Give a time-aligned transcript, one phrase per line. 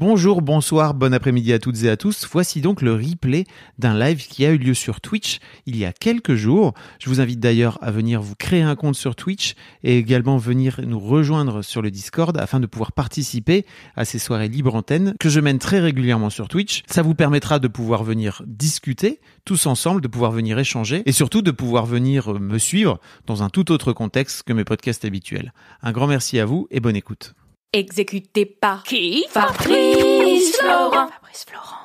[0.00, 2.24] Bonjour, bonsoir, bon après-midi à toutes et à tous.
[2.30, 3.46] Voici donc le replay
[3.80, 6.72] d'un live qui a eu lieu sur Twitch il y a quelques jours.
[7.00, 10.80] Je vous invite d'ailleurs à venir vous créer un compte sur Twitch et également venir
[10.86, 13.66] nous rejoindre sur le Discord afin de pouvoir participer
[13.96, 16.84] à ces soirées libre antenne que je mène très régulièrement sur Twitch.
[16.86, 21.42] Ça vous permettra de pouvoir venir discuter tous ensemble, de pouvoir venir échanger et surtout
[21.42, 25.52] de pouvoir venir me suivre dans un tout autre contexte que mes podcasts habituels.
[25.82, 27.34] Un grand merci à vous et bonne écoute.
[27.74, 29.26] Exécuté par qui?
[29.28, 31.08] Fabrice Florent.
[31.08, 31.76] Fabrice Florent.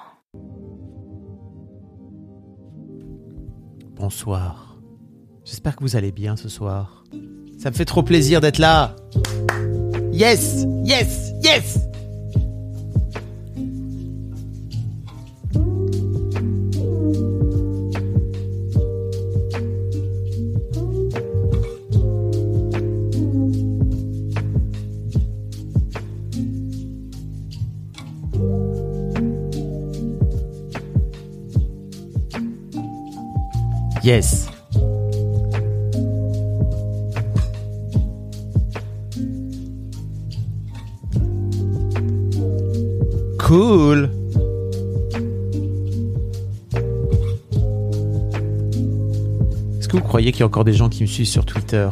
[3.93, 4.77] Bonsoir.
[5.43, 7.03] J'espère que vous allez bien ce soir.
[7.59, 8.95] Ça me fait trop plaisir d'être là.
[10.13, 11.79] Yes, yes, yes.
[34.03, 34.49] Yes.
[43.39, 44.09] Cool.
[49.79, 51.87] Est-ce que vous croyez qu'il y a encore des gens qui me suivent sur Twitter?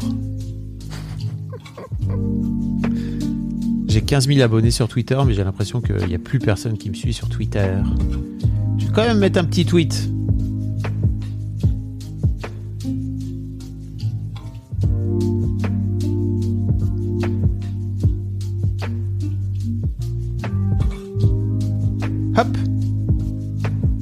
[3.87, 6.89] J'ai 15 000 abonnés sur Twitter, mais j'ai l'impression qu'il n'y a plus personne qui
[6.89, 7.73] me suit sur Twitter.
[8.77, 10.09] Je vais quand même mettre un petit tweet.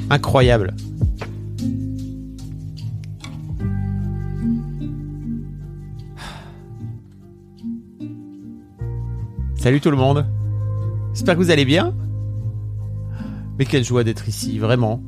[0.09, 0.75] Incroyable.
[9.56, 10.25] Salut tout le monde.
[11.14, 11.94] J'espère que vous allez bien.
[13.58, 15.03] Mais quelle joie d'être ici, vraiment.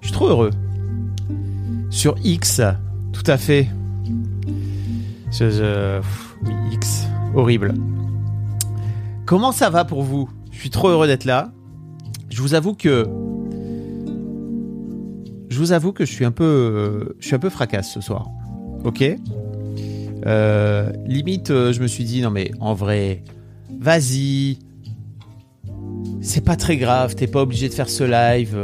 [0.00, 0.50] Je suis trop heureux.
[1.90, 2.62] Sur X,
[3.12, 3.68] tout à fait.
[5.38, 7.74] Oui, X, horrible.
[9.26, 10.30] Comment ça va pour vous?
[10.52, 11.52] Je suis trop heureux d'être là.
[12.30, 13.08] Je vous avoue que
[15.56, 18.02] je vous avoue que je suis un peu euh, je suis un peu fracasse ce
[18.02, 18.28] soir.
[18.84, 19.02] OK?
[20.26, 23.22] Euh, limite euh, je me suis dit non mais en vrai
[23.80, 24.58] vas-y
[26.20, 28.54] c'est pas très grave, t'es pas obligé de faire ce live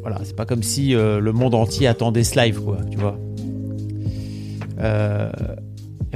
[0.00, 3.18] voilà, c'est pas comme si le monde entier attendait ce live quoi, tu vois.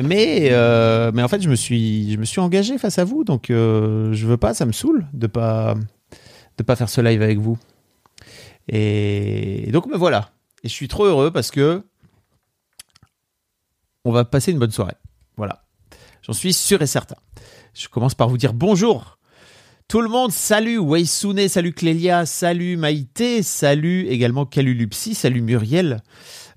[0.03, 0.51] Mais,
[1.13, 4.27] mais en fait, je me suis, je me suis engagé face à vous, donc je
[4.27, 5.75] veux pas, ça me saoule de pas,
[6.57, 7.59] de pas faire ce live avec vous.
[8.69, 10.31] Et donc me voilà.
[10.63, 11.83] Et je suis trop heureux parce que
[14.05, 14.97] on va passer une bonne soirée.
[15.37, 15.65] Voilà,
[16.23, 17.17] j'en suis sûr et certain.
[17.75, 19.19] Je commence par vous dire bonjour.
[19.89, 26.03] Tout le monde, salut Weisune, salut Clélia, salut Maïté, salut également Calulupsi, salut Muriel.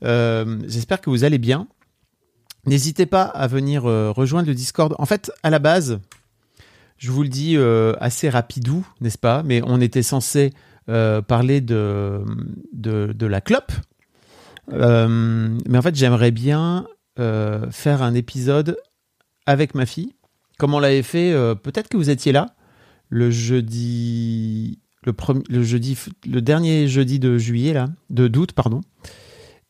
[0.03, 1.67] Euh, J'espère que vous allez bien.
[2.65, 4.95] N'hésitez pas à venir euh, rejoindre le Discord.
[4.99, 5.99] En fait, à la base,
[6.97, 9.43] je vous le dis euh, assez rapidou, n'est-ce pas?
[9.43, 10.53] Mais on était censé
[10.87, 12.23] euh, parler de,
[12.71, 13.71] de, de la clope.
[14.71, 16.85] Euh, mais en fait, j'aimerais bien
[17.17, 18.77] euh, faire un épisode
[19.47, 20.13] avec ma fille,
[20.59, 21.33] comme on l'avait fait.
[21.63, 22.53] Peut-être que vous étiez là
[23.09, 25.97] le jeudi, le, premier, le jeudi,
[26.27, 28.81] le dernier jeudi de juillet là, de d'août, pardon.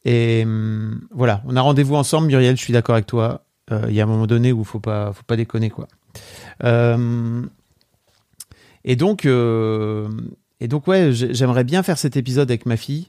[0.04, 2.58] Et hum, voilà, on a rendez-vous ensemble, Muriel.
[2.58, 3.46] Je suis d'accord avec toi.
[3.88, 5.88] Il y a un moment donné où faut pas, faut pas déconner quoi.
[8.84, 9.26] Et donc,
[10.66, 13.08] et donc ouais, j'ai- j'aimerais bien faire cet épisode avec ma fille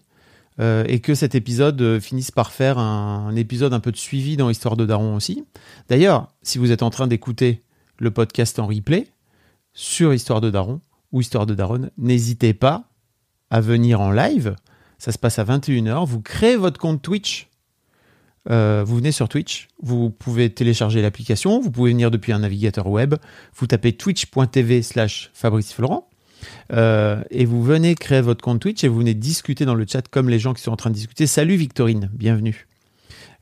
[0.61, 4.37] euh, et que cet épisode euh, finisse par faire un, épisode un peu de suivi
[4.37, 5.45] dans Histoire de Daron aussi.
[5.89, 7.63] D'ailleurs, si vous êtes en train d'écouter
[7.99, 9.07] le podcast en replay
[9.73, 10.81] sur Histoire de Daron
[11.13, 12.85] ou Histoire de Daron, n'hésitez pas
[13.49, 14.55] à venir en live.
[14.99, 16.05] Ça se passe à 21h.
[16.07, 17.49] Vous créez votre compte Twitch.
[18.51, 22.87] Euh, vous venez sur Twitch, vous pouvez télécharger l'application, vous pouvez venir depuis un navigateur
[22.87, 23.17] web,
[23.57, 26.09] vous tapez twitch.tv slash Fabrice Florent,
[26.73, 30.07] euh, et vous venez créer votre compte Twitch et vous venez discuter dans le chat
[30.09, 31.27] comme les gens qui sont en train de discuter.
[31.27, 32.67] Salut Victorine, bienvenue.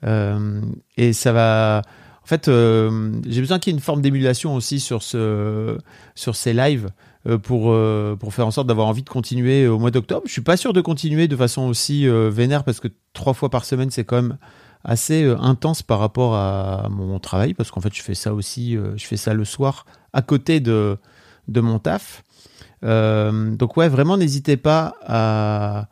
[0.04, 0.60] Euh,
[0.96, 1.82] et ça va.
[2.22, 5.78] En fait, euh, j'ai besoin qu'il y ait une forme d'émulation aussi sur, ce,
[6.14, 6.88] sur ces lives
[7.42, 7.74] pour,
[8.18, 10.22] pour faire en sorte d'avoir envie de continuer au mois d'octobre.
[10.26, 13.64] Je suis pas sûr de continuer de façon aussi vénère parce que trois fois par
[13.64, 14.36] semaine, c'est quand même
[14.84, 19.06] assez intense par rapport à mon travail parce qu'en fait, je fais ça aussi, je
[19.06, 20.98] fais ça le soir à côté de,
[21.48, 22.22] de mon taf.
[22.84, 25.88] Euh, donc ouais, vraiment, n'hésitez pas à,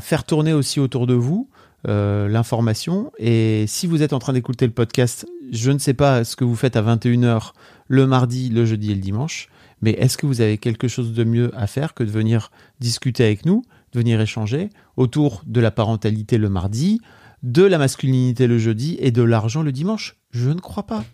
[0.00, 1.48] faire tourner aussi autour de vous
[1.86, 3.12] euh, l'information.
[3.18, 6.44] Et si vous êtes en train d'écouter le podcast, je ne sais pas ce que
[6.44, 7.52] vous faites à 21h
[7.88, 9.48] le mardi, le jeudi et le dimanche,
[9.82, 12.50] mais est-ce que vous avez quelque chose de mieux à faire que de venir
[12.80, 17.00] discuter avec nous, de venir échanger autour de la parentalité le mardi,
[17.42, 20.16] de la masculinité le jeudi et de l'argent le dimanche?
[20.30, 21.04] Je ne crois pas.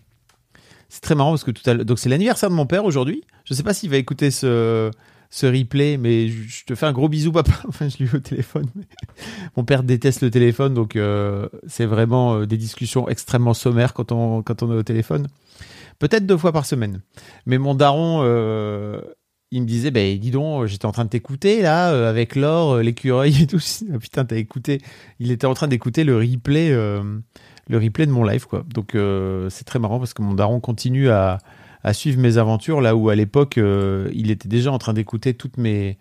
[0.89, 3.23] C'est très marrant parce que tout à l'heure, donc c'est l'anniversaire de mon père aujourd'hui.
[3.45, 4.91] Je ne sais pas s'il va écouter ce,
[5.31, 7.53] ce replay, mais je te fais un gros bisou, papa.
[7.67, 8.67] Enfin, je lui ai au téléphone.
[8.75, 8.83] mais
[9.57, 14.11] Mon père déteste le téléphone, donc euh, c'est vraiment euh, des discussions extrêmement sommaires quand
[14.11, 15.27] on, quand on est au téléphone.
[15.99, 16.99] Peut-être deux fois par semaine.
[17.45, 18.99] Mais mon daron, euh,
[19.51, 23.43] il me disait, ben dis donc, j'étais en train de t'écouter là, avec l'or, l'écureuil
[23.43, 23.59] et tout.
[23.93, 24.81] Ah, putain, t'as écouté.
[25.19, 28.65] Il était en train d'écouter le replay, le replay de mon live, quoi.
[28.73, 28.97] Donc
[29.49, 31.37] c'est très marrant parce que mon daron continue à,
[31.83, 35.33] à suivre mes aventures là où à l'époque euh, il était déjà en train d'écouter
[35.33, 35.97] toutes mes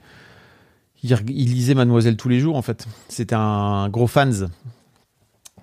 [1.03, 2.87] il, lisait Mademoiselle tous les jours en fait.
[3.09, 4.49] C'était un gros fans.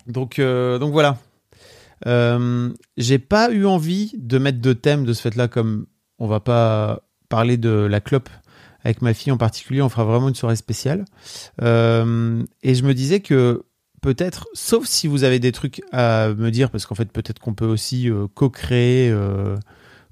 [0.07, 1.17] Donc euh, donc voilà.
[2.07, 5.85] Euh, j'ai pas eu envie de mettre de thème de ce fait là comme
[6.17, 8.29] on va pas parler de la clope
[8.83, 11.05] avec ma fille en particulier on fera vraiment une soirée spéciale.
[11.61, 13.63] Et je me disais que
[14.01, 17.53] peut-être, sauf si vous avez des trucs à me dire, parce qu'en fait, peut-être qu'on
[17.53, 19.13] peut aussi co-créer,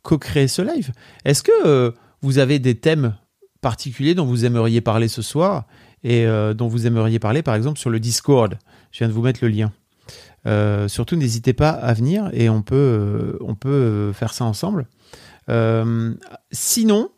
[0.06, 0.94] co-créer ce live.
[1.26, 1.92] Est-ce que euh,
[2.22, 3.18] vous avez des thèmes
[3.60, 5.66] particuliers dont vous aimeriez parler ce soir
[6.04, 8.58] et euh, dont vous aimeriez parler, par exemple, sur le Discord?
[8.92, 9.74] Je viens de vous mettre le lien.
[10.46, 14.88] Euh, surtout, n'hésitez pas à venir et on peut, faire ça ensemble.
[16.52, 17.10] Sinon,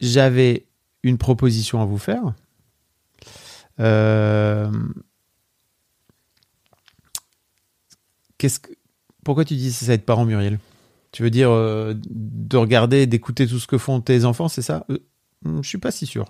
[0.00, 0.66] j'avais
[1.02, 2.32] une proposition à vous faire.
[9.24, 10.58] Pourquoi tu dis ça être parent, Muriel?
[11.12, 14.84] Tu veux dire euh, de regarder, d'écouter tout ce que font tes enfants, c'est ça?
[14.90, 14.98] Euh,
[15.62, 16.26] Je suis pas si sûr.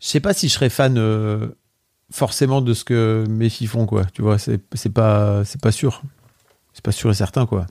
[0.00, 1.48] Je sais pas si je serais fan euh,
[2.10, 4.04] forcément de ce que mes filles font, quoi.
[4.06, 4.58] Tu vois, c'est
[4.92, 6.02] pas, c'est pas sûr.
[6.74, 7.66] C'est pas sûr et certain, quoi.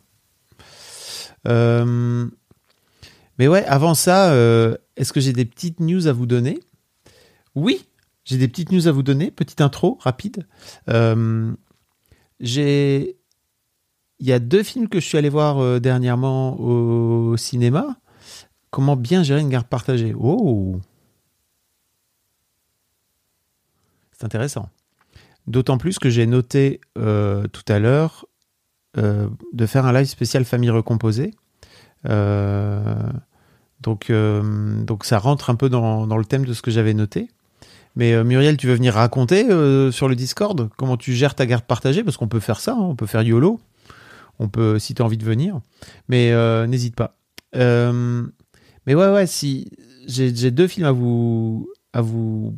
[1.47, 2.27] Euh,
[3.37, 4.33] mais ouais, avant ça,
[4.95, 6.59] est-ce que j'ai des petites news à vous donner?
[7.55, 7.85] Oui,
[8.23, 9.31] j'ai des petites news à vous donner.
[9.31, 10.47] Petite intro rapide.
[10.89, 11.53] Euh,
[12.39, 13.15] il
[14.19, 17.97] y a deux films que je suis allé voir euh, dernièrement au cinéma.
[18.69, 20.13] Comment bien gérer une garde partagée?
[20.18, 20.79] Oh,
[24.12, 24.69] c'est intéressant.
[25.47, 28.25] D'autant plus que j'ai noté euh, tout à l'heure
[28.95, 31.33] de faire un live spécial famille recomposée.
[32.03, 37.29] Donc, donc ça rentre un peu dans le thème de ce que j'avais noté.
[37.95, 41.45] Mais euh, Muriel, tu veux venir raconter euh, sur le Discord comment tu gères ta
[41.45, 42.03] garde partagée?
[42.03, 43.59] Parce qu'on peut faire ça, hein, on peut faire YOLO.
[44.39, 45.59] On peut, si tu as envie de venir.
[46.07, 47.17] Mais euh, n'hésite pas.
[47.55, 48.23] Euh,
[48.88, 49.69] mais ouais, ouais, si
[50.07, 52.57] j'ai deux films à vous, à vous,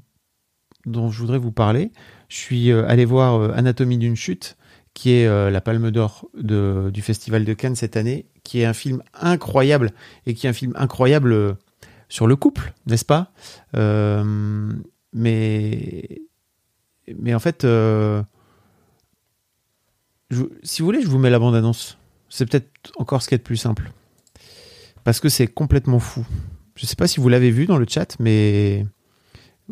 [0.85, 1.91] dont je voudrais vous parler.
[2.29, 4.55] Je suis euh, allé voir euh, Anatomie d'une chute,
[4.93, 8.73] qui est euh, la Palme d'Or du Festival de Cannes cette année, qui est un
[8.73, 9.91] film incroyable
[10.25, 11.53] et qui est un film incroyable euh,
[12.09, 13.31] sur le couple, n'est-ce pas?
[13.75, 14.71] Euh,
[15.13, 16.21] Mais
[17.17, 18.23] mais en fait, euh,
[20.63, 21.97] si vous voulez, je vous mets la bande-annonce.
[22.29, 23.91] C'est peut-être encore ce qui est de plus simple.
[25.03, 26.25] Parce que c'est complètement fou.
[26.75, 28.85] Je sais pas si vous l'avez vu dans le chat, mais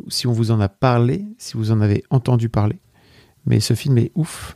[0.10, 2.80] si on vous en a parlé, si vous en avez entendu parler.
[3.46, 4.56] Mais ce film est ouf.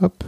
[0.00, 0.24] Hop.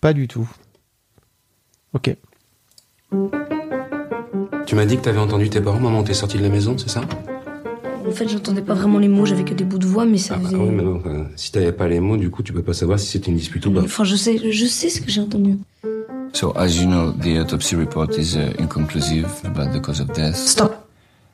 [0.00, 0.50] Pas du tout.
[1.94, 2.16] Ok.
[4.66, 6.88] Tu m'as dit que t'avais entendu tes parents, maman, t'es sorti de la maison, c'est
[6.88, 7.02] ça?
[8.06, 10.34] En fait, j'entendais pas vraiment les mots, j'avais que des bouts de voix, mais ça
[10.36, 10.56] Ah bah faisait.
[10.56, 12.98] oui, mais non, enfin, si t'avais pas les mots, du coup, tu peux pas savoir
[12.98, 13.82] si c'était une dispute ou pas.
[13.82, 15.58] Enfin, je sais, je sais ce que j'ai entendu.
[16.32, 20.36] So, as you know, the autopsy report is uh, inconclusive about the cause of death.
[20.36, 20.88] Stop.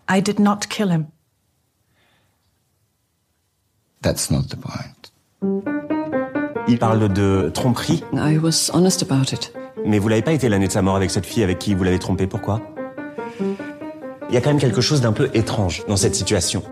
[0.08, 1.06] I did not kill him.
[4.02, 5.12] That's not the point.
[6.68, 9.52] Il parle de tromperie, I was honest about it.
[9.84, 11.84] Mais vous l'avez pas été l'année de sa mort avec cette fille avec qui vous
[11.84, 12.60] l'avez trompé, pourquoi?
[13.40, 16.62] Il y a quand même quelque chose d'un peu étrange dans cette situation.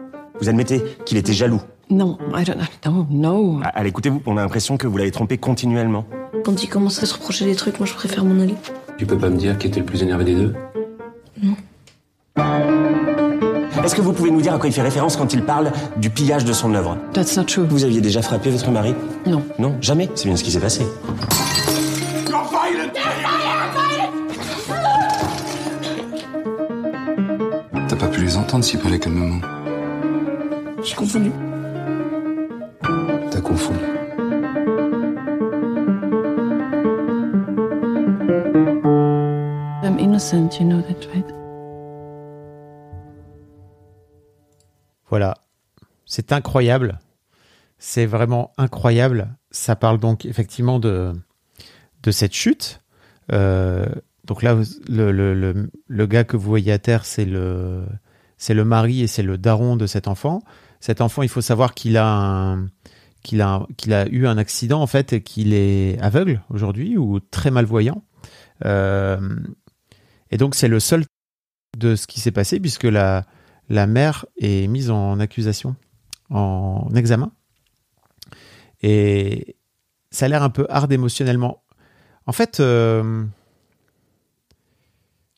[0.41, 1.61] Vous admettez qu'il était jaloux?
[1.89, 3.07] No, I don't know.
[3.11, 6.05] No, Ah, Allez, écoutez-vous, on a l'impression que vous l'avez trompé continuellement.
[6.45, 8.55] Quand il commence à se reprocher des trucs, moi je préfère m'en aller.
[8.99, 10.55] Tu peux pas me dire qui était le plus énervé des deux?
[13.85, 16.11] Est-ce que vous pouvez nous dire à quoi il fait référence quand il parle du
[16.11, 16.97] pillage de son œuvre?
[17.13, 17.65] That's not true.
[17.69, 18.95] Vous aviez déjà frappé votre mari?
[19.27, 19.43] Non.
[19.59, 20.09] Non, jamais.
[20.17, 20.85] C'est bien ce qui s'est passé.
[27.89, 29.41] T'as pas pu les entendre s'ils parlaient calmement.
[30.83, 31.31] J'ai confondu.
[33.31, 33.79] T'as confondu.
[39.85, 41.27] I'm innocent, you know that, right?
[45.09, 45.35] Voilà.
[46.05, 46.99] C'est incroyable.
[47.79, 49.29] C'est vraiment incroyable.
[49.51, 51.13] Ça parle donc effectivement de,
[52.07, 52.81] de cette chute.
[53.33, 53.87] Euh,
[54.25, 54.57] donc là,
[54.89, 57.85] le, le, le, gars que vous voyez à terre, c'est le,
[58.39, 60.43] c'est le mari et c'est le daron de cet enfant.
[60.81, 62.57] Cet enfant, il faut savoir qu'il a
[63.23, 67.19] qu'il a, qu'il a eu un accident en fait et qu'il est aveugle aujourd'hui ou
[67.19, 68.05] très malvoyant.
[68.65, 69.37] Euh,
[70.31, 71.05] et donc c'est le seul
[71.77, 73.25] de ce qui s'est passé puisque la,
[73.69, 75.75] la mère est mise en accusation,
[76.31, 77.33] en examen.
[78.83, 79.57] Et
[80.13, 81.65] ça a l'air un peu hard émotionnellement.
[82.27, 83.25] En fait, euh,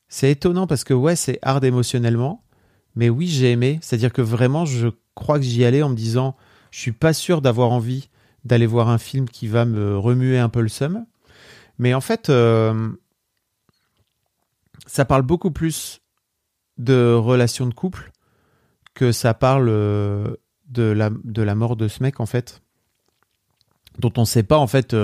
[0.09, 2.43] c'est étonnant parce que ouais, c'est hard émotionnellement.
[2.97, 3.79] Mais oui, j'ai aimé.
[3.83, 6.35] C'est-à-dire que vraiment, je crois que j'y allais en me disant,
[6.71, 8.09] je suis pas sûr d'avoir envie
[8.45, 11.05] d'aller voir un film qui va me remuer un peu le seum.
[11.79, 12.91] Mais en fait, euh,
[14.87, 16.01] ça parle beaucoup plus
[16.79, 18.11] de relations de couple
[18.95, 20.37] que ça parle euh,
[20.69, 22.63] de la, mort de ce mec, en fait,
[23.99, 24.95] dont on ne sait pas, en fait,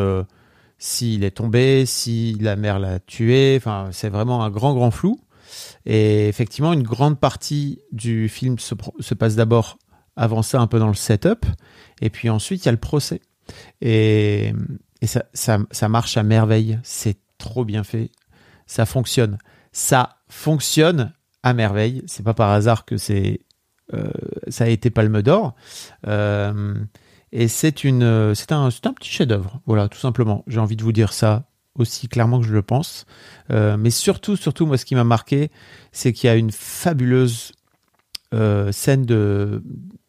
[0.79, 3.57] s'il est tombé, si la mère l'a tué.
[3.57, 5.21] Enfin, c'est vraiment un grand, grand flou.
[5.87, 8.75] Et effectivement, une grande partie du film se,
[9.15, 9.79] passe d'abord
[10.17, 11.45] avant ça, un peu dans le setup,
[12.01, 13.21] et puis ensuite, il y a le procès.
[13.81, 14.53] Et,
[15.03, 16.79] ça, ça marche à merveille.
[16.83, 18.11] C'est trop bien fait.
[18.67, 19.39] Ça fonctionne.
[19.73, 21.13] Ça fonctionne
[21.43, 22.03] à merveille.
[22.07, 23.41] C'est pas par hasard que c'est
[23.93, 24.11] euh,
[24.49, 25.55] ça a été Palme d'Or.
[26.07, 26.75] Euh,
[27.35, 29.61] et c'est une, c'est un, c'est un petit chef-d'œuvre.
[29.67, 30.45] Voilà, tout simplement.
[30.47, 33.07] J'ai envie de vous dire ça aussi clairement que je le pense.
[33.51, 35.51] Euh, mais surtout, surtout, moi, ce qui m'a marqué,
[35.91, 37.53] c'est qu'il y a une fabuleuse
[38.33, 39.65] euh, scène de,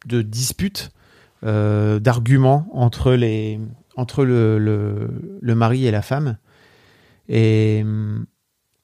[0.06, 0.90] de dispute,
[1.44, 3.60] euh, d'arguments entre les,
[3.96, 6.38] entre le, le, mari et la femme.
[7.28, 8.26] Et hum,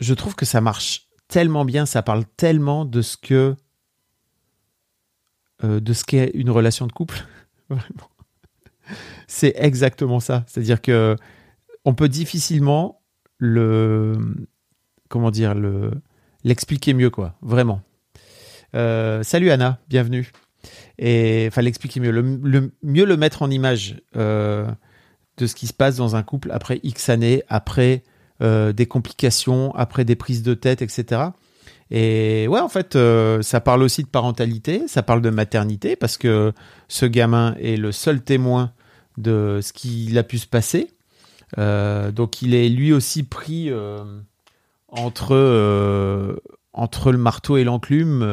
[0.00, 3.54] je trouve que ça marche tellement bien, ça parle tellement de ce que
[5.64, 7.24] euh, de ce qu'est une relation de couple.
[7.70, 8.11] Vraiment.
[9.26, 10.44] C'est exactement ça.
[10.46, 11.16] C'est-à-dire que
[11.84, 13.02] on peut difficilement
[13.38, 14.16] le
[15.08, 15.90] comment dire le
[16.44, 17.36] l'expliquer mieux quoi.
[17.42, 17.82] Vraiment.
[18.74, 20.30] Euh, salut Anna, bienvenue.
[20.98, 24.70] Et enfin l'expliquer mieux, le, mieux le mettre en image euh,
[25.36, 28.04] de ce qui se passe dans un couple après X années, après
[28.42, 31.22] euh, des complications, après des prises de tête, etc.
[31.90, 32.96] Et ouais, en fait,
[33.42, 36.54] ça parle aussi de parentalité, ça parle de maternité, parce que
[36.88, 38.72] ce gamin est le seul témoin
[39.18, 40.90] de ce qu'il a pu se passer.
[41.58, 44.20] Euh, donc il est lui aussi pris euh,
[44.88, 46.36] entre, euh,
[46.72, 48.26] entre le marteau et l'enclume.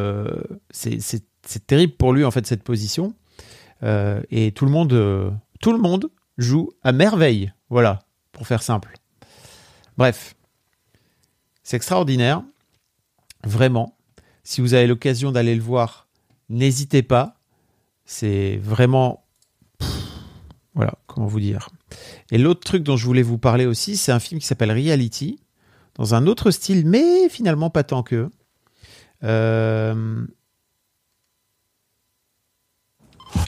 [0.71, 1.23] C'est-
[1.65, 3.13] terrible pour lui, en fait, cette position.
[3.81, 7.51] Et tout le monde, tout le monde joue à merveille.
[7.69, 7.99] Voilà,
[8.31, 8.93] pour faire simple.
[9.97, 10.35] Bref,
[11.63, 12.43] c'est extraordinaire.
[13.43, 13.95] Vraiment.
[14.43, 16.07] Si vous avez l'occasion d'aller le voir,
[16.49, 17.35] n'hésitez pas.
[18.05, 19.23] C'est vraiment.
[20.79, 21.67] Voilà, comment vous dire.
[22.31, 25.37] Et l'autre truc dont je voulais vous parler aussi, c'est un film qui s'appelle Reality,
[25.95, 28.29] dans un autre style, mais finalement pas tant que.
[29.25, 30.25] Euh,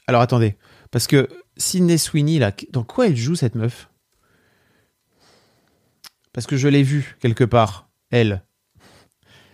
[0.07, 0.57] Alors attendez,
[0.91, 3.89] parce que Sydney Sweeney, dans quoi elle joue cette meuf?
[6.33, 8.43] Parce que je l'ai vue quelque part, elle.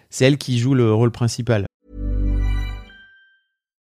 [0.10, 1.68] C'est elle qui joue le rôle principal.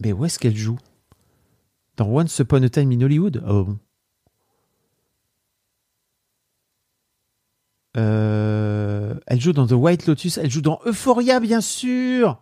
[0.00, 0.78] Mais où est-ce qu'elle joue?
[1.96, 3.42] Dans Once Upon a Time in Hollywood?
[3.46, 3.78] Oh bon?
[7.96, 12.40] Euh, elle joue dans The White Lotus, elle joue dans Euphoria, bien sûr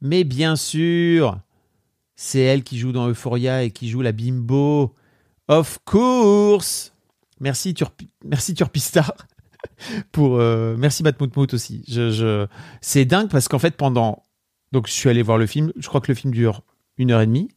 [0.00, 1.40] Mais bien sûr
[2.14, 4.94] C'est elle qui joue dans Euphoria et qui joue la bimbo.
[5.48, 6.92] Of course
[7.40, 9.12] Merci, Turpi- merci Turpistar.
[10.12, 11.84] pour euh, merci Matmoutmout aussi.
[12.80, 14.22] C'est dingue parce qu'en fait pendant
[14.72, 15.72] donc je suis allé voir le film.
[15.76, 16.62] Je crois que le film dure
[16.98, 17.48] une heure et demie.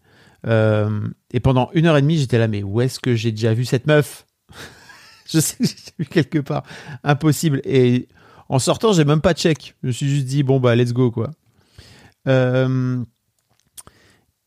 [0.47, 3.53] Euh, et pendant une heure et demie j'étais là mais où est-ce que j'ai déjà
[3.53, 4.25] vu cette meuf?
[5.31, 6.63] Je sais que j'ai vu quelque part.
[7.03, 7.61] Impossible.
[7.63, 8.07] Et
[8.47, 9.75] en sortant j'ai même pas check.
[9.83, 11.31] Je me suis juste dit bon bah let's go quoi.
[12.27, 13.03] Euh,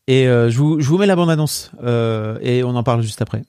[0.07, 3.01] et euh, je, vous, je vous mets la bande annonce euh, et on en parle
[3.01, 3.43] juste après.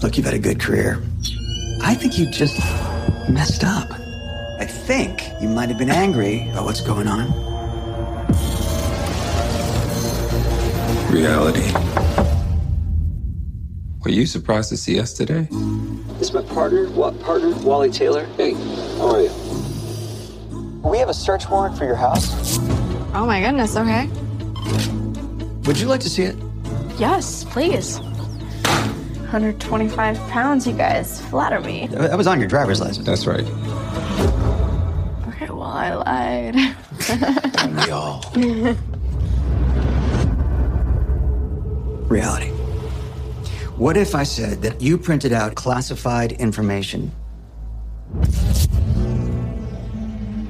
[0.00, 1.00] Look, you've had a good career.
[1.82, 2.60] I think you just
[3.28, 3.90] messed up.
[4.58, 7.32] I think you might have been angry about what's going on.
[11.12, 11.72] Reality.
[14.04, 15.48] Were you surprised to see us today?
[16.18, 17.54] This is my partner, what partner?
[17.58, 18.24] Wally Taylor.
[18.36, 18.54] Hey,
[18.98, 19.30] how are you?
[20.82, 22.58] We have a search warrant for your house.
[23.14, 24.08] Oh my goodness, okay.
[25.66, 26.36] Would you like to see it?
[26.98, 28.00] Yes, please.
[29.28, 31.20] 125 pounds, you guys.
[31.26, 31.86] Flatter me.
[31.88, 33.04] That was on your driver's license.
[33.04, 33.44] That's right.
[35.28, 36.54] Okay, well, I lied.
[37.84, 38.24] We all.
[42.08, 42.48] Reality.
[43.76, 47.12] What if I said that you printed out classified information?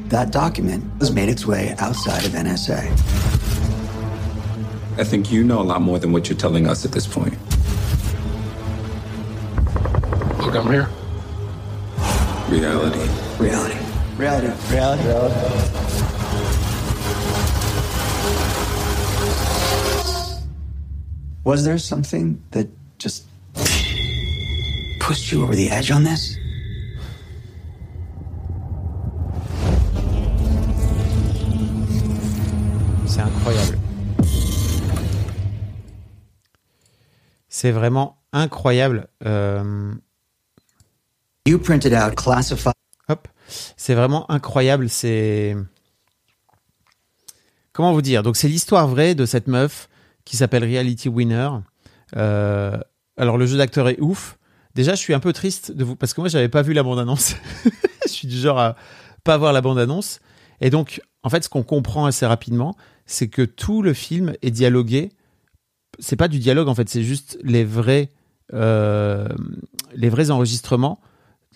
[0.07, 2.93] That document has made its way outside of NSA.
[4.99, 7.37] I think you know a lot more than what you're telling us at this point.
[10.49, 10.89] Look, I'm here?
[12.49, 13.07] Reality.
[13.39, 13.79] Reality.
[14.17, 14.51] Reality.
[14.73, 15.05] Reality.
[21.45, 23.27] Was there something that just
[25.01, 26.39] pushed you over the edge on this?
[33.05, 33.79] C'est incroyable.
[37.51, 39.09] C'est vraiment incroyable.
[39.27, 39.95] Euh,
[41.49, 42.75] You printed out classified.
[43.09, 43.27] Hop.
[43.79, 44.91] C'est vraiment incroyable.
[44.91, 45.57] C'est.
[47.73, 48.23] Comment vous dire?
[48.23, 49.89] Donc, c'est l'histoire vraie de cette meuf
[50.27, 51.49] qui s'appelle Reality Winner.
[52.19, 52.77] Euh,
[53.17, 54.37] alors, le jeu d'acteur est ouf.
[54.75, 56.83] Déjà, je suis un peu triste de vous parce que moi, j'avais pas vu la
[56.83, 57.35] bande-annonce.
[58.07, 58.77] je suis du genre à
[59.25, 60.21] pas voir la bande-annonce.
[60.61, 64.51] Et donc, en fait, ce qu'on comprend assez rapidement, c'est que tout le film est
[64.51, 65.13] dialogué.
[65.99, 68.11] C'est pas du dialogue, en fait, c'est juste les vrais,
[68.53, 69.27] euh,
[69.95, 71.01] les vrais enregistrements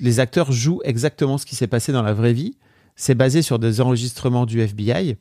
[0.00, 2.56] les acteurs jouent exactement ce qui s'est passé dans la vraie vie.
[2.96, 5.16] C'est basé sur des enregistrements du FBI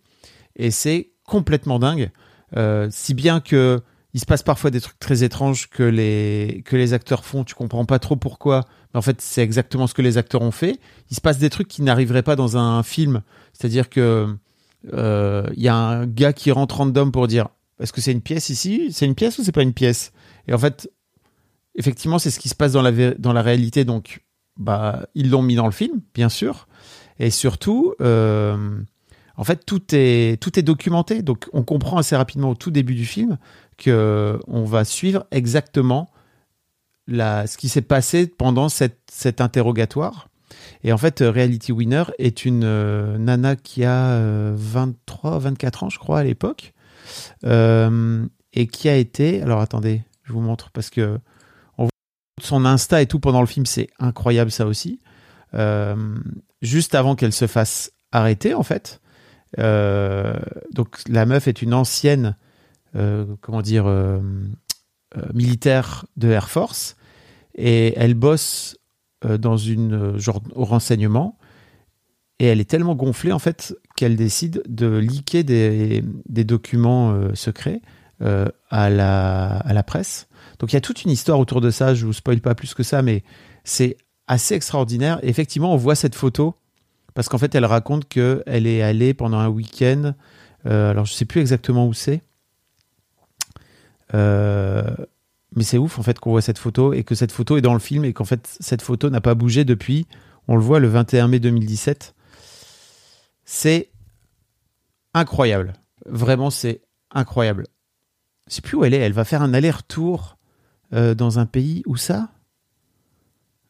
[0.55, 2.11] et c'est complètement dingue.
[2.57, 3.81] Euh, si bien que
[4.13, 7.55] il se passe parfois des trucs très étranges que les que les acteurs font, tu
[7.55, 10.79] comprends pas trop pourquoi, mais en fait c'est exactement ce que les acteurs ont fait.
[11.09, 13.21] Il se passe des trucs qui n'arriveraient pas dans un film,
[13.53, 14.35] c'est-à-dire que
[14.93, 17.47] euh, il y a un gars qui rentre random pour dire
[17.79, 18.89] est-ce que c'est une pièce ici?
[18.91, 20.11] C'est une pièce ou c'est pas une pièce?
[20.47, 20.91] Et en fait,
[21.75, 24.21] effectivement, c'est ce qui se passe dans la dans la réalité, donc
[24.61, 26.67] bah, ils l'ont mis dans le film, bien sûr.
[27.19, 28.79] Et surtout, euh,
[29.37, 31.21] en fait, tout est, tout est documenté.
[31.21, 33.37] Donc, on comprend assez rapidement au tout début du film
[33.77, 36.09] que on va suivre exactement
[37.07, 40.27] la, ce qui s'est passé pendant cette, cet interrogatoire.
[40.83, 45.83] Et en fait, euh, Reality Winner est une euh, nana qui a euh, 23, 24
[45.83, 46.73] ans, je crois, à l'époque.
[48.53, 49.41] Et qui a été.
[49.41, 51.17] Alors, attendez, je vous montre parce que
[52.43, 54.99] son Insta et tout pendant le film, c'est incroyable ça aussi.
[55.53, 55.95] Euh,
[56.61, 59.01] juste avant qu'elle se fasse arrêter, en fait.
[59.59, 60.39] Euh,
[60.71, 62.35] donc la meuf est une ancienne,
[62.95, 63.85] euh, comment dire,
[65.33, 66.95] militaire de Air Force
[67.55, 68.77] et elle bosse
[69.27, 71.37] dans une genre au renseignement
[72.39, 77.81] et elle est tellement gonflée en fait qu'elle décide de leaker des, des documents secrets
[78.21, 80.29] à, la, à la presse.
[80.61, 82.75] Donc il y a toute une histoire autour de ça, je vous spoil pas plus
[82.75, 83.23] que ça, mais
[83.63, 83.97] c'est
[84.27, 85.19] assez extraordinaire.
[85.23, 86.55] Et effectivement, on voit cette photo
[87.15, 90.13] parce qu'en fait, elle raconte qu'elle est allée pendant un week-end.
[90.67, 92.21] euh, alors je sais plus exactement où c'est.
[94.13, 94.83] Euh,
[95.55, 97.73] mais c'est ouf en fait qu'on voit cette photo et que cette photo est dans
[97.73, 100.05] le film et qu'en fait cette photo n'a pas bougé depuis.
[100.47, 102.13] On le voit le 21 mai 2017.
[103.45, 103.89] C'est
[105.15, 105.73] incroyable.
[106.05, 107.65] Vraiment, c'est incroyable.
[108.47, 108.99] Je sais plus où elle est.
[108.99, 110.37] Elle va faire un aller-retour
[110.93, 111.83] euh, dans un pays.
[111.85, 112.29] Où ça?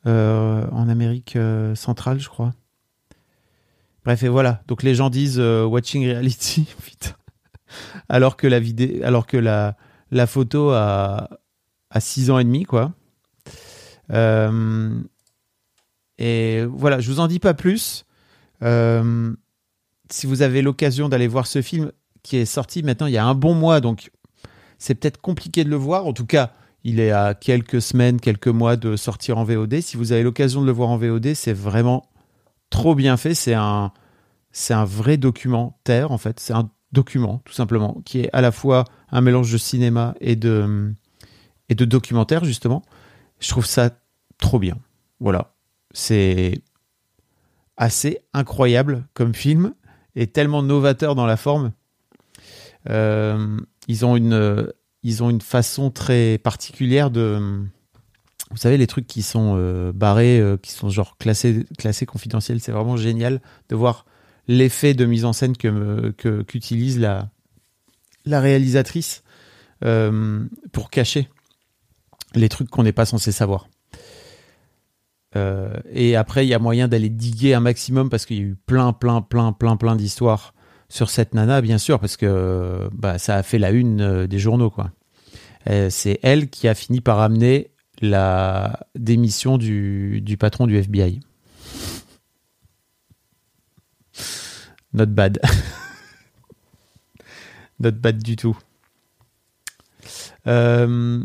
[0.08, 2.54] Euh, En Amérique euh, centrale, je crois.
[4.04, 4.64] Bref, et voilà.
[4.68, 7.16] Donc les gens disent watching reality, putain.
[8.10, 9.78] Alors que la vidéo, alors que la,
[10.10, 11.30] la photo a,
[11.90, 12.94] a 6 ans et demi, quoi.
[16.18, 18.06] Et voilà, je vous en dis pas plus.
[18.62, 21.92] Si vous avez l'occasion d'aller voir ce film,
[22.24, 24.12] qui est sorti maintenant il y a un bon mois, donc
[24.78, 26.06] c'est peut-être compliqué de le voir.
[26.06, 29.82] En tout cas, il est à quelques semaines, quelques mois de sortir en VOD.
[29.82, 32.10] Si vous avez l'occasion de le voir en VOD, c'est vraiment
[32.70, 33.36] trop bien fait.
[33.36, 33.92] C'est un,
[34.52, 36.40] c'est un vrai documentaire, en fait.
[36.40, 40.36] C'est un document, tout simplement, qui est à la fois un mélange de cinéma et
[40.36, 40.94] de,
[41.70, 42.82] et de documentaire, justement.
[43.40, 43.92] Je trouve ça
[44.40, 44.78] trop bien.
[45.20, 45.54] Voilà.
[45.94, 46.62] C'est
[47.78, 49.74] assez incroyable comme film
[50.16, 51.72] et tellement novateur dans la forme.
[52.90, 54.72] Euh, ils ont une
[55.04, 57.64] ils ont une façon très particulière de
[58.52, 62.60] vous savez les trucs qui sont euh, barrés euh, qui sont genre classés classés confidentiels.
[62.60, 64.06] C'est vraiment génial de voir
[64.48, 67.30] l'effet de mise en scène que que- qu'utilise la
[68.26, 69.24] la réalisatrice
[69.84, 71.30] euh, pour cacher
[72.36, 73.68] les trucs qu'on n'est pas censé savoir.
[75.94, 78.56] Et après il y a moyen d'aller diguer un maximum parce qu'il y a eu
[78.66, 80.54] plein plein plein plein plein d'histoires
[80.92, 84.40] sur cette nana bien sûr parce que bah, ça a fait la une euh, des
[84.40, 84.74] journaux
[85.90, 91.20] c'est elle qui a fini par amener la démission du, du patron du FBI.
[94.94, 95.40] Not bad.
[97.80, 98.58] Not bad du tout.
[100.48, 101.24] Euh,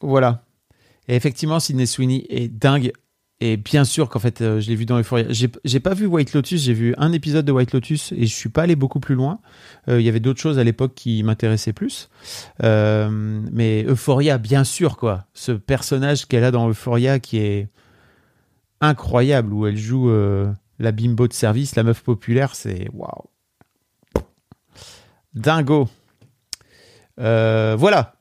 [0.00, 0.44] voilà.
[1.08, 2.92] Et effectivement, Sidney Sweeney est dingue.
[3.42, 5.24] Et bien sûr qu'en fait, euh, je l'ai vu dans Euphoria.
[5.30, 8.50] J'ai pas vu White Lotus, j'ai vu un épisode de White Lotus et je suis
[8.50, 9.40] pas allé beaucoup plus loin.
[9.88, 12.10] Euh, Il y avait d'autres choses à l'époque qui m'intéressaient plus.
[12.62, 13.08] Euh,
[13.50, 15.24] mais Euphoria, bien sûr, quoi.
[15.32, 17.68] Ce personnage qu'elle a dans Euphoria qui est
[18.82, 20.10] incroyable, où elle joue
[20.78, 23.24] la bimbo de service, la meuf populaire, c'est waouh.
[25.32, 25.88] Dingo.
[27.16, 28.14] Voilà.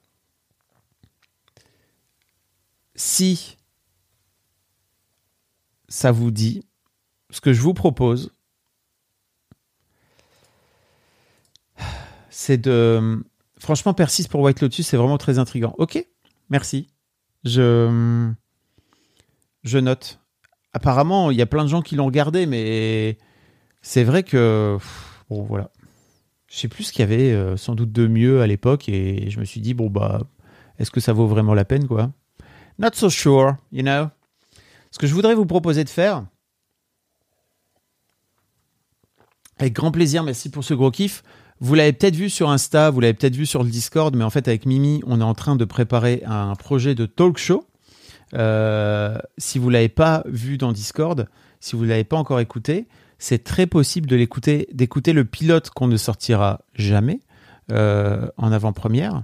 [2.95, 3.57] Si
[5.89, 6.63] ça vous dit,
[7.31, 8.31] ce que je vous propose,
[12.29, 13.21] c'est de.
[13.57, 15.75] Franchement, persiste pour White Lotus, c'est vraiment très intriguant.
[15.77, 16.03] Ok,
[16.49, 16.87] merci.
[17.43, 18.31] Je.
[19.63, 20.21] Je note.
[20.71, 23.17] Apparemment, il y a plein de gens qui l'ont regardé, mais
[23.81, 24.77] c'est vrai que.
[25.29, 25.71] Bon, voilà.
[26.47, 29.29] Je sais plus ce qu'il y avait euh, sans doute de mieux à l'époque, et
[29.29, 30.21] je me suis dit, bon, bah,
[30.79, 32.11] est-ce que ça vaut vraiment la peine, quoi?
[32.79, 34.07] Not so sure, you know?
[34.91, 36.25] Ce que je voudrais vous proposer de faire,
[39.57, 41.23] avec grand plaisir, merci pour ce gros kiff.
[41.59, 44.29] Vous l'avez peut-être vu sur Insta, vous l'avez peut-être vu sur le Discord, mais en
[44.29, 47.65] fait avec Mimi, on est en train de préparer un projet de talk show.
[48.33, 51.27] Euh, si vous l'avez pas vu dans Discord,
[51.59, 55.87] si vous l'avez pas encore écouté, c'est très possible de l'écouter, d'écouter le pilote qu'on
[55.87, 57.19] ne sortira jamais
[57.71, 59.23] euh, en avant-première,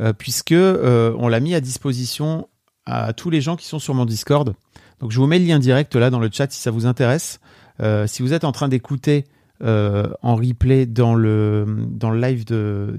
[0.00, 2.48] euh, puisque euh, on l'a mis à disposition
[2.86, 4.54] à tous les gens qui sont sur mon Discord.
[5.02, 7.40] Donc je vous mets le lien direct là dans le chat si ça vous intéresse.
[7.80, 9.24] Euh, si vous êtes en train d'écouter
[9.62, 12.44] euh, en replay dans le, dans le live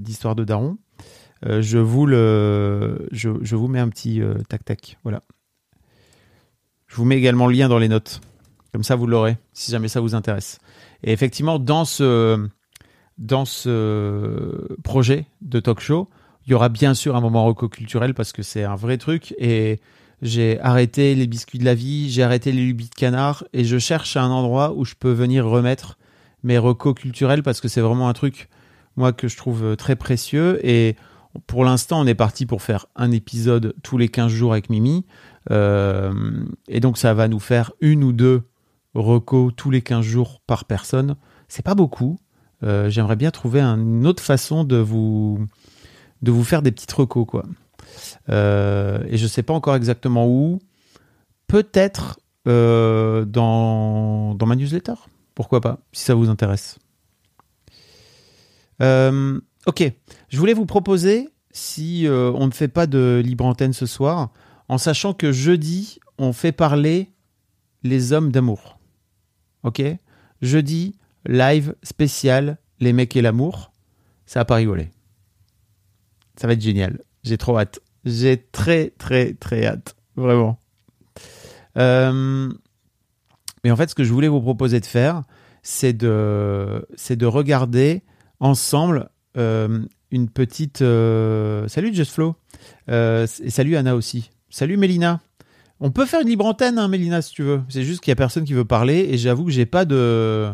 [0.00, 0.76] d'Histoire de, Daron,
[1.46, 4.98] euh, je, vous le, je, je vous mets un petit tac-tac.
[5.02, 5.22] Voilà.
[6.86, 8.20] Je vous mets également le lien dans les notes.
[8.72, 10.58] Comme ça, vous l'aurez, si jamais ça vous intéresse.
[11.04, 12.48] Et effectivement, dans ce,
[13.16, 16.10] dans ce projet de talk show,
[16.46, 19.34] il y aura bien sûr un moment reco culturel parce que c'est un vrai truc.
[19.38, 19.80] Et
[20.24, 23.78] j'ai arrêté les biscuits de la vie, j'ai arrêté les lubies de canard et je
[23.78, 25.98] cherche un endroit où je peux venir remettre
[26.42, 28.48] mes recos culturels parce que c'est vraiment un truc,
[28.96, 30.58] moi, que je trouve très précieux.
[30.66, 30.96] Et
[31.46, 35.04] pour l'instant, on est parti pour faire un épisode tous les 15 jours avec Mimi.
[35.50, 36.12] Euh,
[36.68, 38.42] et donc, ça va nous faire une ou deux
[38.94, 41.16] recos tous les 15 jours par personne.
[41.48, 42.18] C'est pas beaucoup.
[42.62, 45.44] Euh, J'aimerais bien trouver un- une autre façon de vous,
[46.22, 47.44] de vous faire des petites recos, quoi.
[48.28, 50.60] Euh, et je sais pas encore exactement où.
[51.46, 54.94] Peut-être euh, dans, dans ma newsletter.
[55.34, 56.78] Pourquoi pas, si ça vous intéresse.
[58.82, 59.92] Euh, ok,
[60.28, 64.32] je voulais vous proposer, si on ne fait pas de libre antenne ce soir,
[64.68, 67.10] en sachant que jeudi, on fait parler
[67.82, 68.78] les hommes d'amour.
[69.62, 69.82] Ok
[70.42, 73.72] Jeudi, live spécial, les mecs et l'amour.
[74.26, 74.90] Ça va pas rigoler.
[76.36, 77.00] Ça va être génial.
[77.24, 77.80] J'ai trop hâte.
[78.04, 79.96] J'ai très, très, très hâte.
[80.14, 80.58] Vraiment.
[81.78, 82.52] Euh,
[83.64, 85.22] mais en fait, ce que je voulais vous proposer de faire,
[85.62, 88.02] c'est de, c'est de regarder
[88.40, 89.08] ensemble
[89.38, 90.82] euh, une petite.
[90.82, 92.36] euh, Salut Just Flow.
[92.88, 94.30] Et salut Anna aussi.
[94.50, 95.20] Salut Mélina.
[95.80, 97.62] On peut faire une libre antenne, hein, Mélina, si tu veux.
[97.68, 100.52] C'est juste qu'il y a personne qui veut parler et j'avoue que j'ai pas de,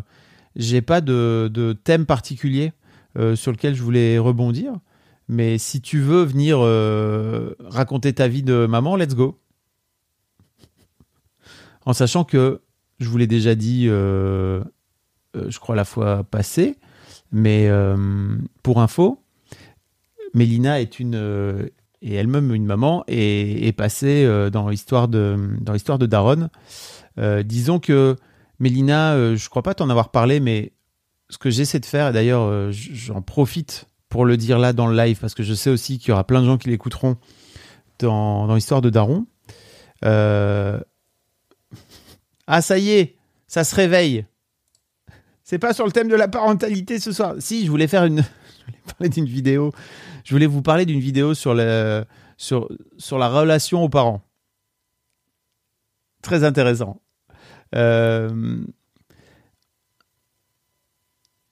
[0.55, 2.71] j'ai pas de, de thème particulier
[3.35, 4.73] sur lequel je voulais rebondir.
[5.31, 9.39] Mais si tu veux venir euh, raconter ta vie de maman, let's go.
[11.85, 12.59] En sachant que
[12.99, 14.61] je vous l'ai déjà dit, euh,
[15.37, 16.77] euh, je crois la fois passée,
[17.31, 17.69] Mais
[18.61, 19.23] pour info,
[20.33, 21.15] Mélina est une
[22.01, 26.49] et elle-même une maman et est passée dans l'histoire de dans l'histoire de Daron.
[27.45, 28.17] Disons que
[28.59, 30.73] Mélina, je crois pas t'en avoir parlé, mais
[31.29, 34.95] ce que j'essaie de faire, et d'ailleurs j'en profite pour le dire là dans le
[34.95, 37.17] live, parce que je sais aussi qu'il y aura plein de gens qui l'écouteront
[37.97, 39.25] dans, l'histoire de Daron.
[40.05, 40.79] Euh,
[42.45, 43.15] Ah ça y est,
[43.47, 44.25] ça se réveille.
[45.43, 47.35] C'est pas sur le thème de la parentalité ce soir.
[47.39, 48.17] Si, je voulais faire une,
[48.59, 49.71] je voulais parler d'une vidéo.
[50.23, 52.05] Je voulais vous parler d'une vidéo sur la
[53.09, 54.21] relation aux parents.
[56.21, 57.01] Très intéressant.
[57.75, 58.61] Euh,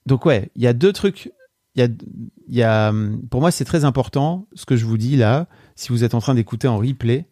[0.10, 1.32] Donc ouais, il y a deux trucs.
[1.76, 1.88] Y
[2.48, 2.94] y a,
[3.30, 5.48] pour moi, c'est très important ce que je vous dis là.
[5.76, 7.28] Si vous êtes en train d'écouter en replay,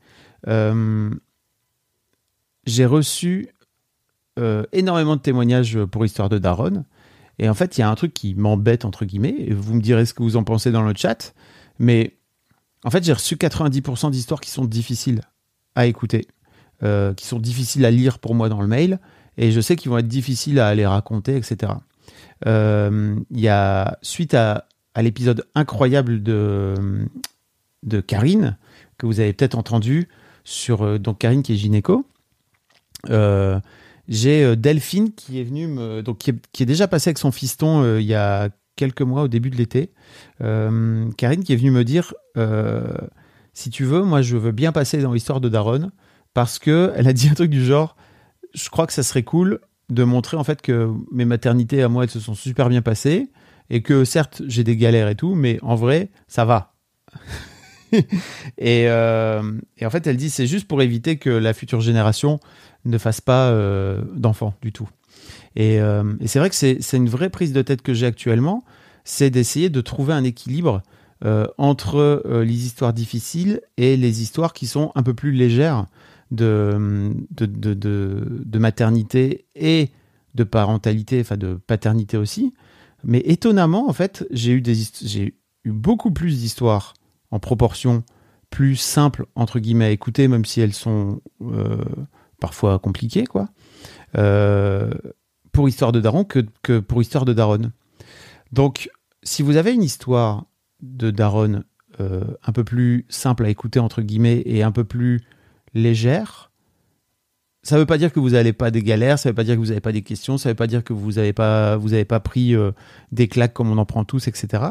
[0.47, 1.09] euh,
[2.65, 3.49] j'ai reçu
[4.37, 6.85] euh, énormément de témoignages pour Histoire de Daron.
[7.39, 9.81] Et en fait, il y a un truc qui m'embête, entre guillemets, et vous me
[9.81, 11.33] direz ce que vous en pensez dans le chat,
[11.79, 12.17] mais
[12.83, 15.21] en fait, j'ai reçu 90% d'histoires qui sont difficiles
[15.75, 16.27] à écouter,
[16.83, 18.99] euh, qui sont difficiles à lire pour moi dans le mail,
[19.37, 21.73] et je sais qu'ils vont être difficiles à les raconter, etc.
[22.45, 24.67] Euh, Il y a, suite à,
[24.99, 26.73] l'épisode incroyable de,
[27.83, 28.57] de Karine,
[28.97, 30.09] que vous avez peut-être entendu,
[30.43, 32.05] sur euh, donc Karine qui est gynéco,
[33.09, 33.59] euh,
[34.07, 37.83] j'ai euh, Delphine qui est venue me, donc qui est, déjà passée avec son fiston
[37.83, 39.91] euh, il y a quelques mois au début de l'été.
[40.41, 42.85] Euh, Karine qui est venue me dire euh,
[43.53, 45.91] si tu veux, moi je veux bien passer dans l'histoire de Daron
[46.33, 47.97] parce que elle a dit un truc du genre
[48.53, 52.03] je crois que ça serait cool de montrer en fait que mes maternités à moi
[52.03, 53.29] elles se sont super bien passées
[53.69, 56.73] et que certes j'ai des galères et tout mais en vrai ça va.
[58.57, 62.39] et, euh, et en fait elle dit c'est juste pour éviter que la future génération
[62.85, 64.89] ne fasse pas euh, d'enfants du tout.
[65.55, 68.63] Et, euh, et c'est vrai que c'est une vraie prise de tête que j'ai actuellement,
[69.03, 70.83] c'est d'essayer de trouver un équilibre
[71.57, 75.87] entre les histoires difficiles et les histoires qui sont un peu plus légères
[76.31, 79.89] de, de, de, de, maternité et
[80.35, 82.53] de parentalité, enfin de paternité aussi.
[83.03, 84.63] Mais étonnamment, en fait, j'ai eu,
[85.63, 86.93] eu beaucoup plus d'histoires
[87.31, 88.03] en proportion
[88.49, 91.83] plus simples, entre guillemets, à écouter, même si elles sont euh,
[92.39, 93.49] parfois compliquées, quoi,
[94.17, 94.91] euh,
[95.51, 97.71] pour Histoire de Daron que, que pour Histoire de Daron.
[98.51, 98.89] Donc,
[99.23, 100.45] si vous avez une histoire
[100.81, 101.63] de Daron
[101.99, 105.21] euh, un peu plus simple à écouter, entre guillemets, et un peu plus
[105.73, 106.51] légère,
[107.67, 109.43] ça ne veut pas dire que vous n'avez pas des galères, ça ne veut pas
[109.43, 111.33] dire que vous n'avez pas des questions, ça ne veut pas dire que vous n'avez
[111.33, 111.77] pas,
[112.07, 112.71] pas pris euh,
[113.11, 114.63] des claques comme on en prend tous, etc.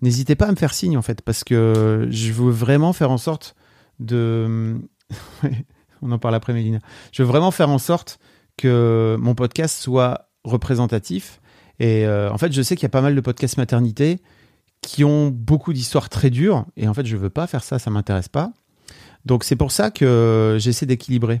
[0.00, 3.18] N'hésitez pas à me faire signe, en fait, parce que je veux vraiment faire en
[3.18, 3.54] sorte
[4.00, 4.78] de...
[6.02, 6.78] on en parle après, Mélina.
[7.12, 8.18] Je veux vraiment faire en sorte
[8.56, 11.40] que mon podcast soit représentatif.
[11.78, 14.20] Et euh, en fait, je sais qu'il y a pas mal de podcasts maternité
[14.80, 16.64] qui ont beaucoup d'histoires très dures.
[16.76, 18.52] Et en fait, je veux pas faire ça, ça m'intéresse pas.
[19.24, 21.40] Donc c'est pour ça que j'essaie d'équilibrer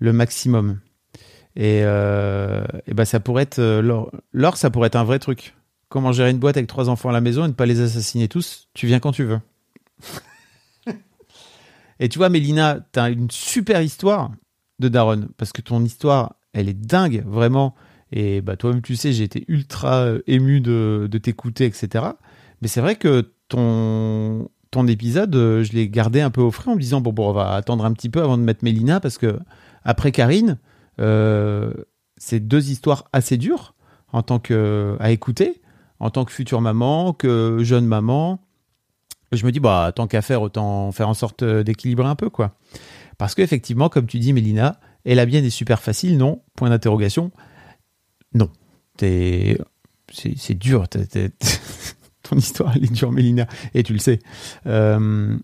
[0.00, 0.78] le maximum.
[1.56, 5.54] Et, euh, ben ça pourrait être euh, Laure, ça pourrait être un vrai truc.
[5.88, 8.28] Comment gérer une boîte avec trois enfants à la maison et ne pas les assassiner
[8.28, 8.68] tous?
[8.74, 9.40] Tu viens quand tu veux.
[12.00, 14.30] et tu vois, Mélina, tu as une super histoire
[14.78, 17.74] de Daron parce que ton histoire, elle est dingue, vraiment.
[18.12, 22.04] Et bah, toi-même, tu sais, j'ai été ultra euh, ému de, de t'écouter, etc.
[22.62, 26.70] Mais c'est vrai que ton, ton épisode, euh, je l'ai gardé un peu au frais
[26.70, 29.00] en me disant bon, bon, on va attendre un petit peu avant de mettre Mélina
[29.00, 29.38] parce que
[29.84, 30.58] après Karine,
[31.00, 31.72] euh,
[32.16, 33.74] c'est deux histoires assez dures
[34.12, 35.60] en tant que à écouter,
[35.98, 38.40] en tant que future maman, que jeune maman.
[39.32, 42.30] Je me dis bah tant qu'à faire, autant faire en sorte euh, d'équilibrer un peu
[42.30, 42.56] quoi.
[43.18, 46.42] Parce qu'effectivement, comme tu dis, Mélina, et la mienne est super facile, non?
[46.56, 47.30] Point d'interrogation.
[48.34, 48.48] Non.
[48.98, 49.58] C'est
[50.58, 50.88] dur.
[50.88, 51.30] t'es- t'es-
[52.36, 53.46] Histoire, elle est Mélina.
[53.74, 54.18] Et tu le sais.
[54.66, 55.36] Euh,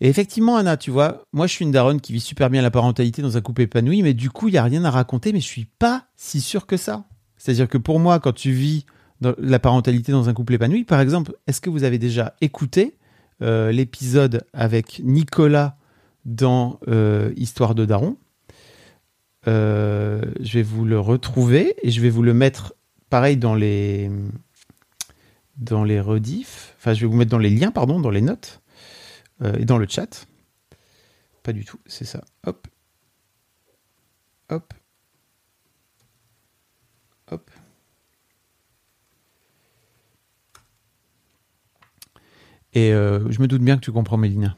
[0.00, 2.70] Et effectivement, Anna, tu vois, moi je suis une daronne qui vit super bien la
[2.70, 5.40] parentalité dans un couple épanoui, mais du coup, il n'y a rien à raconter, mais
[5.40, 7.04] je suis pas si sûr que ça.
[7.38, 8.84] C'est-à-dire que pour moi, quand tu vis
[9.20, 12.98] dans la parentalité dans un couple épanoui, par exemple, est-ce que vous avez déjà écouté
[13.42, 15.76] euh, l'épisode avec Nicolas
[16.26, 18.16] dans euh, Histoire de Daron?
[19.46, 22.74] Je vais vous le retrouver et je vais vous le mettre
[23.10, 24.10] pareil dans les
[25.56, 26.74] dans les rediffs.
[26.78, 28.60] Enfin, je vais vous mettre dans les liens, pardon, dans les notes
[29.42, 30.26] euh, et dans le chat.
[31.42, 32.24] Pas du tout, c'est ça.
[32.46, 32.66] Hop.
[34.48, 34.74] Hop.
[37.30, 37.50] Hop.
[42.74, 44.56] Et euh, je me doute bien que tu comprends, Mélina.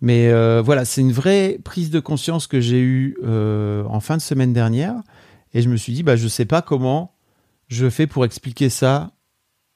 [0.00, 4.22] Mais euh, voilà, c'est une vraie prise de conscience que j'ai eue en fin de
[4.22, 4.94] semaine dernière.
[5.54, 7.14] Et je me suis dit, bah, je sais pas comment
[7.68, 9.12] je fais pour expliquer ça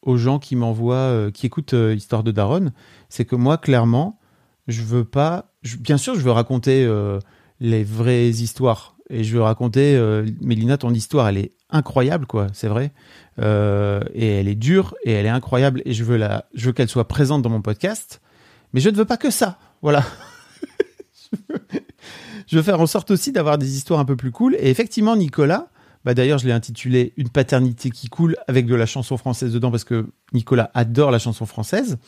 [0.07, 2.71] aux gens qui m'envoient, euh, qui écoutent euh, Histoire de Daron,
[3.11, 4.19] c'est que moi, clairement,
[4.69, 5.53] je veux pas.
[5.63, 7.19] je- bien sûr, je veux raconter euh,
[7.61, 8.97] les vraies histoires.
[9.11, 12.93] Et je veux raconter, euh, Mélina, ton histoire, elle est incroyable, quoi, c'est vrai.
[13.39, 16.89] Et elle est dure, et elle est incroyable, et je veux, la, je veux qu'elle
[16.89, 18.21] soit présente dans mon podcast.
[18.73, 20.03] Mais je ne veux pas que ça, voilà.
[22.47, 24.57] je veux faire en sorte aussi d'avoir des histoires un peu plus cool.
[24.59, 25.69] Et effectivement, Nicolas,
[26.07, 29.73] bah d'ailleurs, je l'ai intitulé Une paternité qui coule avec de la chanson française dedans
[29.73, 31.99] parce que Nicolas adore la chanson française.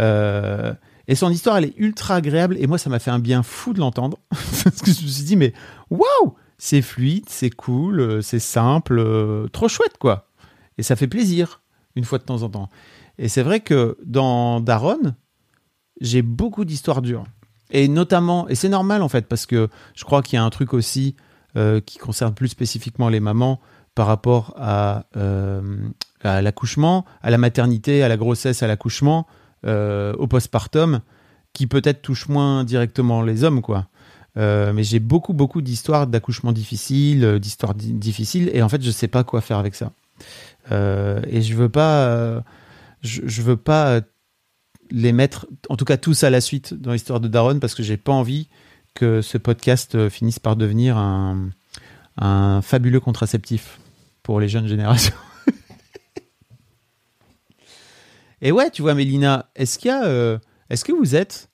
[0.00, 0.74] Euh,
[1.06, 2.56] et son histoire, elle est ultra agréable.
[2.58, 4.18] Et moi, ça m'a fait un bien fou de l'entendre.
[4.30, 5.52] parce que je me suis dit, mais
[5.88, 10.26] waouh, c'est fluide, c'est cool, euh, c'est simple, euh, trop chouette, quoi.
[10.76, 11.62] Et ça fait plaisir,
[11.94, 12.68] une fois de temps en temps.
[13.18, 15.14] Et c'est vrai que dans Daron,
[16.00, 17.22] j'ai beaucoup d'histoires dures.
[17.70, 20.50] Et notamment, et c'est normal en fait, parce que je crois qu'il y a un
[20.50, 21.14] truc aussi
[21.58, 23.60] euh, qui concerne plus spécifiquement les mamans
[23.94, 25.60] par rapport à, euh,
[26.22, 29.26] à l'accouchement, à la maternité, à la grossesse, à l'accouchement,
[29.66, 31.00] euh, au postpartum,
[31.52, 33.88] qui peut-être touche moins directement les hommes, quoi.
[34.36, 39.08] Mais j'ai beaucoup, beaucoup d'histoires d'accouchement difficiles, d'histoires di- difficiles, et en fait, je sais
[39.08, 39.90] pas quoi faire avec ça.
[40.70, 42.44] Et je veux pas,
[43.00, 44.00] je, veux pas
[44.92, 47.82] les mettre, en tout cas tous à la suite dans l'histoire de Daron, parce que
[47.82, 48.48] j'ai pas envie
[48.98, 51.50] que ce podcast euh, finisse par devenir un,
[52.62, 53.78] fabuleux contraceptif
[54.24, 55.14] pour les jeunes générations.
[58.42, 61.48] Et ouais, tu vois, Mélina, est-ce qu'il y a, euh, est-ce que vous êtes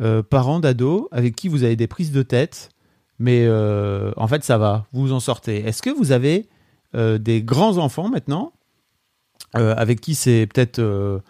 [0.00, 2.70] euh, parent d'ado avec qui vous avez des prises de tête,
[3.18, 5.58] mais euh, en fait ça va, vous vous en sortez.
[5.58, 6.48] Est-ce que vous avez
[6.94, 8.54] des grands enfants maintenant
[9.52, 11.20] avec qui c'est peut-être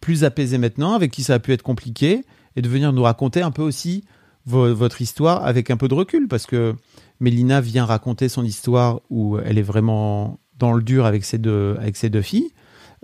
[0.00, 2.24] plus apaisé maintenant, avec qui ça a pu être compliqué,
[2.56, 4.02] et de venir nous raconter un peu aussi
[4.46, 6.74] votre histoire avec un peu de recul, parce que
[7.20, 11.76] Mélina vient raconter son histoire où elle est vraiment dans le dur avec ses deux,
[11.78, 12.52] avec ses deux filles.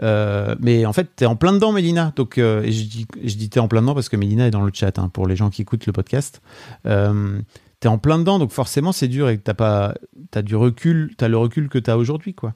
[0.03, 2.12] Euh, mais en fait, t'es en plein dedans, Mélina.
[2.16, 4.62] Donc, euh, je dis, je dis t'es en plein dedans parce que Mélina est dans
[4.62, 6.40] le chat hein, pour les gens qui écoutent le podcast.
[6.87, 7.40] Euh,
[7.81, 9.94] t'es en plein dedans, donc forcément c'est dur et t'as pas,
[10.31, 12.55] t'as du recul, t'as le recul que t'as aujourd'hui, quoi.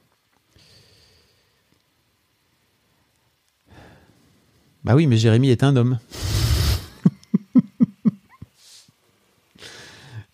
[4.85, 5.99] Bah oui, mais Jérémy est un homme.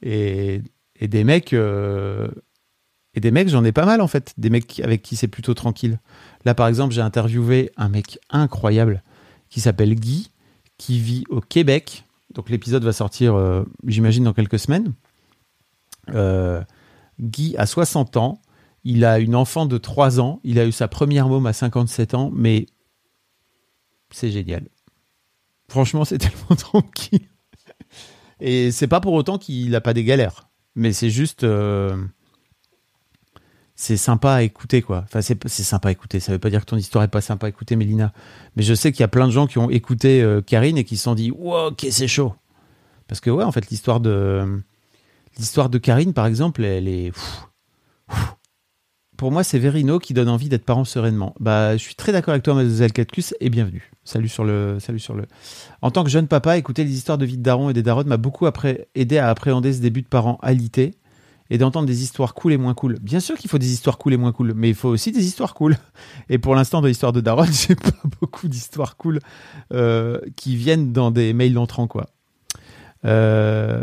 [0.03, 0.63] Et,
[1.01, 2.29] des mecs, euh,
[3.15, 4.35] et des mecs, j'en ai pas mal en fait.
[4.39, 5.99] Des mecs avec qui c'est plutôt tranquille.
[6.45, 9.03] Là, par exemple, j'ai interviewé un mec incroyable
[9.49, 10.31] qui s'appelle Guy,
[10.77, 12.05] qui vit au Québec.
[12.35, 14.93] Donc l'épisode va sortir, euh, j'imagine, dans quelques semaines.
[16.11, 16.63] Euh,
[17.21, 18.41] Guy a 60 ans.
[18.85, 20.41] Il a une enfant de 3 ans.
[20.45, 22.31] Il a eu sa première môme à 57 ans.
[22.33, 22.67] Mais
[24.11, 24.69] c'est génial.
[25.69, 27.29] Franchement, c'est tellement tranquille.
[28.41, 30.49] Et c'est pas pour autant qu'il n'a pas des galères.
[30.75, 31.45] Mais c'est juste.
[31.45, 31.97] euh,
[33.75, 35.05] c'est sympa à écouter, quoi.
[35.05, 36.19] Enfin, c'est sympa à écouter.
[36.19, 38.13] Ça veut pas dire que ton histoire est pas sympa à écouter, Mélina.
[38.57, 40.85] Mais je sais qu'il y a plein de gens qui ont écouté euh, Karine et
[40.85, 42.35] qui se sont dit Wow, ok, c'est chaud.
[43.07, 44.63] Parce que, ouais, en fait, l'histoire de.
[45.39, 47.13] L'histoire de Karine, par exemple, elle est.
[49.19, 51.35] Pour moi, c'est Verino qui donne envie d'être parent sereinement.
[51.41, 53.91] Bah, je suis très d'accord avec toi, mademoiselle Catcus, et bienvenue.
[54.05, 55.25] Salut sur le, salut sur le.
[55.83, 58.05] En tant que jeune papa, écouter les histoires de vie de daron et des darons
[58.05, 58.47] m'a beaucoup
[58.95, 60.95] aidé à appréhender ce début de parent alité
[61.51, 63.01] et d'entendre des histoires cool et moins cool.
[63.01, 65.27] Bien sûr qu'il faut des histoires cool et moins cool, mais il faut aussi des
[65.27, 65.77] histoires cool.
[66.29, 69.19] Et pour l'instant, dans l'histoire de daron, j'ai pas beaucoup d'histoires cool
[69.73, 72.07] euh, qui viennent dans des mails entrants, quoi.
[73.05, 73.83] Euh,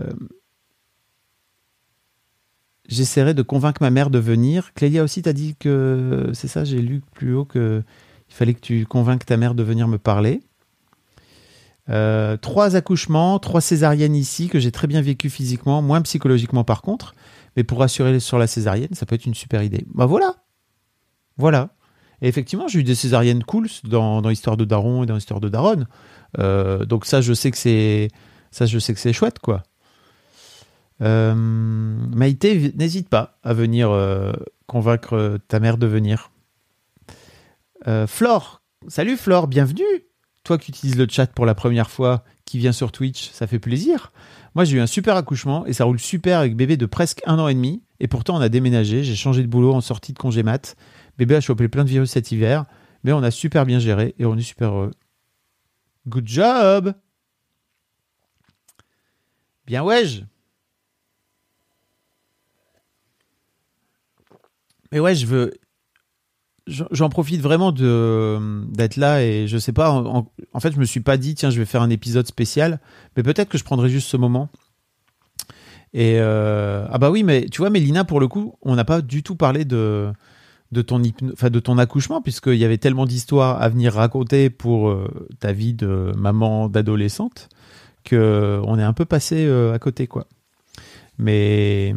[2.88, 4.74] J'essaierai de convaincre ma mère de venir.
[4.74, 7.84] Clélia aussi t'a dit que c'est ça, j'ai lu plus haut que
[8.30, 10.42] il fallait que tu convainques ta mère de venir me parler.
[11.90, 16.82] Euh, trois accouchements, trois césariennes ici que j'ai très bien vécu physiquement, moins psychologiquement par
[16.82, 17.16] contre.
[17.56, 19.86] Mais pour rassurer sur la césarienne, ça peut être une super idée.
[19.94, 20.36] Bah voilà,
[21.38, 21.70] voilà.
[22.22, 25.40] Et effectivement, j'ai eu des césariennes cool dans, dans l'histoire de Daron et dans l'histoire
[25.40, 25.88] de Daronne.
[26.40, 28.10] Euh, donc ça, je sais que c'est
[28.52, 29.64] ça, je sais que c'est chouette, quoi.
[31.02, 34.34] Euh, Maïté, n'hésite pas à venir euh,
[34.68, 36.32] convaincre ta mère de venir.
[37.88, 39.84] Euh, Flore, salut Flore, bienvenue.
[40.44, 43.60] Toi qui utilises le chat pour la première fois, qui vient sur Twitch, ça fait
[43.60, 44.12] plaisir.
[44.54, 47.40] Moi, j'ai eu un super accouchement et ça roule super avec bébé de presque un
[47.40, 47.84] an et demi.
[48.00, 49.04] Et pourtant, on a déménagé.
[49.04, 50.76] J'ai changé de boulot en sortie de congé mat.
[51.18, 52.66] Bébé a chopé plein de virus cet hiver,
[53.04, 54.92] mais on a super bien géré et on est super heureux.
[56.08, 56.94] Good job!
[59.66, 60.06] Bien, ouais.
[64.96, 65.54] Mais ouais, je veux.
[66.68, 69.92] J'en profite vraiment d'être là et je sais pas.
[69.92, 72.80] En, fait, je me suis pas dit tiens, je vais faire un épisode spécial,
[73.16, 74.48] mais peut-être que je prendrai juste ce moment.
[75.94, 79.02] Et euh, ah bah oui, mais tu vois, Mélina, pour le coup, on n'a pas
[79.02, 80.14] du tout parlé de
[80.72, 85.30] de ton, de ton accouchement, puisqu'il y avait tellement d'histoires à venir raconter pour euh,
[85.42, 87.50] ta vie de maman d'adolescente
[88.06, 90.26] que on est un peu passé euh, à côté, quoi.
[91.18, 91.94] Mais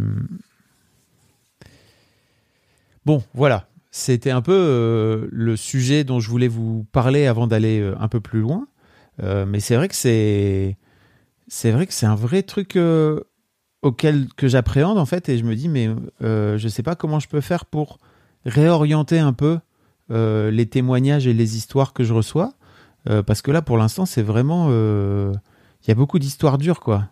[3.08, 3.66] bon, voilà.
[3.90, 8.06] C'était un peu euh, le sujet dont je voulais vous parler avant d'aller euh, un
[8.06, 8.68] peu plus loin.
[9.22, 10.76] Euh, mais c'est vrai que c'est
[11.64, 12.78] vrai que c'est un vrai truc
[13.80, 15.88] auquel que j'appréhende en fait et je me dis mais
[16.20, 17.98] je sais pas comment je peux faire pour
[18.44, 19.58] réorienter un peu
[20.10, 22.52] les témoignages et les histoires que je reçois
[23.26, 27.08] parce que là pour l'instant c'est vraiment il y a beaucoup d'histoires dures quoi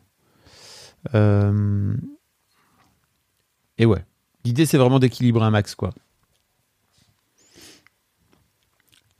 [3.78, 4.04] et ouais
[4.46, 5.92] l'idée c'est vraiment d'équilibrer un max quoi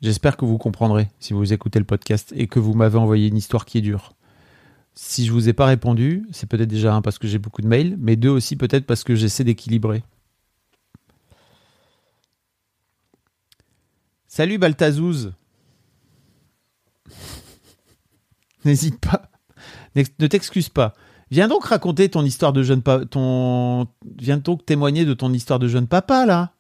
[0.03, 3.37] J'espère que vous comprendrez si vous écoutez le podcast et que vous m'avez envoyé une
[3.37, 4.13] histoire qui est dure.
[4.95, 7.67] Si je vous ai pas répondu, c'est peut-être déjà un parce que j'ai beaucoup de
[7.67, 10.05] mails, mais deux aussi peut-être parce que j'essaie d'équilibrer.
[14.29, 15.33] Salut Baltazouz.
[18.65, 19.31] N'hésite pas.
[19.97, 20.95] Ne t'excuse pas.
[21.31, 23.05] Viens donc raconter ton histoire de jeune papa.
[24.19, 26.53] Viens donc témoigner de ton histoire de jeune papa là.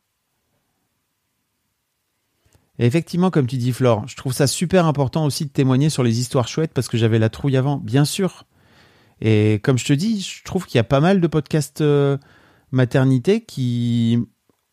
[2.78, 6.20] Effectivement, comme tu dis, Flore, je trouve ça super important aussi de témoigner sur les
[6.20, 8.44] histoires chouettes parce que j'avais la trouille avant, bien sûr.
[9.22, 12.18] Et comme je te dis, je trouve qu'il y a pas mal de podcasts euh,
[12.72, 14.18] maternité qui,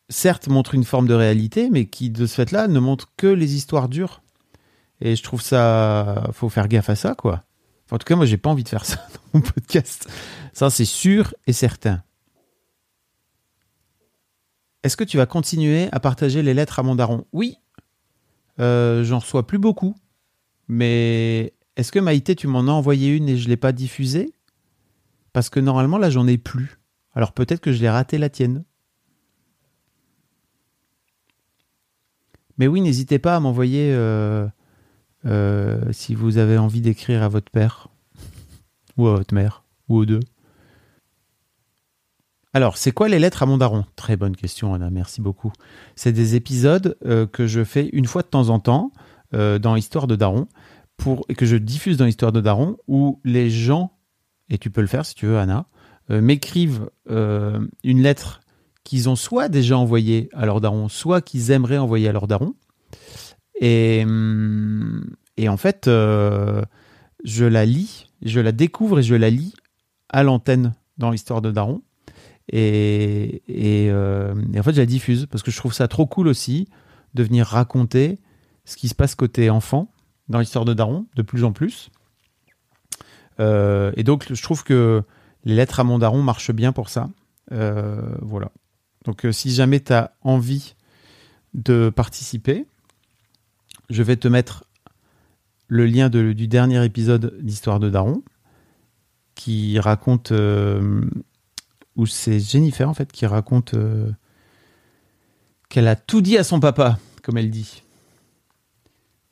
[0.09, 3.55] certes, montrent une forme de réalité, mais qui, de ce fait-là, ne montrent que les
[3.55, 4.21] histoires dures.
[4.99, 6.29] Et je trouve ça.
[6.33, 7.43] Faut faire gaffe à ça, quoi.
[7.93, 10.09] En tout cas, moi, j'ai pas envie de faire ça dans mon podcast.
[10.51, 12.01] Ça, c'est sûr et certain.
[14.81, 17.27] Est-ce que tu vas continuer à partager les lettres à mon daron?
[17.33, 17.57] Oui,
[18.59, 19.95] euh, J'en reçois plus beaucoup.
[20.67, 24.33] Mais est-ce que Maïté, tu m'en as envoyé une et je l'ai pas diffusée?
[25.31, 26.79] Parce que normalement, là, j'en ai plus.
[27.13, 28.63] Alors peut-être que je l'ai raté la tienne.
[32.57, 34.47] Mais oui, n'hésitez pas à m'envoyer euh,
[35.25, 37.87] euh, si vous avez envie d'écrire à votre père
[38.97, 40.19] ou à votre mère ou aux deux.
[42.53, 43.85] Alors, c'est quoi les lettres à mon daron?
[43.95, 45.51] Très bonne question, Anna, merci beaucoup.
[45.95, 48.91] C'est des épisodes euh, que je fais une fois de temps en temps
[49.33, 50.47] euh, dans Histoire de Daron,
[50.95, 53.97] pour, et que je diffuse dans Histoire de Daron, où les gens,
[54.49, 55.65] et tu peux le faire si tu veux, Anna,
[56.09, 58.41] m'écrivent une lettre
[58.83, 62.53] qu'ils ont soit déjà envoyée à leur daron, soit qu'ils aimeraient envoyer à leur daron.
[63.59, 66.61] Et, hum, et en fait, euh,
[67.23, 69.53] je la lis, je la découvre et je la lis
[70.09, 71.81] à l'antenne dans l'histoire de Daron.
[72.51, 76.27] Et, euh, et en fait, je la diffuse parce que je trouve ça trop cool
[76.27, 76.67] aussi
[77.13, 78.19] de venir raconter
[78.65, 79.91] ce qui se passe côté enfant
[80.29, 81.89] dans l'histoire de Daron, de plus en plus.
[83.39, 85.03] Euh, et donc, je trouve que
[85.45, 87.09] les lettres à mon daron marchent bien pour ça.
[87.51, 88.51] Euh, voilà.
[89.05, 90.75] Donc, euh, si jamais tu as envie
[91.53, 92.65] de participer,
[93.93, 94.65] je vais te mettre
[95.67, 98.23] le lien du dernier épisode d'Histoire de Daron
[99.35, 101.01] qui raconte, euh,
[101.95, 104.11] où c'est Jennifer en fait qui raconte euh,
[105.69, 107.83] qu'elle a tout dit à son papa, comme elle dit.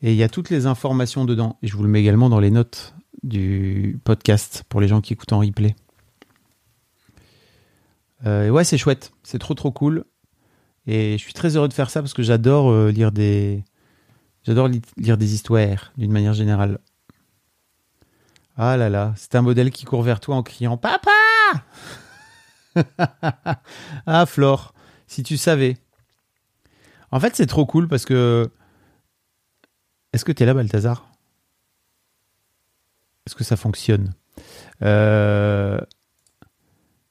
[0.02, 1.58] Et il y a toutes les informations dedans.
[1.62, 5.14] Et je vous le mets également dans les notes du podcast pour les gens qui
[5.14, 5.76] écoutent en replay.
[8.26, 9.12] Euh, ouais, c'est chouette.
[9.24, 10.06] C'est trop trop cool.
[10.88, 13.64] Et je suis très heureux de faire ça parce que j'adore lire des.
[14.44, 16.80] J'adore li- lire des histoires d'une manière générale.
[18.58, 21.12] Ah là là, c'est un modèle qui court vers toi en criant Papa
[24.06, 24.74] Ah Flore,
[25.08, 25.78] si tu savais.
[27.12, 28.50] En fait, c'est trop cool parce que.
[30.14, 31.08] Est-ce que tu es là, Balthazar?
[33.26, 34.14] Est-ce que ça fonctionne?
[34.82, 35.80] Euh,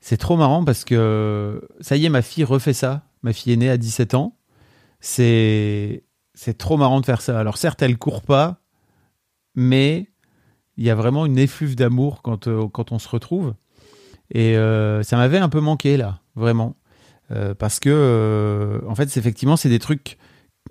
[0.00, 3.02] C'est trop marrant parce que ça y est, ma fille refait ça.
[3.22, 4.36] Ma fille est née à 17 ans.
[5.00, 6.04] C'est
[6.40, 7.38] c'est trop marrant de faire ça.
[7.38, 8.62] Alors certes, elle court pas,
[9.54, 10.08] mais
[10.78, 13.52] il y a vraiment une effluve d'amour quand, euh, quand on se retrouve.
[14.30, 16.76] Et euh, ça m'avait un peu manqué là, vraiment.
[17.30, 20.16] Euh, parce que, en fait, effectivement, c'est des trucs,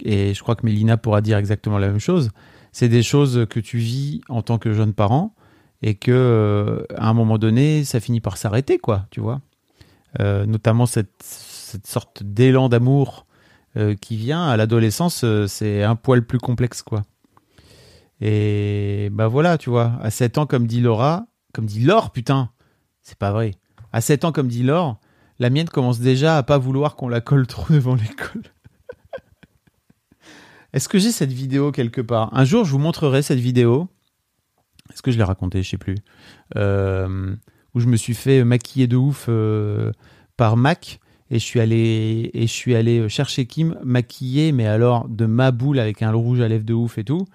[0.04, 2.32] et je crois que Mélina pourra dire exactement la même chose,
[2.72, 5.36] c'est des choses que tu vis en tant que jeune parent,
[5.84, 9.40] et que à un moment donné, ça finit par s'arrêter, quoi, tu vois.
[10.18, 13.28] Notamment cette, cette sorte d'élan d'amour
[13.78, 17.04] euh, qui vient à l'adolescence, euh, c'est un poil plus complexe, quoi.
[18.20, 22.50] Et bah voilà, tu vois, à 7 ans, comme dit Laura, comme dit Laure, putain,
[23.04, 23.54] c'est pas vrai.
[23.94, 25.00] À 7 ans, comme dit Laure,
[25.38, 28.42] la mienne commence déjà à pas vouloir qu'on la colle trop devant l'école.
[30.74, 32.36] Est-ce que j'ai cette vidéo quelque part?
[32.36, 33.88] Un jour, je vous montrerai cette vidéo.
[34.92, 35.98] Est-ce que je l'ai raconté Je sais plus.
[36.56, 37.36] Euh,
[37.76, 39.30] où je me suis fait maquiller de ouf
[40.38, 41.00] par Mac
[41.32, 45.52] Et je suis allé, et je suis allé chercher Kim maquillée, mais alors de ma
[45.52, 47.28] boule avec un rouge à lèvres de ouf et tout.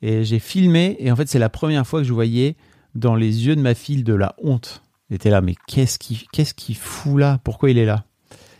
[0.00, 2.56] Et j'ai filmé, et en fait, c'est la première fois que je voyais
[2.94, 4.82] dans les yeux de ma fille de la honte.
[5.08, 7.38] Elle était là, mais qu'est-ce qu'il qu'est-ce qu'il fout là?
[7.44, 8.04] Pourquoi il est là?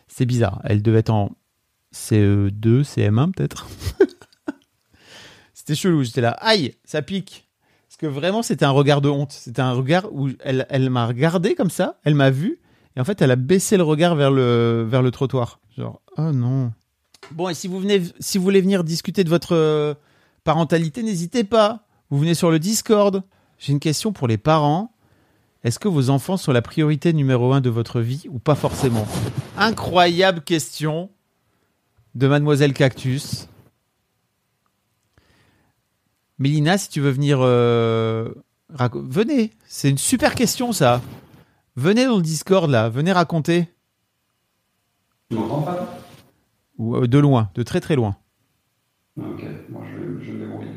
[0.06, 0.60] C'est bizarre.
[0.64, 1.32] Elle devait être en
[1.94, 3.68] CE2, CM1 peut-être?
[5.54, 6.02] c'était chelou.
[6.02, 7.48] J'étais là, aïe, ça pique.
[7.88, 9.32] Parce que vraiment, c'était un regard de honte.
[9.32, 12.60] C'était un regard où elle, elle m'a regardé comme ça, elle m'a vu,
[12.96, 15.60] et en fait, elle a baissé le regard vers le, trottoir.
[15.76, 16.72] Genre, oh non.
[17.30, 19.94] Bon, et si vous, venez, si vous voulez venir discuter de votre euh,
[20.44, 21.86] parentalité, n'hésitez pas.
[22.10, 23.22] Vous venez sur le Discord.
[23.58, 24.92] J'ai une question pour les parents.
[25.64, 29.06] Est-ce que vos enfants sont la priorité numéro un de votre vie ou pas forcément?
[29.56, 31.08] Incroyable question
[32.14, 33.48] de Mademoiselle Cactus.
[36.38, 38.34] Mélina, si tu veux venir, euh,
[38.94, 39.52] venez.
[39.66, 41.00] C'est une super question ça.
[41.76, 43.68] Venez dans le Discord là, venez raconter.
[45.30, 45.98] Tu m'entends pas
[46.78, 48.16] Ou euh, de loin, de très très loin.
[49.18, 50.68] Ok, moi je, je me débrouille.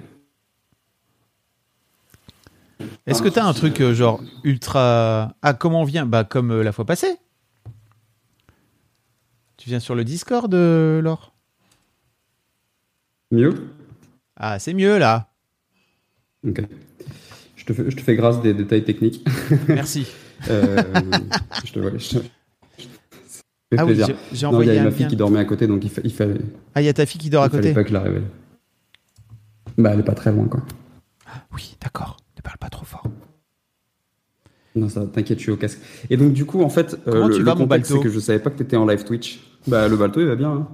[3.06, 5.36] Est-ce que t'as un truc euh, genre ultra.
[5.42, 6.06] Ah, comment on vient?
[6.06, 7.18] Bah, comme euh, la fois passée.
[9.58, 11.34] Tu viens sur le Discord, euh, Laure?
[13.32, 13.54] Mieux?
[14.36, 15.30] Ah, c'est mieux là.
[16.48, 16.62] Ok.
[17.56, 19.26] Je te fais, je te fais grâce des détails techniques.
[19.68, 20.08] Merci.
[20.50, 20.82] Euh,
[21.66, 21.92] je te vois.
[21.98, 22.32] Je fait
[23.78, 25.10] Ah oui, j'ai- j'ai Non, il envoyé y a ma fille lien.
[25.10, 26.36] qui dormait à côté, donc il, fa- il fallait.
[26.76, 27.94] Ah, il y a ta fille qui dort à il fallait côté pas que je
[27.94, 28.24] la révèle.
[29.78, 30.62] Bah, elle est pas très loin, quoi.
[31.54, 32.18] Oui, d'accord.
[32.38, 33.04] Ne parle pas trop fort.
[34.76, 35.80] Non, ça, t'inquiète, je suis au casque.
[36.10, 38.00] Et donc, du coup, en fait, euh, Comment le, tu le vas, mon contexte, c'est
[38.02, 39.40] que je savais pas que t'étais en live Twitch.
[39.68, 40.52] Bah, le balto, il va bien.
[40.52, 40.68] hein.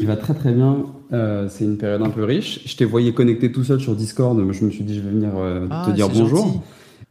[0.00, 0.86] Il va très très bien.
[1.12, 2.60] Euh, c'est une période un peu riche.
[2.66, 4.38] Je t'ai voyé connecté tout seul sur Discord.
[4.52, 6.44] Je me suis dit, je vais venir euh, Ah, te dire bonjour.
[6.44, 6.60] gentil.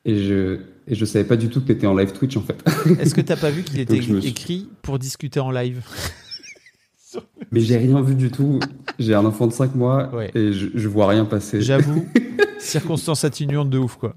[0.04, 2.58] Et je, et je savais pas du tout que t'étais en live Twitch, en fait.
[3.00, 5.82] Est-ce que t'as pas vu qu'il était suis- écrit pour discuter en live
[7.52, 8.60] Mais j'ai rien vu du tout.
[8.98, 11.62] J'ai un enfant de 5 mois et je, je vois rien passer.
[11.62, 12.06] J'avoue,
[12.60, 14.16] circonstance atténuante de ouf, quoi.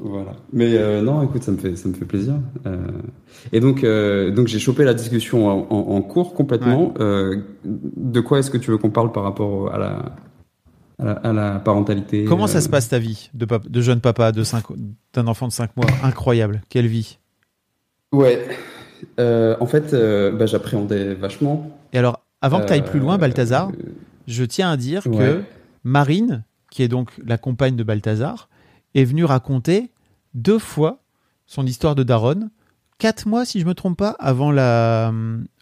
[0.00, 0.34] Voilà.
[0.52, 2.34] Mais euh, non, écoute, ça me fait, ça me fait plaisir.
[2.66, 2.76] Euh,
[3.52, 6.92] et donc, euh, donc j'ai chopé la discussion en, en- en cours complètement.
[7.64, 10.16] De quoi est-ce que tu veux qu'on parle par rapport à la,
[10.98, 14.32] à la, à la parentalité Comment ça euh, se passe ta vie de, jeune papa
[14.32, 15.86] d'un enfant de 5 mois?
[16.02, 16.62] Incroyable.
[16.68, 17.18] Quelle vie?
[18.12, 18.46] Ouais.
[19.20, 21.70] Euh, en fait, euh, bah, j'appréhendais vachement.
[21.92, 23.70] Et alors, avant que tu ailles plus loin, Euh, Balthazar,
[24.26, 25.42] je tiens à dire que.
[25.84, 28.48] Marine, qui est donc la compagne de Balthazar,
[28.94, 29.90] est venue raconter
[30.32, 31.00] deux fois
[31.46, 32.50] son histoire de Daronne,
[32.98, 35.12] quatre mois, si je me trompe pas, avant la.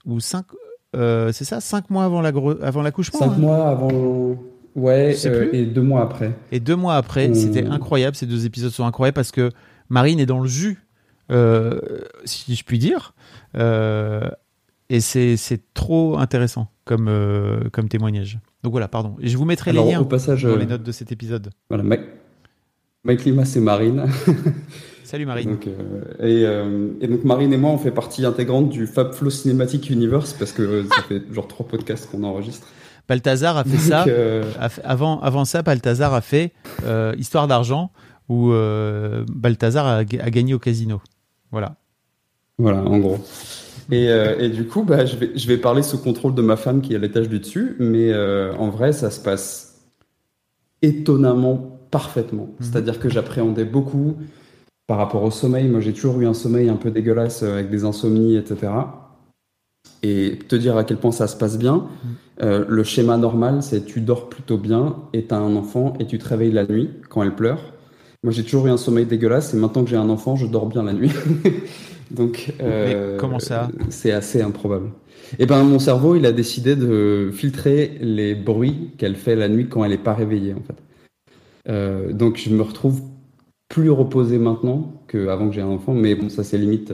[0.07, 0.47] ou cinq.
[0.95, 3.19] euh, c'est ça, cinq mois avant la gro- avant l'accouchement.
[3.19, 3.37] Cinq hein?
[3.39, 4.37] mois avant.
[4.75, 6.33] Ouais, euh, et deux mois après.
[6.51, 8.17] Et deux mois après, On- c'était incroyable.
[8.17, 9.51] Ces deux épisodes sont incroyables parce que
[9.89, 10.79] Marine est dans le jus,
[11.31, 11.79] euh,
[12.25, 13.15] si je puis dire.
[13.57, 14.29] Euh,
[14.89, 15.37] et c'est
[15.75, 17.11] trop intéressant comme,
[17.73, 18.39] comme témoignage.
[18.63, 19.17] Donc voilà, pardon.
[19.21, 21.51] Et je vous mettrai Alors, les liens au passage, dans les notes de cet épisode.
[21.69, 22.03] Voilà, Mike,
[23.05, 24.05] Mike Lima, c'est Marine.
[25.05, 25.51] Salut Marine.
[25.51, 29.13] Donc, euh, et, euh, et donc Marine et moi, on fait partie intégrante du Fab
[29.13, 32.67] Flow Cinematic Universe parce que ça fait genre trois podcasts qu'on enregistre.
[33.09, 34.05] Balthazar a fait ça.
[34.09, 36.53] euh, a fait- avant, avant ça, Balthazar a fait
[36.87, 37.91] euh, Histoire d'argent
[38.29, 41.01] où euh, Balthazar a, ga- a gagné au casino.
[41.51, 41.77] Voilà.
[42.59, 43.19] Voilà, en gros.
[43.91, 46.57] Et, euh, et du coup, bah, je, vais, je vais parler sous contrôle de ma
[46.57, 49.81] femme qui est à l'étage du dessus, mais euh, en vrai, ça se passe
[50.83, 52.49] étonnamment parfaitement.
[52.61, 54.17] C'est-à-dire que j'appréhendais beaucoup
[54.87, 55.69] par rapport au sommeil.
[55.69, 58.73] Moi, j'ai toujours eu un sommeil un peu dégueulasse avec des insomnies, etc.
[60.03, 61.87] Et te dire à quel point ça se passe bien,
[62.43, 66.07] euh, le schéma normal, c'est tu dors plutôt bien et tu as un enfant et
[66.07, 67.73] tu te réveilles la nuit quand elle pleure.
[68.25, 70.67] Moi, j'ai toujours eu un sommeil dégueulasse et maintenant que j'ai un enfant, je dors
[70.67, 71.11] bien la nuit.
[72.11, 74.91] Donc, euh, Mais comment ça C'est assez improbable.
[75.39, 79.69] Et ben, mon cerveau, il a décidé de filtrer les bruits qu'elle fait la nuit
[79.69, 80.77] quand elle n'est pas réveillée, en fait.
[81.69, 83.01] Euh, donc, je me retrouve
[83.69, 86.93] plus reposé maintenant qu'avant que j'ai un enfant, mais bon, ça c'est limite,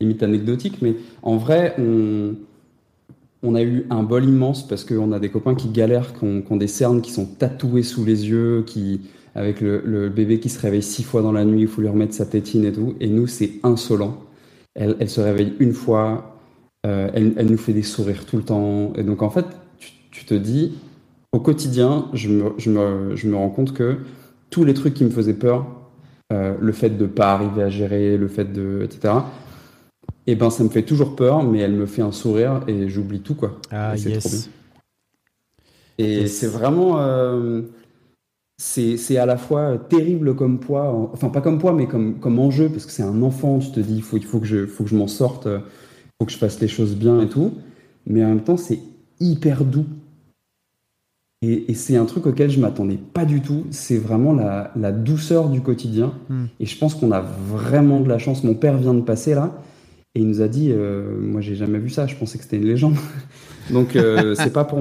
[0.00, 0.78] limite anecdotique.
[0.82, 5.68] Mais en vrai, on, a eu un bol immense parce qu'on a des copains qui
[5.68, 9.02] galèrent, qui ont, qui des cernes qui sont tatouées sous les yeux, qui,
[9.34, 12.14] avec le, bébé qui se réveille six fois dans la nuit, il faut lui remettre
[12.14, 12.94] sa tétine et tout.
[13.00, 14.18] Et nous, c'est insolent.
[14.74, 16.38] Elle, se réveille une fois,
[16.86, 18.92] euh, elle, nous fait des sourires tout le temps.
[18.96, 19.46] Et donc, en fait,
[20.10, 20.72] tu, te dis,
[21.32, 23.98] au quotidien, je me, rends compte que
[24.48, 25.66] tous les trucs qui me faisaient peur,
[26.32, 28.82] euh, le fait de pas arriver à gérer, le fait de.
[28.84, 29.14] etc.
[30.30, 33.18] Et ben, ça me fait toujours peur, mais elle me fait un sourire et j'oublie
[33.20, 33.58] tout, quoi.
[33.72, 34.20] Ah, Et yes.
[34.20, 34.38] trop bien.
[35.98, 37.00] Et c'est vraiment.
[37.00, 37.62] euh,
[38.58, 42.38] c'est à la fois terrible comme poids, en- enfin pas comme poids, mais comme, comme
[42.38, 44.66] enjeu, parce que c'est un enfant, tu te dis, il faut, il faut que je,
[44.66, 45.48] faut que je m'en sorte.
[46.20, 47.54] faut que je fasse les choses bien et tout,
[48.06, 48.78] mais en même temps, c'est
[49.18, 49.86] hyper doux.
[51.42, 53.64] Et, et c'est un truc auquel je m'attendais pas du tout.
[53.70, 56.12] C'est vraiment la, la douceur du quotidien.
[56.28, 56.44] Hmm.
[56.60, 58.44] Et je pense qu'on a vraiment de la chance.
[58.44, 59.52] Mon père vient de passer là.
[60.16, 62.56] Et il nous a dit, euh, moi j'ai jamais vu ça, je pensais que c'était
[62.56, 62.96] une légende.
[63.70, 64.80] Donc euh, c'est pas pour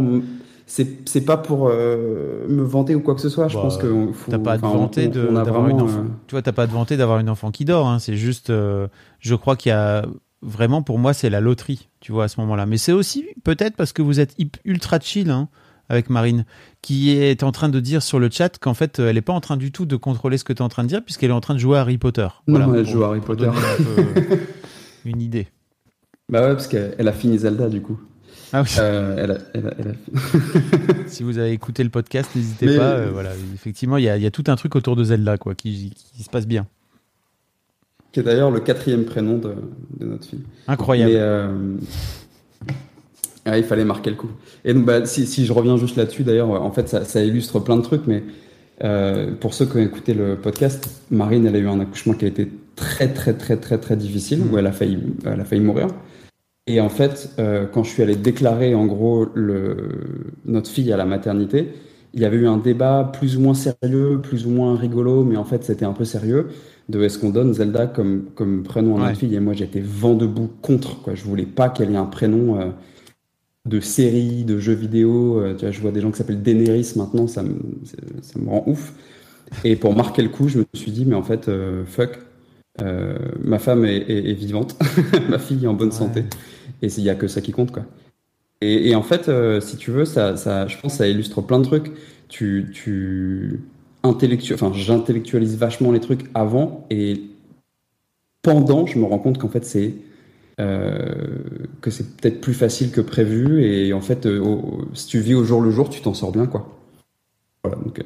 [0.65, 3.47] c'est c'est pas pour euh, me vanter ou quoi que ce soit.
[3.47, 5.99] Je Bah, pense que faut- T'as pas vanter de- a d'avoir une enfant.
[5.99, 7.87] euh, Tu vois, t'as pas à te vanter d'avoir une enfant qui dort.
[7.87, 7.99] hein.
[7.99, 8.87] C'est juste, euh,
[9.19, 10.05] je crois qu'il y a
[10.41, 11.89] vraiment pour moi c'est la loterie.
[11.99, 12.65] Tu vois à ce moment-là.
[12.65, 15.47] Mais c'est aussi peut-être parce que vous êtes ultra chill hein,
[15.89, 16.45] avec Marine,
[16.81, 19.41] qui est en train de dire sur le chat qu'en fait elle est pas en
[19.41, 21.33] train du tout de contrôler ce que tu es en train de dire puisqu'elle est
[21.33, 22.27] en train de jouer à Harry Potter.
[22.47, 23.49] Non, elle pour- joue à Harry Potter.
[25.05, 25.47] une idée.
[26.29, 27.99] Bah ouais, parce qu'elle elle a fini Zelda du coup.
[28.53, 28.69] Ah oui.
[28.79, 32.77] Euh, elle a- elle a- elle a- si vous avez écouté le podcast, n'hésitez Mais-
[32.77, 32.91] pas.
[32.93, 35.37] euh, voilà, effectivement, il y, a- il y a tout un truc autour de Zelda
[35.37, 36.65] quoi, qui, qui se passe bien.
[38.11, 39.53] qui est d'ailleurs le quatrième prénom de,
[39.99, 40.41] de notre fille.
[40.67, 41.11] Incroyable.
[41.11, 41.77] Mais, euh,
[43.45, 44.29] ah, il fallait marquer le coup.
[44.65, 47.59] Et donc, bah, si, si je reviens juste là-dessus, d'ailleurs, en fait, ça, ça illustre
[47.59, 48.23] plein de trucs, mais
[48.83, 52.25] euh, pour ceux qui ont écouté le podcast, Marine, elle a eu un accouchement qui
[52.25, 55.61] a été très, très, très, très, très difficile, où elle a failli, elle a failli
[55.61, 55.87] mourir.
[56.67, 59.75] Et en fait, euh, quand je suis allé déclarer, en gros, le,
[60.45, 61.73] notre fille à la maternité,
[62.13, 65.37] il y avait eu un débat plus ou moins sérieux, plus ou moins rigolo, mais
[65.37, 66.47] en fait, c'était un peu sérieux,
[66.87, 69.07] de est-ce qu'on donne Zelda comme, comme prénom à Ouais.
[69.07, 69.35] notre fille?
[69.35, 71.13] Et moi, j'étais vent debout contre, quoi.
[71.15, 72.65] Je voulais pas qu'elle ait un prénom euh,
[73.65, 75.39] de série, de jeux vidéo.
[75.39, 77.55] Euh, tu vois, je vois des gens qui s'appellent Daenerys maintenant, ça me,
[78.21, 78.93] ça me rend ouf.
[79.63, 81.49] Et pour marquer le coup, je me suis dit, mais en fait,
[81.85, 82.19] fuck,
[82.81, 84.75] euh, ma femme est, est- est vivante,
[85.29, 86.23] ma fille est en bonne santé,
[86.81, 87.83] et il n'y a que ça qui compte, quoi.
[88.61, 91.41] Et, et en fait, euh, si tu veux, ça, ça, je pense que ça illustre
[91.41, 91.91] plein de trucs.
[92.27, 93.61] Tu, tu
[94.03, 94.53] intellectu...
[94.53, 97.21] enfin, j'intellectualise vachement les trucs avant et
[98.41, 99.93] pendant, je me rends compte qu'en fait, c'est
[100.59, 101.37] euh,
[101.81, 103.63] que c'est peut-être plus facile que prévu.
[103.63, 106.45] Et en fait, au- si tu vis au jour le jour, tu t'en sors bien,
[106.45, 106.69] quoi.
[107.63, 108.01] Voilà, donc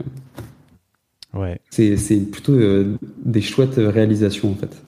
[1.33, 1.59] Ouais.
[1.71, 4.83] c'est plutôt euh, des chouettes réalisations, en fait.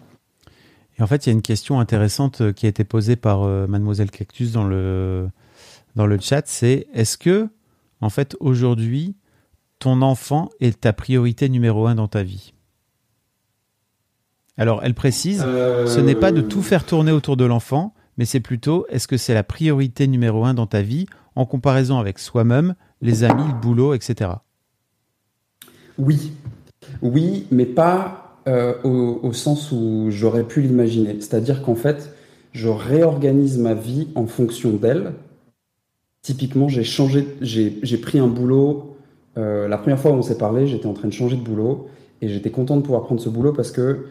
[0.98, 3.44] Et en fait, il y a une question intéressante euh, qui a été posée par
[3.44, 5.28] euh, Mademoiselle Cactus dans le,
[5.96, 7.50] dans le chat, c'est est-ce que,
[8.02, 9.16] en fait, aujourd'hui,
[9.80, 12.54] ton enfant est ta priorité numéro un dans ta vie?
[14.58, 18.24] Alors, elle précise, Euh, ce n'est pas de tout faire tourner autour de l'enfant, mais
[18.26, 22.20] c'est plutôt est-ce que c'est la priorité numéro un dans ta vie en comparaison avec
[22.20, 24.32] soi-même, les amis, le boulot, etc.
[25.98, 26.34] Oui,
[27.02, 31.16] oui, mais pas euh, au, au sens où j'aurais pu l'imaginer.
[31.20, 32.14] C'est-à-dire qu'en fait,
[32.52, 35.14] je réorganise ma vie en fonction d'elle.
[36.22, 38.98] Typiquement, j'ai changé, j'ai pris un boulot.
[39.38, 41.88] euh, la première fois où on s'est parlé, j'étais en train de changer de boulot
[42.22, 44.06] et j'étais content de pouvoir prendre ce boulot parce que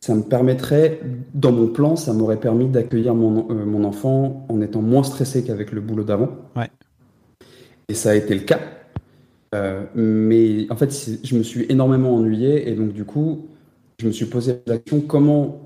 [0.00, 1.00] ça me permettrait,
[1.32, 5.42] dans mon plan, ça m'aurait permis d'accueillir mon, euh, mon enfant en étant moins stressé
[5.42, 6.28] qu'avec le boulot d'avant.
[6.54, 6.70] Ouais.
[7.88, 8.60] Et ça a été le cas.
[9.54, 10.92] Euh, mais en fait,
[11.22, 13.46] je me suis énormément ennuyé et donc du coup,
[14.00, 15.60] je me suis posé la question comment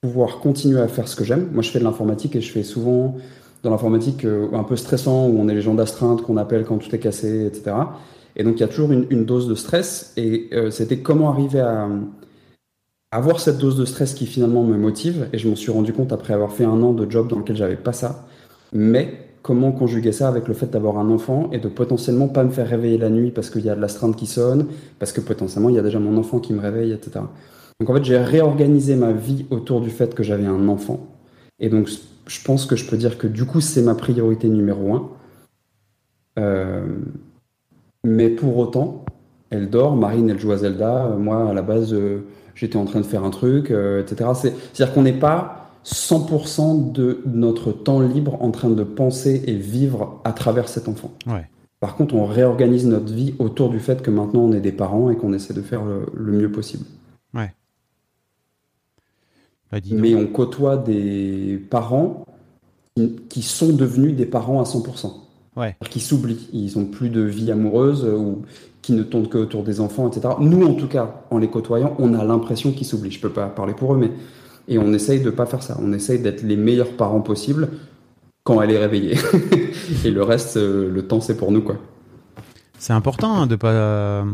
[0.00, 1.48] pouvoir continuer à faire ce que j'aime?
[1.52, 3.16] Moi, je fais de l'informatique et je fais souvent
[3.62, 6.78] dans l'informatique euh, un peu stressant où on est les gens d'astreinte qu'on appelle quand
[6.78, 7.76] tout est cassé, etc.
[8.36, 11.30] Et donc, il y a toujours une, une dose de stress et euh, c'était comment
[11.30, 11.88] arriver à
[13.12, 15.28] avoir cette dose de stress qui finalement me motive.
[15.32, 17.56] Et je m'en suis rendu compte après avoir fait un an de job dans lequel
[17.56, 18.26] j'avais pas ça.
[18.72, 22.48] Mais comment conjuguer ça avec le fait d'avoir un enfant et de potentiellement pas me
[22.48, 24.68] faire réveiller la nuit parce qu'il y a de l'astreinte qui sonne,
[24.98, 27.20] parce que potentiellement il y a déjà mon enfant qui me réveille, etc.
[27.78, 31.06] Donc en fait, j'ai réorganisé ma vie autour du fait que j'avais un enfant.
[31.60, 31.90] Et donc,
[32.26, 35.10] je pense que je peux dire que du coup, c'est ma priorité numéro un.
[36.38, 36.86] Euh,
[38.02, 39.04] mais pour autant,
[39.50, 42.20] elle dort, Marine, elle joue à Zelda, moi, à la base, euh,
[42.54, 44.30] j'étais en train de faire un truc, euh, etc.
[44.34, 49.54] C'est- C'est-à-dire qu'on n'est pas 100% de notre temps libre en train de penser et
[49.54, 51.12] vivre à travers cet enfant.
[51.26, 51.48] Ouais.
[51.80, 55.10] Par contre, on réorganise notre vie autour du fait que maintenant on est des parents
[55.10, 56.86] et qu'on essaie de faire le, le mieux possible.
[57.34, 57.52] Ouais.
[59.70, 59.78] Bah.
[59.92, 62.24] Mais on côtoie des parents
[62.96, 65.12] qui, qui sont devenus des parents à 100%.
[65.56, 65.76] Ouais.
[65.90, 66.48] Qui s'oublient.
[66.52, 68.42] Ils n'ont plus de vie amoureuse ou
[68.82, 70.34] qui ne tournent que autour des enfants, etc.
[70.40, 73.12] Nous, en tout cas, en les côtoyant, on a l'impression qu'ils s'oublient.
[73.12, 74.10] Je peux pas parler pour eux, mais.
[74.68, 75.76] Et on essaye de pas faire ça.
[75.80, 77.68] On essaye d'être les meilleurs parents possibles
[78.44, 79.16] quand elle est réveillée.
[80.04, 81.76] et le reste, euh, le temps, c'est pour nous, quoi.
[82.78, 84.24] C'est important hein, de pas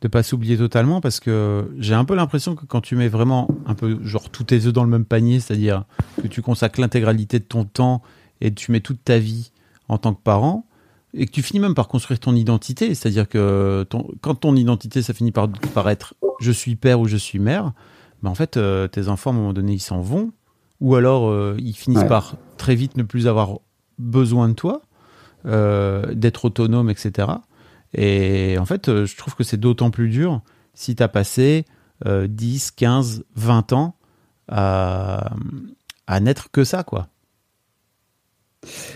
[0.00, 3.48] de pas s'oublier totalement parce que j'ai un peu l'impression que quand tu mets vraiment
[3.66, 5.84] un peu genre tous tes œufs dans le même panier, c'est-à-dire
[6.22, 8.02] que tu consacres l'intégralité de ton temps
[8.40, 9.50] et tu mets toute ta vie
[9.88, 10.66] en tant que parent
[11.14, 13.86] et que tu finis même par construire ton identité, c'est-à-dire que
[14.20, 17.72] quand ton identité ça finit par, par être je suis père ou je suis mère,
[18.22, 20.32] ben en fait euh, tes enfants à un moment donné ils s'en vont
[20.80, 22.08] ou alors euh, ils finissent Ouais.
[22.08, 23.58] par très vite ne plus avoir
[23.98, 24.82] besoin de toi,
[25.46, 27.28] euh, d'être autonome, etc.
[27.94, 30.40] Et en fait, je trouve que c'est d'autant plus dur
[30.74, 31.64] si tu as passé
[32.06, 33.96] euh, 10, 15, 20 ans
[34.48, 35.32] à,
[36.06, 37.08] à n'être que ça, quoi.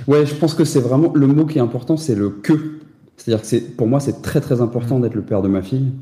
[0.06, 2.78] Ouais, je pense que c'est vraiment le mot qui est important, c'est le que.
[3.16, 5.92] C'est-à-dire que pour moi, c'est très très important d'être le père de ma fille,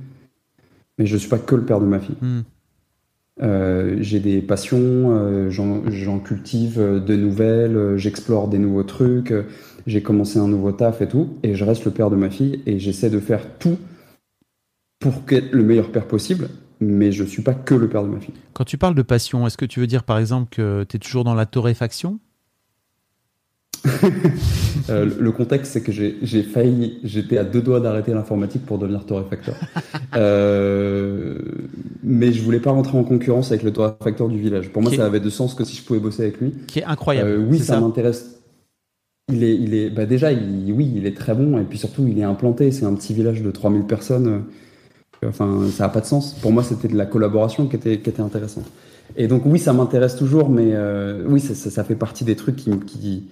[0.98, 2.16] mais je suis pas que le père de ma fille.
[2.20, 2.40] Hmm.
[3.42, 9.32] Euh, j'ai des passions, euh, j'en, cultive euh, de nouvelles, j'explore des nouveaux trucs,
[9.86, 12.62] j'ai commencé un nouveau taf et tout, et je reste le père de ma fille
[12.66, 13.78] et j'essaie de faire tout
[14.98, 18.20] pour être le meilleur père possible, mais je suis pas que le père de ma
[18.20, 18.34] fille.
[18.52, 21.00] Quand tu parles de passion, est-ce que tu veux dire par exemple que tu es
[21.00, 22.20] toujours dans la torréfaction?
[24.88, 29.04] Euh, le- contexte, c'est que j'ai failli, j'étais à deux doigts d'arrêter l'informatique pour devenir
[29.06, 29.54] torréfacteur.
[30.16, 31.38] Euh,
[32.02, 34.70] mais je voulais pas rentrer en concurrence avec le torréfacteur du village.
[34.70, 36.52] Pour moi, Qui est- ça avait de sens que si je pouvais bosser avec lui.
[36.66, 37.30] Qui est incroyable.
[37.30, 38.40] Euh, oui, ça, ça m'intéresse.
[39.32, 42.06] Il est, il est, bah déjà, il, oui, il est très bon, et puis surtout,
[42.08, 42.72] il est implanté.
[42.72, 44.42] C'est un petit village de 3000 personnes.
[45.24, 46.34] Enfin, ça n'a pas de sens.
[46.34, 48.64] Pour moi, c'était de la collaboration qui était, qui était intéressante.
[49.16, 52.34] Et donc, oui, ça m'intéresse toujours, mais euh, oui, ça, ça, ça fait partie des
[52.34, 53.24] trucs qui, qui,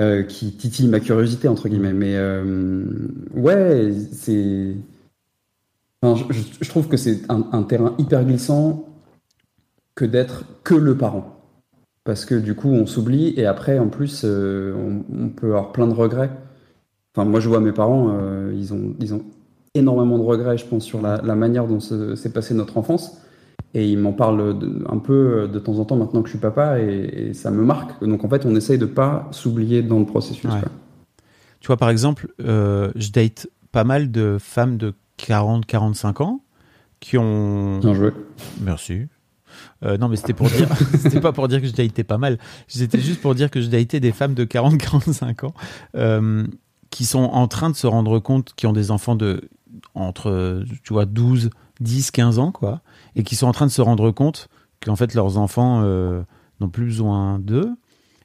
[0.00, 1.92] euh, qui titillent ma curiosité, entre guillemets.
[1.92, 2.84] Mais euh,
[3.34, 4.74] ouais, c'est.
[6.02, 8.86] Je, trouve que c'est un, terrain hyper glissant
[9.94, 11.36] que d'être que le parent.
[12.04, 14.74] Parce que du coup, on s'oublie et après, en plus, euh,
[15.12, 16.30] on, peut avoir plein de regrets.
[17.14, 18.18] Enfin, moi, je vois mes parents,
[18.54, 19.22] ils, ont, ils ont
[19.74, 23.20] énormément de regrets, je pense, sur la, manière dont se- s'est passée notre enfance.
[23.74, 26.40] Et ils m'en parlent de- un peu de temps en temps maintenant que je suis
[26.40, 28.02] papa et, et ça me marque.
[28.04, 30.44] Donc, en fait, on essaye de pas s'oublier dans le processus.
[30.50, 30.60] Ouais.
[30.60, 30.70] quoi.
[31.60, 36.40] Tu vois, par exemple, euh, je date pas mal de femmes de 40-45 ans
[37.00, 37.78] qui ont.
[37.80, 38.10] Bien joué.
[38.60, 39.02] Merci.
[39.84, 40.68] Euh, non, mais c'était pour dire,
[40.98, 42.38] c'était pas pour dire que je datais pas mal.
[42.66, 45.54] C'était juste pour dire que je datais des femmes de 40-45 ans
[45.96, 46.46] euh,
[46.90, 49.48] qui sont en train de se rendre compte, qui ont des enfants de
[49.94, 51.50] entre, tu vois, 12,
[51.80, 52.80] 10, 15 ans, quoi,
[53.16, 54.48] et qui sont en train de se rendre compte
[54.84, 56.22] qu'en fait leurs enfants euh,
[56.60, 57.70] n'ont plus besoin d'eux.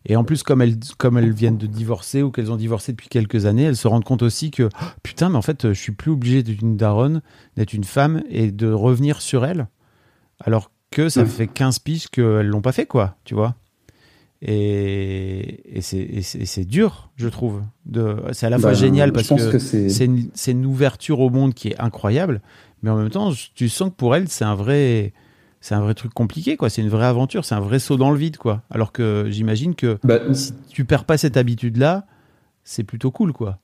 [0.08, 3.10] Et en plus, comme elles, comme elles viennent de divorcer ou qu'elles ont divorcé depuis
[3.10, 5.94] quelques années, elles se rendent compte aussi que oh, putain, mais en fait, je suis
[5.94, 7.22] plus obligé d'être une daronne,
[7.58, 9.68] d'être une femme et de revenir sur elles.
[10.40, 11.26] Alors que ça Ouais.
[11.28, 13.56] fait 15 piges qu'elles l'ont pas fait, quoi, tu vois.
[14.48, 17.64] Et, et c'est- dur, je trouve.
[18.34, 20.66] C'est à la fois Bah, génial je parce que, que c'est- c'est une, c'est une
[20.66, 22.42] ouverture au monde qui est incroyable,
[22.84, 25.14] mais en même temps, tu sens que pour elles, c'est un vrai,
[25.62, 26.70] c'est un vrai truc compliqué, quoi.
[26.70, 28.62] C'est une vraie aventure, c'est un vrai saut dans le vide, quoi.
[28.70, 32.06] Alors que j'imagine que Bah, si tu perds pas cette habitude-là,
[32.64, 33.60] c'est plutôt cool, quoi.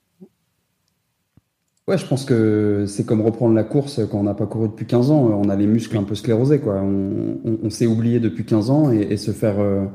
[1.88, 4.86] Ouais, je pense que c'est comme reprendre la course quand on n'a pas couru depuis
[4.86, 5.20] 15 ans.
[5.34, 6.76] On a les muscles un peu sclérosés, quoi.
[6.76, 9.86] On, on- on s'est oublié depuis 15 ans et, et se faire euh,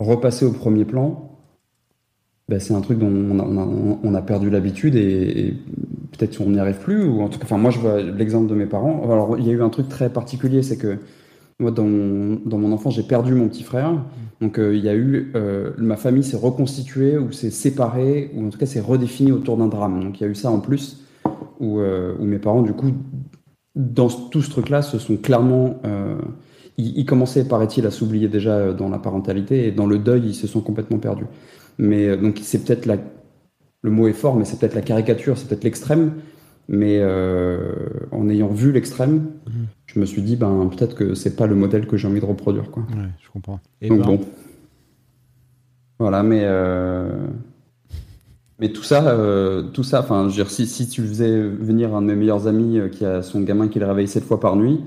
[0.00, 1.27] repasser au premier plan,
[2.48, 5.54] ben, c'est un truc dont on a, on on perdu l'habitude et,
[6.16, 7.04] peut-être qu'on n'y arrive plus.
[7.04, 9.02] Ou en tout cas, moi, je vois l'exemple de mes parents.
[9.04, 10.98] Alors, il y a eu un truc très particulier, c'est que
[11.60, 13.92] moi, dans mon, enfance, j'ai perdu mon petit frère.
[14.40, 15.32] Donc, euh, il y a eu.
[15.34, 19.56] euh, ma famille s'est reconstituée ou s'est séparée, ou en tout cas, s'est redéfinie autour
[19.56, 20.02] d'un drame.
[20.02, 21.04] Donc, il y a eu ça en plus,
[21.60, 22.92] où, euh, mes parents, du coup,
[23.74, 25.80] dans tout ce truc-là, se sont clairement.
[26.78, 30.46] ils, commençaient, paraît-il, à s'oublier déjà dans la parentalité, et dans le deuil, ils se
[30.46, 31.26] sont complètement perdus.
[31.78, 32.96] Mais euh, donc, c'est peut-être la.
[33.82, 36.14] Le mot est fort, mais c'est peut-être la caricature, c'est peut-être l'extrême.
[36.68, 37.72] Mais euh,
[38.10, 39.30] en ayant vu l'extrême,
[39.86, 42.26] je me suis dit, ben, peut-être que c'est pas le modèle que j'ai envie de
[42.26, 42.70] reproduire.
[42.70, 42.82] Quoi.
[42.90, 43.60] Ouais, je comprends.
[43.80, 44.20] Et Donc ben, bon.
[46.00, 47.26] Voilà, mais euh,
[48.58, 52.16] mais tout ça, euh, tout ça, enfin, si, si tu faisais venir un de mes
[52.16, 54.80] meilleurs amis qui a son gamin qui le réveille sept fois par nuit,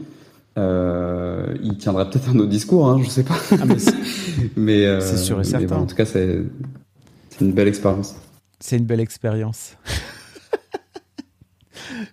[0.58, 3.38] euh, il tiendrait peut-être un autre discours, hein, je sais pas.
[4.58, 5.76] mais euh, c'est sûr et mais certain.
[5.76, 6.44] bon, en tout cas, c'est
[7.42, 8.16] une belle expérience.
[8.60, 9.76] c'est une belle expérience.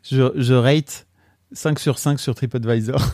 [0.03, 1.07] je, je rate
[1.53, 3.01] 5 sur 5 sur TripAdvisor.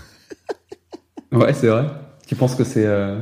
[1.33, 1.87] Ouais, c'est vrai.
[2.29, 3.19] Tu penses que c'est euh,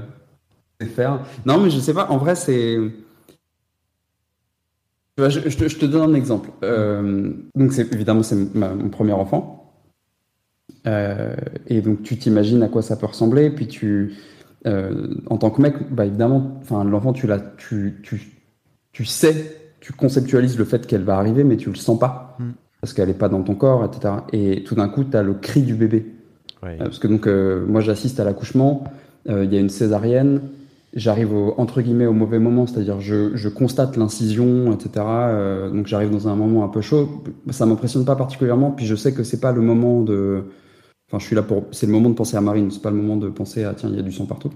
[0.95, 1.21] faire?
[1.47, 2.11] Non, mais je sais pas.
[2.11, 2.77] En vrai, c'est.
[5.17, 6.51] Je, je te, je te donne un exemple.
[6.63, 9.75] Euh, donc, c'est évidemment, c'est mon premier enfant.
[10.87, 11.35] Euh,
[11.69, 13.51] et donc, tu t'imagines à quoi ça peut ressembler.
[13.51, 14.15] Puis, tu,
[14.67, 18.42] euh, en tant que mec, bah, évidemment, enfin, l'enfant, tu l'as, tu, tu,
[18.93, 22.51] tu sais, tu conceptualises le fait qu'elle va arriver, mais tu le sens pas Mm.
[22.81, 24.15] parce qu'elle est pas dans ton corps, etc.
[24.33, 26.07] Et tout d'un coup, tu as le cri du bébé.
[26.63, 26.77] Ouais.
[26.81, 28.85] Euh, Parce que donc, euh, moi, j'assiste à l'accouchement.
[29.29, 30.41] euh, Il y a une césarienne.
[30.95, 34.91] J'arrive au, entre guillemets au mauvais moment, c'est-à-dire je, je constate l'incision, etc.
[35.07, 37.23] euh, donc j'arrive dans un moment un peu chaud.
[37.51, 38.71] Ça m'impressionne pas particulièrement.
[38.73, 40.45] Puis je sais que c'est pas le moment de.
[41.09, 41.65] Enfin, je suis là pour.
[41.73, 42.71] C'est le moment de penser à Marine.
[42.71, 44.51] C'est pas le moment de penser à tiens, il y a du sang partout.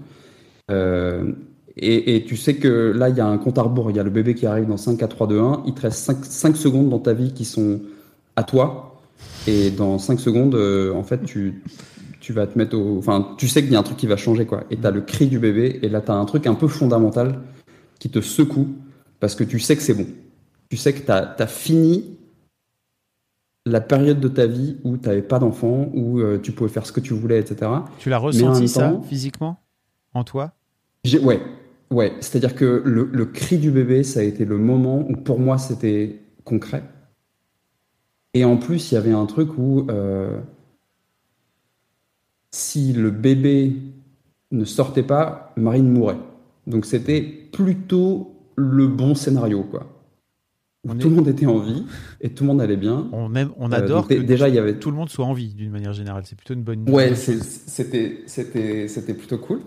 [0.69, 1.31] Euh,
[1.79, 3.91] et, et tu sais que là, il y a un compte à rebours.
[3.91, 5.63] Il y a le bébé qui arrive dans 5, 4, 3, 2, 1.
[5.67, 7.81] Il te reste 5, 5 secondes dans ta vie qui sont
[8.35, 8.99] à toi.
[9.45, 11.61] Et dans 5 secondes, euh, en fait, tu,
[12.19, 12.97] tu vas te mettre au.
[12.97, 14.63] Enfin, tu sais qu'il y a un truc qui va changer, quoi.
[14.71, 15.79] Et tu as le cri du bébé.
[15.83, 17.41] Et là, tu as un truc un peu fondamental
[17.99, 18.67] qui te secoue
[19.19, 20.07] parce que tu sais que c'est bon.
[20.69, 22.17] Tu sais que tu as, fini
[23.65, 26.85] la période de ta vie où tu n'avais pas d'enfant, où euh, tu pouvais faire
[26.85, 27.71] ce que tu voulais, etc.
[27.99, 29.59] Tu l'as ressenti ça physiquement?
[30.13, 30.53] En toi?
[31.21, 31.41] Ouais,
[31.91, 32.13] ouais.
[32.19, 35.57] C'est-à-dire que le, le, cri du bébé, ça a été le moment où pour moi
[35.57, 36.83] c'était concret.
[38.33, 40.39] Et en plus, il y avait un truc où euh,
[42.51, 43.73] si le bébé
[44.51, 46.19] ne sortait pas, Marine mourait.
[46.67, 49.87] Donc c'était plutôt le bon scénario, quoi.
[50.99, 51.85] tout le monde était en vie
[52.21, 53.07] et tout le monde allait bien.
[53.11, 55.33] On aime, on euh, adore que déjà il y avait tout le monde soit en
[55.33, 56.23] vie d'une manière générale.
[56.25, 56.89] C'est plutôt une bonne.
[56.89, 59.61] Ouais, c'était plutôt cool.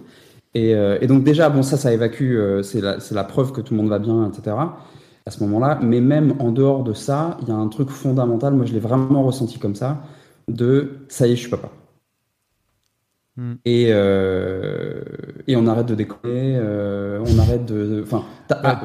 [0.55, 3.61] Et, euh, et, donc déjà bon ça ça évacue, euh, c'est la, la preuve que
[3.61, 4.57] tout le monde va bien, etc.
[5.27, 8.55] À ce moment-là, mais même en dehors de ça, il y a un truc fondamental.
[8.55, 10.03] Moi je l'ai vraiment ressenti comme ça.
[10.49, 11.71] De ça y est, je suis papa.
[13.37, 13.55] Hmm.
[13.65, 15.03] Et, euh,
[15.47, 18.25] et on arrête de déconner, on arrête de, enfin,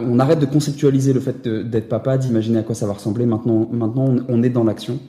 [0.07, 3.25] on arrête de conceptualiser le fait d'être papa, d'imaginer à quoi ça va ressembler.
[3.25, 4.99] Maintenant, maintenant, on, est dans l'action.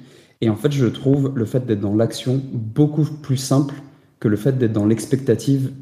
[0.40, 3.74] Et en fait, je trouve le fait d'être dans l'action beaucoup plus simple
[4.20, 5.72] que le fait d'être dans l'expectative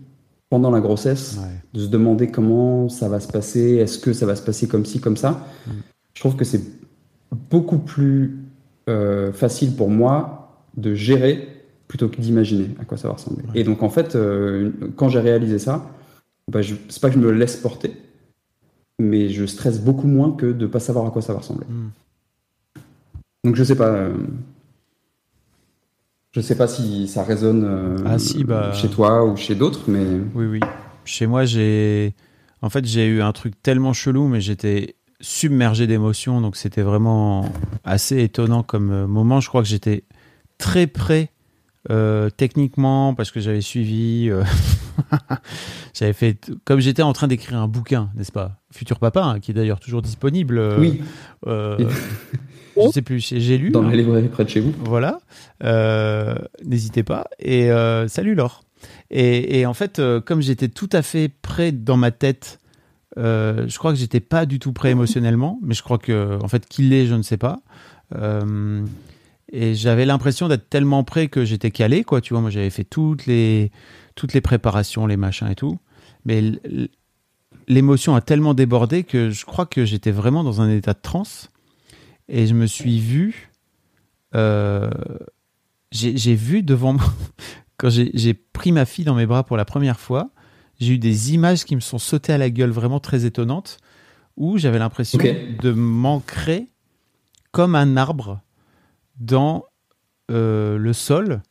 [0.55, 1.41] pendant la grossesse,
[1.73, 4.87] de se demander comment ça va se passer, est-ce que ça va se passer comme
[4.87, 5.45] ci, comme ça.
[5.67, 5.73] Hmm.
[6.13, 6.63] Je trouve que c'est
[7.51, 8.39] beaucoup plus
[8.89, 11.49] euh, facile pour moi de gérer
[11.89, 13.43] plutôt que d'imaginer à quoi ça va ressembler.
[13.57, 15.91] Et donc en fait, euh, quand j'ai réalisé ça,
[16.49, 17.91] bah, c'est pas que je me laisse porter,
[19.01, 21.67] mais je stresse beaucoup moins que de pas savoir à quoi ça va ressembler.
[21.69, 22.81] Hmm.
[23.43, 23.89] Donc je sais pas.
[23.89, 24.15] Euh,
[26.35, 28.73] je sais pas si ça résonne euh, ah, si, bah...
[28.73, 30.05] chez toi ou chez d'autres, mais.
[30.35, 30.61] Oui, oui.
[31.05, 32.15] Chez moi, j'ai.
[32.61, 37.49] En fait, j'ai eu un truc tellement chelou, mais j'étais submergé d'émotions, donc c'était vraiment
[37.85, 39.41] assez étonnant comme moment.
[39.41, 40.05] Je crois que j'étais
[40.59, 41.31] très près
[41.91, 44.43] euh, techniquement, parce que j'avais suivi, euh,
[45.95, 48.63] j'avais fait, comme j'étais en train d'écrire un bouquin, n'est-ce pas?
[48.73, 50.59] Futur Papa, hein, qui est d'ailleurs toujours disponible.
[50.59, 51.01] Euh, oui.
[51.47, 53.71] je sais plus, j'ai lu.
[53.71, 54.73] Dans la librairie près de chez vous.
[54.85, 55.21] Voilà.
[56.65, 57.27] N'hésitez pas.
[57.39, 57.69] Et
[58.09, 58.63] salut Laure.
[59.11, 62.61] Et, et en fait, comme j'étais tout à fait prêt dans ma tête,
[63.17, 66.67] je crois que j'étais pas du tout prêt émotionnellement, mais je crois que, en fait,
[66.67, 67.61] qu'il l'est, je ne sais pas.
[69.57, 72.21] Et j'avais l'impression d'être tellement prêt que j'étais calé, quoi.
[72.21, 73.71] Tu vois, moi, j'avais fait toutes les,
[74.17, 75.79] toutes les préparations, les machins et tout.
[76.25, 76.43] Mais
[77.69, 81.51] l'émotion a tellement débordé que je crois que j'étais vraiment dans un état de transe.
[82.29, 83.53] Et je me suis vu.
[84.35, 84.91] Euh,
[85.93, 87.05] j'ai vu devant moi.
[87.77, 90.31] Quand j'ai pris ma fille dans mes bras pour la première fois,
[90.81, 93.79] j'ai eu des images qui me sont sautées à la gueule vraiment très étonnantes,
[94.37, 96.71] où j'avais l'impression de m'ancrer
[97.53, 98.41] comme un arbre
[99.19, 99.65] dans
[100.31, 101.43] euh, le sol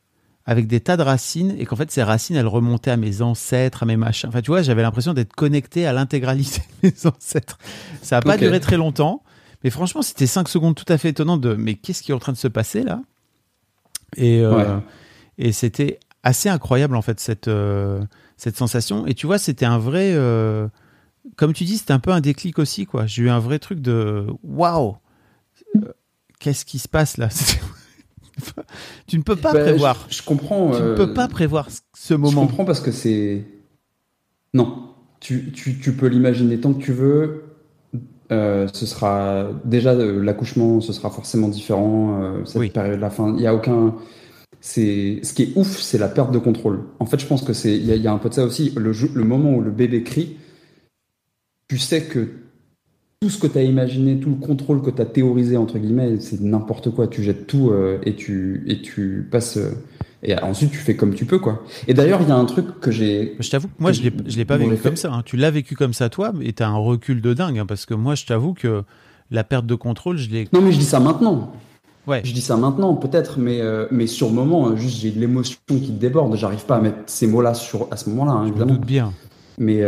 [0.46, 3.84] avec des tas de racines et qu'en fait ces racines elles remontaient à mes ancêtres,
[3.84, 4.28] à mes machins.
[4.28, 7.58] Enfin tu vois, j'avais l'impression d'être connecté à l'intégralité de mes ancêtres.
[8.02, 9.22] Ça n'a pas duré très longtemps,
[9.62, 12.18] mais franchement c'était 5 secondes tout à fait étonnant de mais qu'est-ce qui est en
[12.18, 13.00] train de se passer là?
[14.16, 14.78] Et, euh,
[15.38, 18.02] et c'était assez incroyable en fait cette, euh,
[18.36, 19.06] cette sensation.
[19.06, 20.14] Et tu vois, c'était un vrai...
[21.36, 23.06] comme tu dis, c'était un peu un déclic aussi quoi.
[23.06, 24.96] J'ai eu un vrai truc de waouh
[26.44, 27.28] qu'est-ce qui se passe là?
[29.06, 30.06] Tu ne peux pas bah, prévoir.
[30.10, 30.72] Je, comprends.
[30.72, 32.32] Tu ne peux euh, pas prévoir ce moment.
[32.32, 33.44] Je comprends parce que c'est.
[34.52, 34.90] Non.
[35.20, 35.52] Tu,
[35.96, 37.44] peux l'imaginer tant que tu veux.
[38.32, 42.42] Euh, ce sera déjà euh, l'accouchement, ce sera forcément différent.
[42.44, 43.94] cette période, la fin, il y a aucun.
[44.60, 46.82] C'est ce qui est ouf, c'est la perte de contrôle.
[46.98, 48.72] En fait, je pense que c'est il y, a un peu de ça aussi.
[48.76, 50.38] Le, le moment où le bébé crie,
[51.68, 52.30] tu sais que
[53.24, 56.20] tout ce que tu as imaginé, tout le contrôle que tu as théorisé, entre guillemets,
[56.20, 57.06] c'est n'importe quoi.
[57.06, 59.56] Tu jettes tout euh, et, tu, et tu passes.
[59.56, 59.70] Euh,
[60.22, 61.62] et ensuite, tu fais comme tu peux, quoi.
[61.88, 63.34] Et d'ailleurs, il y a un truc que j'ai.
[63.40, 65.10] Je t'avoue, moi, je ne l'ai pas vécu comme ça.
[65.10, 65.22] Hein.
[65.24, 67.86] Tu l'as vécu comme ça, toi, et tu as un recul de dingue, hein, parce
[67.86, 68.82] que moi, je t'avoue que
[69.30, 70.46] la perte de contrôle, je l'ai.
[70.52, 71.54] Non, mais je dis ça maintenant.
[72.06, 72.20] Ouais.
[72.24, 75.56] Je dis ça maintenant, peut-être, mais, euh, mais sur le moment, juste j'ai de l'émotion
[75.66, 76.36] qui déborde.
[76.36, 78.74] J'arrive pas à mettre ces mots-là sur à ce moment-là, hein, évidemment.
[78.74, 79.14] Je doute bien.
[79.56, 79.82] Mais.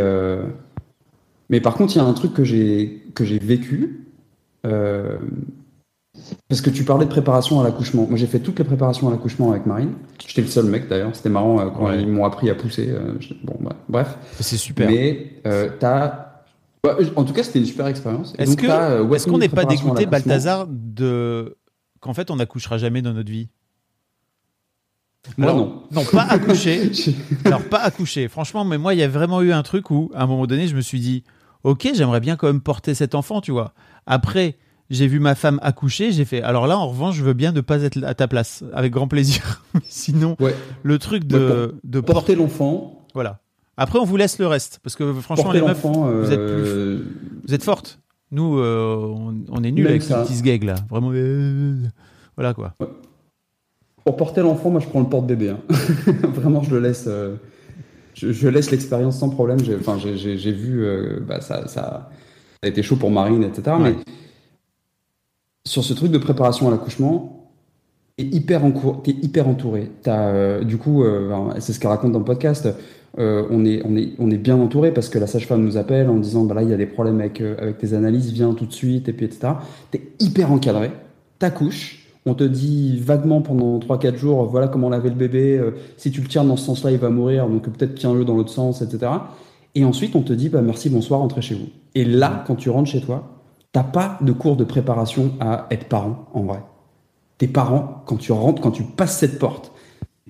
[1.49, 4.05] Mais par contre, il y a un truc que j'ai que j'ai vécu.
[4.65, 5.17] Euh,
[6.49, 8.05] parce que tu parlais de préparation à l'accouchement.
[8.07, 9.93] Moi, j'ai fait toutes les préparations à l'accouchement avec Marine.
[10.25, 11.15] J'étais le seul mec d'ailleurs.
[11.15, 12.89] C'était marrant euh, quand ils m'ont appris à pousser.
[12.89, 13.13] Euh,
[13.43, 14.17] bon, bah, bref.
[14.39, 14.89] C'est super.
[14.89, 15.41] Mais
[15.79, 16.25] t'as.
[16.83, 18.33] Bah, en tout cas, c'était une super expérience.
[18.37, 21.57] Est-ce que est-ce qu'on n'est pas dégoûté, Balthazar, de
[21.99, 23.49] qu'en fait on n'accouchera jamais dans notre vie?
[25.35, 25.83] Moi, Alors, non.
[25.91, 26.91] Non, pas accoucher.
[27.45, 28.27] Alors, pas accoucher.
[28.27, 30.67] Franchement, mais moi, il y a vraiment eu un truc où, à un moment donné,
[30.67, 31.23] je me suis dit,
[31.63, 33.73] ok, j'aimerais bien quand même porter cet enfant, tu vois.
[34.05, 34.55] Après,
[34.89, 37.61] j'ai vu ma femme accoucher, j'ai fait, alors là, en revanche, je veux bien ne
[37.61, 39.63] pas être à ta place, avec grand plaisir.
[39.89, 40.55] Sinon, Ouais.
[40.83, 41.37] le truc de,
[41.73, 43.39] Ouais, de Porter l'enfant, Voilà.
[43.79, 47.41] Après, on vous laisse le reste, parce que franchement, les meufs, vous êtes euh, plus,
[47.47, 47.99] vous êtes fortes.
[48.31, 50.23] Nous, euh, on, on est nuls Même avec ça.
[50.23, 50.75] ce petit sgeg là.
[50.89, 51.75] Vraiment, euh,
[52.35, 52.73] voilà quoi.
[54.03, 55.49] Pour porter l'enfant, moi je prends le porte-bébé.
[55.49, 55.59] hein.
[56.33, 57.07] Vraiment, je le laisse.
[58.17, 59.59] Je, je laisse l'expérience sans problème.
[59.63, 61.63] J'ai, enfin, j'ai, j'ai- j'ai vu, euh, bah, ça,
[62.63, 63.77] a été chaud pour Marine, etc.
[63.79, 63.95] Mais
[65.65, 67.51] sur ce truc de préparation à l'accouchement,
[68.17, 69.91] t'es hyper, encou- t'es hyper entouré.
[70.01, 72.67] T'as, euh, du coup, euh, c'est ce qu'elle raconte dans le podcast.
[73.17, 76.17] on, est, on, est, on est bien entouré parce que la sage-femme nous appelle en
[76.17, 78.73] disant bah là il y a des problèmes avec, avec tes analyses, viens tout de
[78.73, 79.53] suite, et puis etc.
[79.91, 80.91] T'es hyper encadré,
[81.39, 86.11] t'accouches, on te dit vaguement pendant 3-4 jours voilà comment laver le bébé, euh, si
[86.11, 88.81] tu le tiens dans ce sens-là il va mourir, donc peut-être tiens-le dans l'autre sens,
[88.81, 89.11] etc.
[89.75, 91.67] Et ensuite on te dit bah merci, bonsoir, rentrez chez vous.
[91.95, 95.87] Et là, quand tu rentres chez toi, t'as pas de cours de préparation à être
[95.87, 96.63] parent en vrai.
[97.37, 99.71] Tes parents, quand tu rentres, quand tu passes cette porte,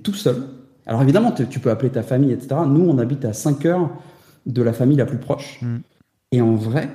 [0.03, 0.43] tout seul.
[0.85, 2.61] Alors évidemment, tu peux appeler ta famille, etc.
[2.67, 3.89] Nous, on habite à 5 heures
[4.45, 5.59] de la famille la plus proche.
[6.31, 6.89] Et en vrai,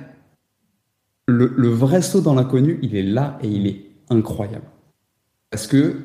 [1.27, 4.65] le, le vrai saut dans l'inconnu, il est là et il est incroyable.
[5.53, 5.97] Parce que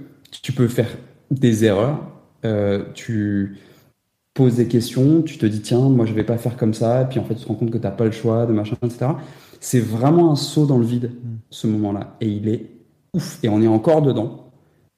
[0.43, 0.91] tu peux faire
[1.31, 2.01] des erreurs,
[2.45, 3.57] euh, tu
[4.35, 7.05] poses des questions, tu te dis tiens, moi je vais pas faire comme ça, et
[7.07, 9.07] puis en fait tu te rends compte que t'as pas le choix, de machin, etc.
[9.59, 11.13] C'est vraiment un saut dans le vide,
[11.49, 12.15] ce moment-là.
[12.21, 12.67] Et il est
[13.15, 13.39] ouf.
[13.43, 14.51] Et on est encore dedans.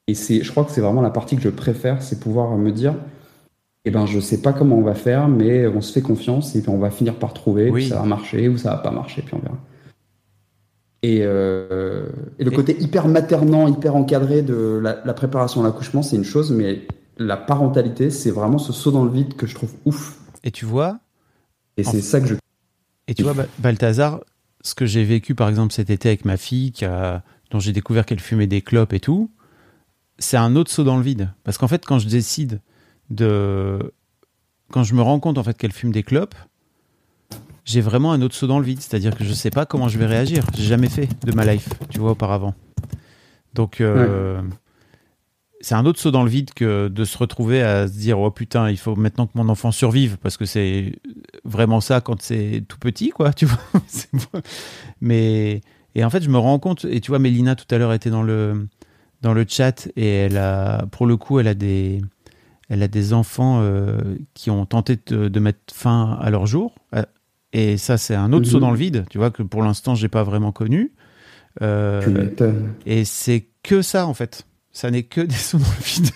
[0.08, 2.72] Et c'est, je crois que c'est vraiment la partie que je préfère, c'est pouvoir me
[2.72, 2.96] dire,
[3.84, 6.60] eh ben, je sais pas comment on va faire, mais on se fait confiance et
[6.60, 7.82] puis on va finir par trouver, Oui.
[7.82, 9.58] puis ça va marcher ou ça va pas marcher, puis on verra.
[11.02, 12.06] Et, euh,
[12.38, 16.24] et le côté hyper maternant, hyper encadré de la, la préparation à l'accouchement, c'est une
[16.24, 16.86] chose, mais
[17.16, 20.18] la parentalité, c'est vraiment ce saut dans le vide que je trouve ouf.
[20.44, 20.98] Et tu vois,
[21.76, 22.34] Et c'est ça que je.
[23.08, 24.20] Et tu vois, Ba- Balthazar,
[24.62, 27.72] ce que j'ai vécu par exemple cet été avec ma fille, qui a- dont j'ai
[27.72, 29.30] découvert qu'elle fumait des clopes et tout,
[30.18, 31.30] c'est un autre saut dans le vide.
[31.44, 32.60] Parce qu'en fait, quand je décide
[33.08, 33.78] de.
[34.70, 36.34] Quand je me rends compte en fait qu'elle fume des clopes,
[37.64, 38.80] j'ai vraiment un autre saut dans le vide.
[38.80, 40.44] C'est-à-dire que je sais pas comment je vais réagir.
[40.54, 42.54] J'ai jamais fait de ma life, tu vois, auparavant.
[43.54, 44.40] Donc, euh,
[45.60, 48.30] c'est un autre saut dans le vide que de se retrouver à se dire oh
[48.30, 50.94] putain, il faut maintenant que mon enfant survive parce que c'est
[51.44, 53.58] vraiment ça quand c'est tout petit, quoi, tu vois.
[55.00, 55.60] Mais
[55.94, 58.10] et en fait, je me rends compte et tu vois, Mélina tout à l'heure était
[58.10, 58.68] dans le
[59.22, 62.00] dans le chat et elle a pour le coup, elle a des
[62.68, 63.98] elle a des enfants euh,
[64.32, 66.74] qui ont tenté de, de mettre fin à leur jour.
[67.52, 68.52] Et ça, c'est un autre Mhm.
[68.52, 70.92] saut dans le vide, tu vois, que pour l'instant, j'ai pas vraiment connu.
[71.62, 72.28] Euh,
[72.86, 74.46] et c'est que ça, en fait.
[74.72, 76.10] Ça n'est que des sauts dans le vide.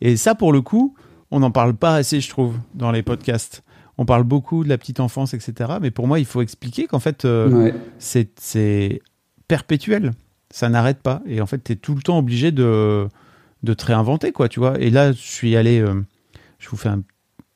[0.00, 0.94] Et ça, pour le coup,
[1.30, 3.62] on n'en parle pas assez, je trouve, dans les podcasts.
[3.98, 5.72] On parle beaucoup de la petite enfance, etc.
[5.80, 7.74] Mais pour moi, il faut expliquer qu'en fait, euh, Ouais.
[7.98, 9.02] c'est- c'est
[9.46, 10.12] perpétuel.
[10.50, 11.22] Ça n'arrête pas.
[11.26, 13.06] Et en fait, tu es tout le temps obligé de,
[13.62, 14.80] de te réinventer, quoi, tu vois.
[14.80, 15.80] Et là, je suis allé...
[15.80, 16.02] euh,
[16.58, 17.02] je vous fais un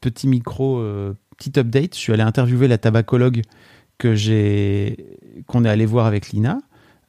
[0.01, 1.95] petit micro, euh, petit update.
[1.95, 3.43] Je suis allé interviewer la tabacologue
[3.99, 6.59] que j'ai qu'on est allé voir avec Lina.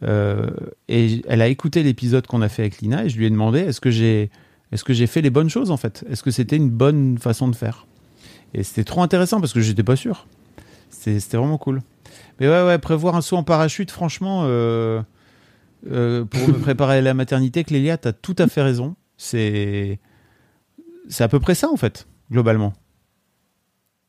[0.04, 0.50] Euh,
[0.88, 3.60] et elle a écouté l'épisode qu'on a fait avec Lina et je lui ai demandé
[3.60, 4.30] est-ce que j'ai
[4.72, 6.06] est-ce que j'ai fait les bonnes choses en fait?
[6.10, 7.88] Est-ce que c'était une bonne façon de faire?
[8.54, 10.28] Et c'était trop intéressant parce que j'étais pas sûr.
[10.90, 11.82] C'était vraiment cool.
[12.40, 15.02] Mais ouais, ouais, prévoir un saut en parachute, franchement, euh,
[15.90, 18.96] euh, pour me préparer à la maternité, Clélia, t'as tout à fait raison.
[19.18, 20.00] C'est
[21.08, 22.74] c'est à peu près ça en fait, globalement.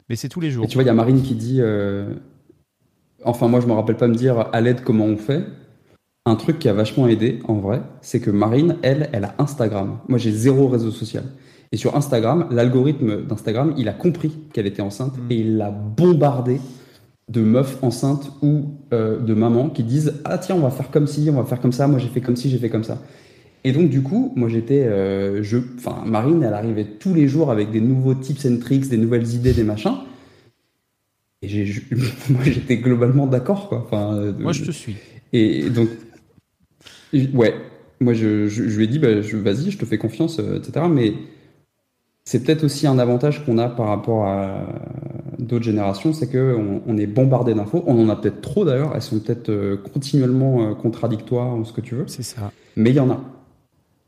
[0.09, 0.65] Mais c'est tous les jours.
[0.65, 1.59] Et tu vois, il y a Marine qui dit.
[1.61, 2.15] euh,
[3.25, 5.45] Enfin, moi, je me rappelle pas me dire à l'aide comment on fait.
[6.27, 9.99] Un truc qui a vachement aidé, en vrai, c'est que Marine, elle, elle a Instagram.
[10.09, 11.25] Moi, j'ai zéro réseau social.
[11.73, 16.61] Et sur Instagram, l'algorithme d'Instagram, il a compris qu'elle était enceinte et il l'a bombardée
[17.29, 21.07] de meufs enceintes ou euh, de mamans qui disent Ah, tiens, on va faire comme
[21.09, 21.87] ci, on va faire comme ça.
[21.89, 22.99] Moi, j'ai fait comme ci, j'ai fait comme ça.
[23.65, 24.85] Et donc, du coup, moi, j'étais.
[24.85, 25.59] euh, je...
[25.79, 29.35] Enfin, Marine, elle arrivait tous les jours avec des nouveaux tips and tricks, des nouvelles
[29.35, 29.97] idées, des machins.
[31.43, 31.65] Et j'ai,
[32.31, 33.79] moi, j'étais globalement d'accord, quoi.
[33.85, 34.97] Enfin, euh, Moi, je te suis.
[35.33, 35.89] Et donc,
[37.35, 37.55] ouais,
[38.01, 40.87] moi, je, je, je lui ai dit, bah, vas-y, je te fais confiance, euh, etc.
[40.89, 41.15] Mais
[42.25, 44.67] c'est peut-être aussi un avantage qu'on a par rapport à
[45.39, 47.85] d'autres générations, c'est qu'on on est bombardé d'infos.
[47.87, 48.93] On en a peut-être trop d'ailleurs.
[48.95, 52.05] Elles sont peut-être continuellement contradictoires ou ce que tu veux.
[52.07, 52.51] C'est ça.
[52.77, 53.36] Mais il y en a.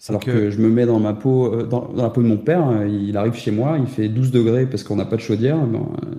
[0.08, 0.50] Alors que- que...
[0.50, 2.86] je me mets dans ma peau, euh, dans, dans la peau de mon père, euh,
[2.88, 5.56] il arrive chez moi, il fait 12 degrés parce qu'on n'a pas de chaudière.
[5.58, 6.14] ben, euh,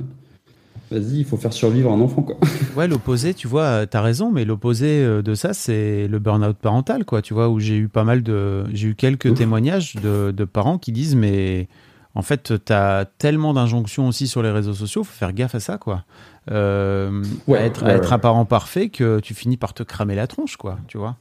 [0.92, 2.36] Vas-y, il faut faire survivre un enfant, quoi.
[2.76, 7.06] Ouais, l'opposé, tu vois, t'as raison, mais l'opposé euh, de ça, c'est le burn-out parental,
[7.06, 7.22] quoi.
[7.22, 10.78] Tu vois, où j'ai eu pas mal de, j'ai eu quelques témoignages de, de parents
[10.80, 11.68] qui disent, mais
[12.16, 15.78] en fait, t'as tellement d'injonctions aussi sur les réseaux sociaux, faut faire gaffe à ça,
[15.78, 16.06] quoi.
[16.52, 18.14] Euh, Ouais, à être, à ouais, être ouais.
[18.16, 20.80] un parent parfait que tu finis par te cramer la tronche, quoi.
[20.88, 21.18] Tu vois.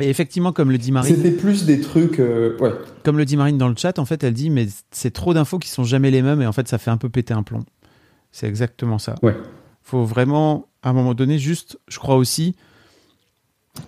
[0.00, 2.20] Et effectivement, comme le dit Marine, C'était plus des trucs.
[2.20, 2.72] euh, ouais.
[3.02, 5.58] comme le dit Marine dans le chat, en fait, elle dit, mais c'est trop d'infos
[5.58, 7.64] qui sont jamais les mêmes, et en fait, ça fait un peu péter un plomb.
[8.30, 9.16] C'est exactement ça.
[9.22, 9.36] Ouais.
[9.82, 12.54] Faut vraiment, à un moment donné, juste, je crois aussi,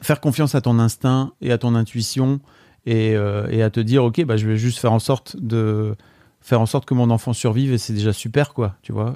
[0.03, 2.41] faire confiance à ton instinct et à ton intuition
[2.87, 5.95] et, euh, et à te dire, ok, bah, je vais juste faire en sorte de
[6.41, 9.15] faire en sorte que mon enfant survive et c'est déjà super, quoi, tu vois,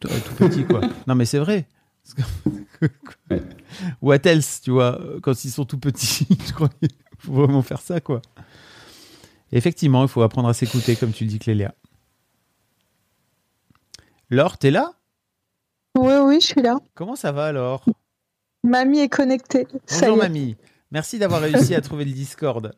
[0.00, 0.82] tout petit, quoi.
[1.06, 1.66] non, mais c'est vrai.
[4.00, 6.88] What else, tu vois, quand ils sont tout petits, je crois qu'il
[7.18, 8.20] faut vraiment faire ça, quoi.
[9.52, 11.74] Effectivement, il faut apprendre à s'écouter, comme tu le dis, Clélia.
[14.30, 14.92] Laure, t'es là?
[15.96, 16.78] Oui, oui, je suis là.
[16.94, 17.84] Comment ça va alors
[18.64, 19.66] Mamie est connectée.
[19.86, 20.22] Ça Bonjour y est.
[20.28, 20.56] mamie.
[20.92, 22.72] Merci d'avoir réussi à trouver le Discord.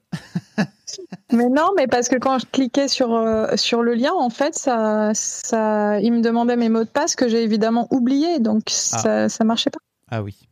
[1.33, 4.55] Mais non, mais parce que quand je cliquais sur, euh, sur le lien, en fait,
[4.55, 9.29] ça, ça, il me demandait mes mots de passe que j'ai évidemment oubliés, donc ça,
[9.29, 9.81] ça marchait pas.
[10.13, 10.47] Ah oui.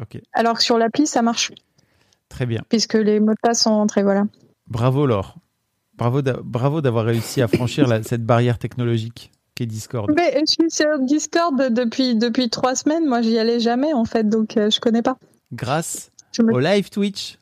[0.00, 0.20] Ok.
[0.34, 1.52] Alors que sur l'appli, ça marche,
[2.28, 2.60] Très bien.
[2.68, 4.24] puisque les mots de passe sont entrés, voilà.
[4.68, 5.36] Bravo Laure.
[5.94, 10.10] Bravo d'a- bravo d'avoir réussi à franchir la- cette barrière technologique qu'est Discord.
[10.14, 14.28] Mais je suis sur Discord depuis, depuis trois semaines, moi j'y allais jamais, en fait,
[14.28, 15.16] donc euh, je connais pas.
[15.54, 16.10] Grâce
[16.42, 17.38] me- au live Twitch.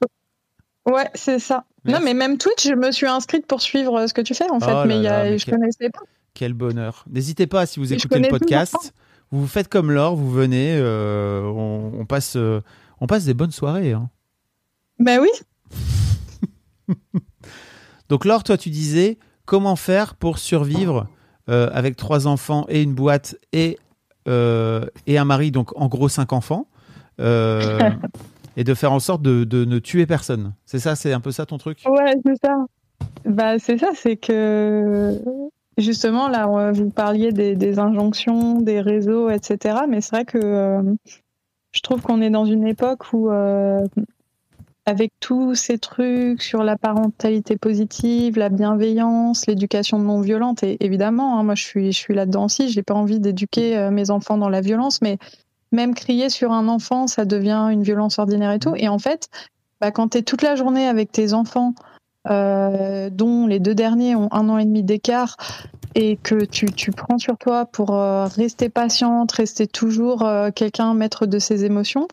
[0.86, 1.64] Ouais, c'est ça.
[1.86, 4.48] Non, mais même Twitch, je me suis inscrite pour suivre euh, ce que tu fais,
[4.50, 6.00] en fait, Oh mais, là il y a- là, mais je quel- connaissais pas.
[6.34, 7.04] Quel bonheur.
[7.10, 8.92] N'hésitez pas, si vous écoutez le podcast,
[9.30, 12.60] vous vous faites comme Laure, vous venez, euh, on, on passe, euh,
[13.00, 13.92] on passe des bonnes soirées.
[13.92, 14.08] hein.
[14.98, 15.28] Ben oui.
[18.08, 21.06] Donc Laure, toi tu disais comment faire pour survivre
[21.48, 23.78] euh, avec trois enfants et une boîte et,
[24.28, 26.66] euh, et un mari, donc en gros cinq enfants,
[27.20, 27.78] euh,
[28.56, 30.52] et de faire en sorte de, de ne tuer personne.
[30.64, 31.82] C'est ça, c'est un peu ça ton truc?
[31.86, 32.56] Ouais, c'est ça.
[33.24, 35.20] Bah, c'est ça, c'est que
[35.78, 39.78] justement, là, vous parliez des, des injonctions, des réseaux, etc.
[39.88, 40.82] Mais c'est vrai que euh,
[41.72, 43.84] je trouve qu'on est dans une époque où, euh,
[44.86, 51.38] avec tous ces trucs sur la parentalité positive, la bienveillance, l'éducation non violente, et évidemment,
[51.38, 54.36] hein, moi je suis, je suis là-dedans aussi, j'ai pas envie d'éduquer euh, mes enfants
[54.36, 55.18] dans la violence, mais
[55.74, 58.74] même crier sur un enfant, ça devient une violence ordinaire et tout.
[58.76, 59.28] Et en fait,
[59.80, 61.74] bah, quand tu es toute la journée avec tes enfants,
[62.30, 65.36] euh, dont les deux derniers ont un an et demi d'écart,
[65.94, 70.94] et que tu, tu prends sur toi pour euh, rester patiente, rester toujours euh, quelqu'un
[70.94, 72.08] maître de ses émotions,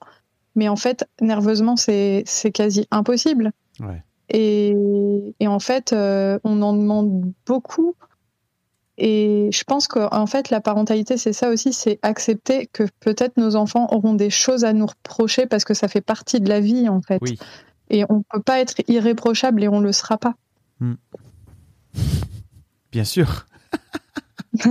[0.55, 3.51] mais en fait, nerveusement, c'est quasi impossible.
[3.79, 4.03] Ouais.
[4.29, 4.75] Et,
[5.39, 7.95] et en fait, on en demande beaucoup.
[9.03, 13.55] Et je pense qu'en fait, la parentalité, c'est ça aussi, c'est accepter que peut-être nos
[13.55, 16.87] enfants auront des choses à nous reprocher parce que ça fait partie de la vie,
[16.87, 17.17] en fait.
[17.19, 17.39] Oui.
[17.89, 20.35] Et on peut pas être irréprochable et on le sera pas.
[22.91, 23.47] Bien sûr.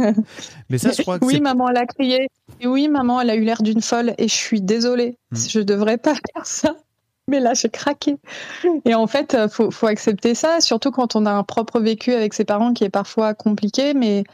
[0.71, 2.29] Mais ça, je crois que oui, maman, elle a crié.
[2.61, 4.15] Et oui, maman, elle a eu l'air d'une folle.
[4.17, 5.19] Et je suis désolée.
[5.33, 5.39] Hmm.
[5.49, 6.77] Je devrais pas faire ça.
[7.31, 8.17] Mais là, j'ai craqué.
[8.85, 12.13] Et en fait, euh, faut, faut accepter ça, surtout quand on a un propre vécu
[12.13, 13.95] avec ses parents qui est parfois compliqué.
[13.95, 14.25] Mais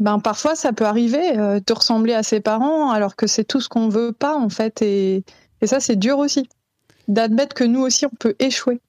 [0.00, 3.60] ben, parfois, ça peut arriver euh, de ressembler à ses parents alors que c'est tout
[3.60, 4.82] ce qu'on veut pas, en fait.
[4.82, 5.24] Et,
[5.60, 6.48] et ça, c'est dur aussi.
[7.06, 8.80] D'admettre que nous aussi, on peut échouer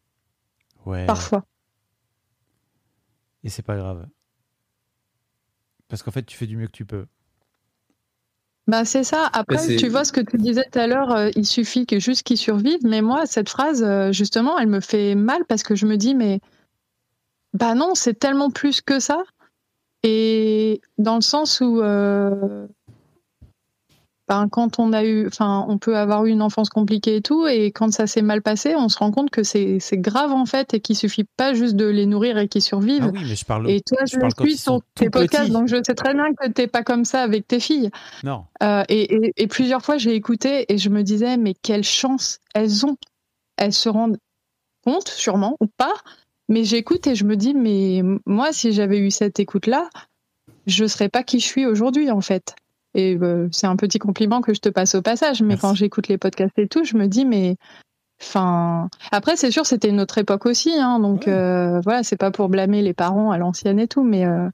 [0.86, 1.06] Ouais.
[1.06, 1.44] parfois.
[3.44, 4.08] Et c'est pas grave.
[5.88, 7.06] Parce qu'en fait, tu fais du mieux que tu peux.
[8.68, 9.30] Bah c'est ça.
[9.34, 12.24] Après, tu vois ce que tu disais tout à l'heure, euh, il suffit que juste
[12.24, 12.84] qu'ils survivent.
[12.84, 16.16] Mais moi, cette phrase, euh, justement, elle me fait mal parce que je me dis,
[16.16, 16.40] mais
[17.54, 19.24] bah non, c'est tellement plus que ça.
[20.02, 22.68] Et dans le sens où, euh,
[24.28, 27.46] ben, quand on a eu, enfin, on peut avoir eu une enfance compliquée et tout,
[27.48, 30.74] et quand ça s'est mal passé, on se rend compte que c'est grave en fait,
[30.74, 33.04] et qu'il suffit pas juste de les nourrir et qu'ils survivent.
[33.06, 33.70] Ah oui, mais je parle.
[33.70, 36.82] Et toi, je suis sur tes podcasts, donc je sais très bien que t'es pas
[36.84, 37.92] comme ça avec tes filles.
[38.24, 38.46] Non.
[38.64, 42.40] Euh, et, et- et plusieurs fois, j'ai écouté et je me disais, mais quelle chance
[42.54, 42.98] elles ont.
[43.58, 44.18] Elles se rendent
[44.84, 45.94] compte, sûrement, ou pas.
[46.50, 49.90] Mais j'écoute et je me dis, mais moi, si j'avais eu cette écoute-là,
[50.68, 52.56] je serais pas qui je suis aujourd'hui, en fait.
[52.96, 55.44] Et euh, c'est un petit compliment que je te passe au passage.
[55.44, 57.58] Mais quand j'écoute les podcasts et tout, je me dis, mais.
[58.22, 62.32] Enfin, après c'est sûr c'était une autre époque aussi, hein, donc euh, voilà c'est pas
[62.32, 64.48] pour blâmer les parents à l'ancienne et tout, mais euh,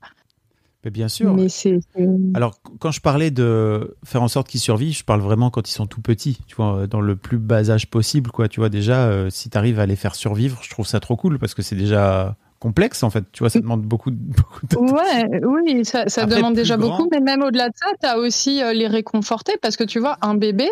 [0.84, 1.31] Mais bien sûr.
[1.35, 1.47] mais
[2.34, 5.73] Alors, quand je parlais de faire en sorte qu'ils survivent, je parle vraiment quand ils
[5.73, 8.47] sont tout petits, tu vois, dans le plus bas âge possible, quoi.
[8.47, 11.15] Tu vois, déjà, euh, si tu arrives à les faire survivre, je trouve ça trop
[11.15, 13.25] cool parce que c'est déjà complexe en fait.
[13.33, 14.77] Tu vois, ça demande beaucoup, de- beaucoup de.
[14.77, 16.89] Ouais, oui, ça, ça Après, demande déjà grand.
[16.97, 19.99] beaucoup, mais même au-delà de ça, tu as aussi euh, les réconforter parce que tu
[19.99, 20.69] vois, un bébé,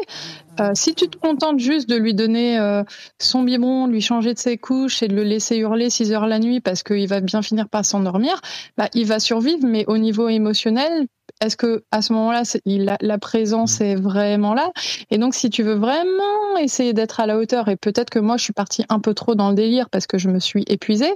[0.62, 2.84] euh, si tu te contentes juste de lui donner euh,
[3.20, 6.40] son biberon, lui changer de ses couches et de le laisser hurler 6 heures la
[6.40, 8.40] nuit parce qu'il va bien finir par s'endormir,
[8.78, 11.08] bah, il va survivre, mais au niveau émotionnel,
[11.42, 14.72] est-ce que à ce moment-là, c'est- il a- la présence est vraiment là?
[15.10, 18.36] Et donc, si tu veux vraiment essayer d'être à la hauteur, et peut-être que moi,
[18.38, 21.14] je suis partie un peu trop dans le délire parce que je me suis épuisée,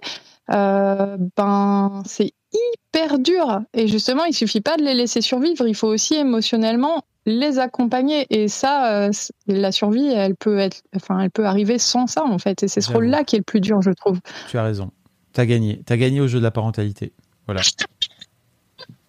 [0.52, 3.62] euh, ben c'est hyper dur.
[3.74, 8.26] Et justement, il suffit pas de les laisser survivre, il faut aussi émotionnellement les accompagner.
[8.30, 9.12] Et ça, euh,
[9.48, 12.64] la survie, elle peut être, enfin, elle peut arriver sans ça en fait.
[12.64, 14.20] Et c'est ce rôle-là qui est le plus dur, je trouve.
[14.50, 14.92] Tu as raison.
[15.32, 15.82] T'as gagné.
[15.86, 17.14] T'as gagné au jeu de la parentalité.
[17.46, 17.62] Voilà.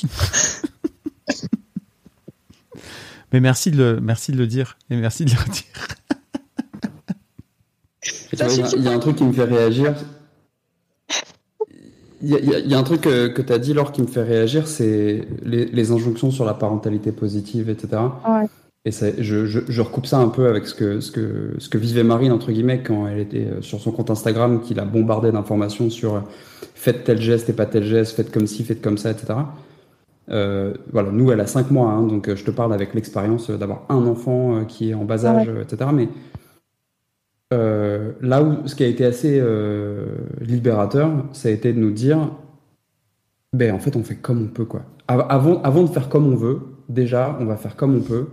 [3.32, 5.64] Mais merci de le, merci de le dire et merci de le dire.
[8.32, 9.96] Il y a un truc qui me fait réagir.
[12.24, 14.08] Il y y y a un truc que, que tu as dit, Laure, qui me
[14.08, 18.02] fait réagir, c'est les, les injonctions sur la parentalité positive, etc.
[18.28, 18.48] Ouais.
[18.86, 21.70] Et ça, je, je, je recoupe ça un peu avec ce que, ce, que, ce
[21.70, 24.86] que vivait Marine, entre guillemets, quand elle était euh, sur son compte Instagram, qui la
[24.86, 26.20] bombardait d'informations sur euh,
[26.76, 29.34] faites tel geste et pas tel geste, faites comme ci, faites comme ça, etc.
[30.30, 33.50] Euh, voilà, nous, elle a 5 mois, hein, donc euh, je te parle avec l'expérience
[33.50, 35.62] d'avoir un enfant qui est en bas âge, Ouais.
[35.64, 35.90] etc.
[35.94, 36.08] Mais
[37.54, 40.06] euh, là où ce qui a été assez euh,
[40.42, 42.32] libérateur, ça a été de nous dire,
[43.54, 44.82] ben en fait, on fait comme on peut, quoi.
[45.08, 46.60] Av- Avant, de faire comme on veut,
[46.90, 48.28] déjà, on va faire comme on peut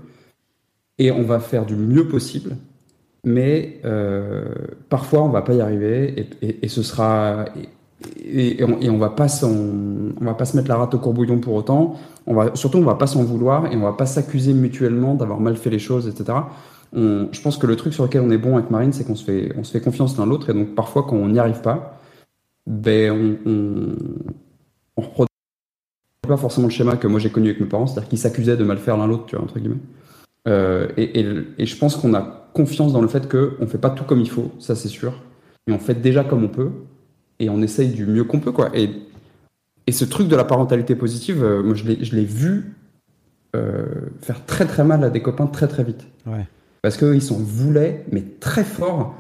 [0.99, 2.57] et on va faire du mieux possible.
[3.25, 4.47] Mais euh,
[4.89, 7.45] parfois, on va pas y arriver et, ce sera
[8.25, 11.53] et, on, on va pas on va pas se mettre la rate au courbouillon pour
[11.55, 11.97] autant.
[12.27, 15.39] On va surtout, on va pas s'en vouloir et on va pas s'accuser mutuellement d'avoir
[15.39, 16.39] mal fait les choses, etc.
[16.93, 19.25] Je pense que le truc sur lequel on est bon avec Marine, c'est qu'on se
[19.25, 22.01] fait, on se fait confiance l'un l'autre et donc parfois quand on n'y arrive pas,
[22.67, 23.97] ben on, on,
[24.97, 25.29] on reproduit
[26.27, 28.65] pas forcément le schéma que moi j'ai connu avec mes parents, c'est-à-dire qu'ils s'accusaient de
[28.65, 29.81] mal faire l'un l'autre, tu vois, entre guillemets.
[30.49, 31.21] Euh, et,
[31.59, 34.31] et, je pense qu'on a confiance dans le fait qu'on fait pas tout comme il
[34.31, 35.13] faut, ça c'est sûr,
[35.67, 36.71] mais on fait déjà comme on peut
[37.39, 38.71] et on essaye du mieux qu'on peut, quoi.
[38.75, 38.91] Et,
[39.87, 42.75] et ce truc de la parentalité positive, euh, moi je l'ai vu
[43.57, 43.85] euh,
[44.21, 46.07] faire très très mal à des copains très très vite.
[46.27, 46.47] Ouais.
[46.83, 49.15] Parce qu'ils s'en voulaient, mais très fort,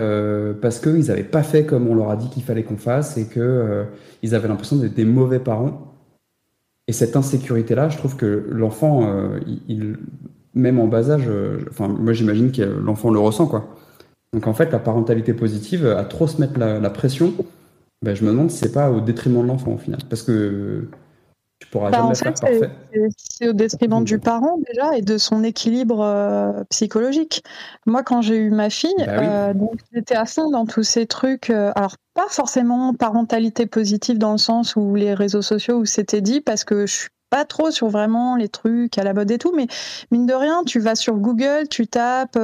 [0.00, 3.16] euh, parce qu'ils n'avaient pas fait comme on leur a dit qu'il fallait qu'on fasse
[3.16, 3.84] et qu'ils euh,
[4.32, 5.94] avaient l'impression d'être des mauvais parents.
[6.86, 9.38] Et cette insécurité-là, je trouve que l'enfant, euh,
[10.54, 11.28] même en bas âge,
[11.70, 13.68] enfin, moi j'imagine que l'enfant le ressent, quoi.
[14.32, 17.32] Donc en fait, la parentalité positive, à trop se mettre la, la pression,
[18.02, 20.00] ben, je me demande si c'est pas au détriment de l'enfant au final.
[20.08, 20.88] Parce que
[21.60, 22.70] tu pourras Bah, jamais en fait, c'est- parfait.
[22.92, 27.42] c'est- c'est au détriment du parent déjà et de son équilibre euh, psychologique.
[27.86, 29.26] Moi, quand j'ai eu ma fille, Bah oui.
[29.26, 31.50] euh, donc j'étais à fond dans tous ces trucs.
[31.50, 36.20] euh, alors pas forcément parentalité positive dans le sens où les réseaux sociaux où c'était
[36.20, 39.36] dit, parce que je suis pas trop sur vraiment les trucs à la mode et
[39.38, 39.66] tout, mais
[40.10, 42.38] mine de rien, tu vas sur Google, tu tapes.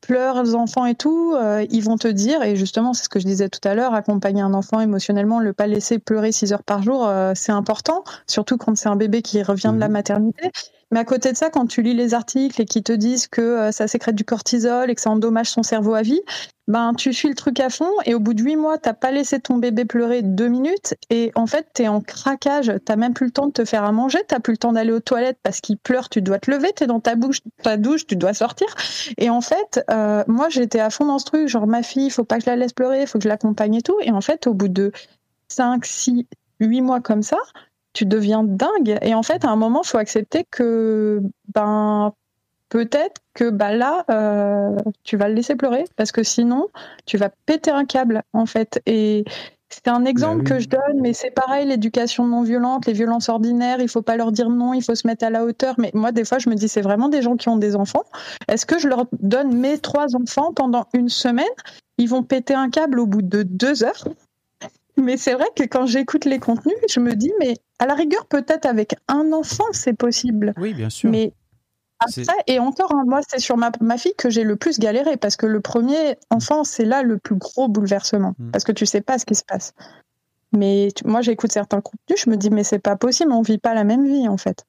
[0.00, 3.26] Pleurent enfants et tout, euh, ils vont te dire, et justement c'est ce que je
[3.26, 6.82] disais tout à l'heure, accompagner un enfant émotionnellement, le pas laisser pleurer 6 heures par
[6.82, 10.50] jour, euh, c'est important, surtout quand c'est un bébé qui revient de la maternité.
[10.90, 13.40] Mais à côté de ça, quand tu lis les articles et qui te disent que
[13.40, 16.20] euh, ça sécrète du cortisol et que ça endommage son cerveau à vie,
[16.66, 19.10] ben tu suis le truc à fond et au bout de huit mois, t'as pas
[19.10, 23.26] laissé ton bébé pleurer deux minutes et en fait t'es en craquage, t'as même plus
[23.26, 25.60] le temps de te faire à manger, t'as plus le temps d'aller aux toilettes parce
[25.60, 28.68] qu'il pleure, tu dois te lever, t'es dans ta bouche, ta douche, tu dois sortir.
[29.16, 32.24] Et en fait, euh, moi j'étais à fond dans ce truc, genre ma fille, faut
[32.24, 33.96] pas que je la laisse pleurer, faut que je l'accompagne et tout.
[34.02, 34.92] Et en fait, au bout de
[35.48, 36.26] 5, 6,
[36.60, 37.38] 8 mois comme ça,
[37.92, 38.98] tu deviens dingue.
[39.02, 41.20] Et en fait, à un moment, faut accepter que
[41.54, 42.12] ben
[42.68, 46.68] peut-être que bah là, euh, tu vas le laisser pleurer parce que sinon,
[47.06, 48.80] tu vas péter un câble en fait.
[48.86, 49.24] Et
[49.70, 50.44] c'est un exemple Bah oui.
[50.44, 54.16] que je donne, mais c'est pareil, l'éducation non violente, les violences ordinaires, il faut pas
[54.16, 55.74] leur dire non, il faut se mettre à la hauteur.
[55.78, 58.04] Mais moi, des fois, je me dis, c'est vraiment des gens qui ont des enfants.
[58.48, 61.46] Est-ce que je leur donne mes trois enfants pendant une semaine?
[61.98, 64.04] Ils vont péter un câble au bout de deux heures.
[64.98, 68.26] Mais c'est vrai que quand j'écoute les contenus, je me dis, mais à la rigueur,
[68.26, 70.52] peut-être avec un enfant, c'est possible.
[70.58, 71.10] Oui, bien sûr.
[71.10, 71.32] Mais
[72.00, 75.16] après, et encore, hein, moi, c'est sur ma, ma fille que j'ai le plus galéré
[75.16, 78.50] parce que le premier enfant, c'est là le plus gros bouleversement Mm.
[78.50, 79.72] parce que tu sais pas ce qui se passe.
[80.56, 83.58] Mais tu- moi, j'écoute certains contenus, je me dis, mais c'est pas possible, on vit
[83.58, 84.64] pas la même vie en fait.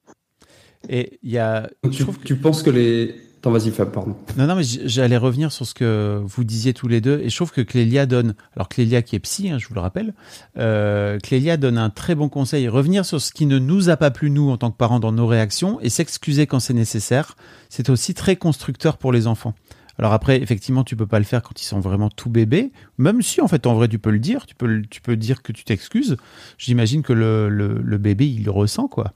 [0.88, 1.70] Et il y a.
[1.92, 3.16] Tu, tu penses que les.
[3.40, 4.18] Attends, vas-y, Fab, pardon.
[4.36, 7.22] Non, non, mais j'allais revenir sur ce que vous disiez tous les deux.
[7.24, 9.80] Et je trouve que Clélia donne, alors Clélia qui est psy, hein, je vous le
[9.80, 10.14] rappelle,
[10.58, 12.68] euh, Clélia donne un très bon conseil.
[12.68, 15.14] Revenir sur ce qui ne nous a pas plu, nous, en tant que parents, dans
[15.14, 17.38] nos réactions, et s'excuser quand c'est nécessaire,
[17.70, 19.54] c'est aussi très constructeur pour les enfants.
[19.98, 22.74] Alors après, effectivement, tu peux pas le faire quand ils sont vraiment tout bébés.
[22.98, 24.48] Même si, en fait, en vrai, tu peux le dire.
[24.48, 26.18] Tu peux, tu peux dire que tu t'excuses.
[26.58, 29.14] J'imagine que le, le, le bébé, il le ressent, quoi.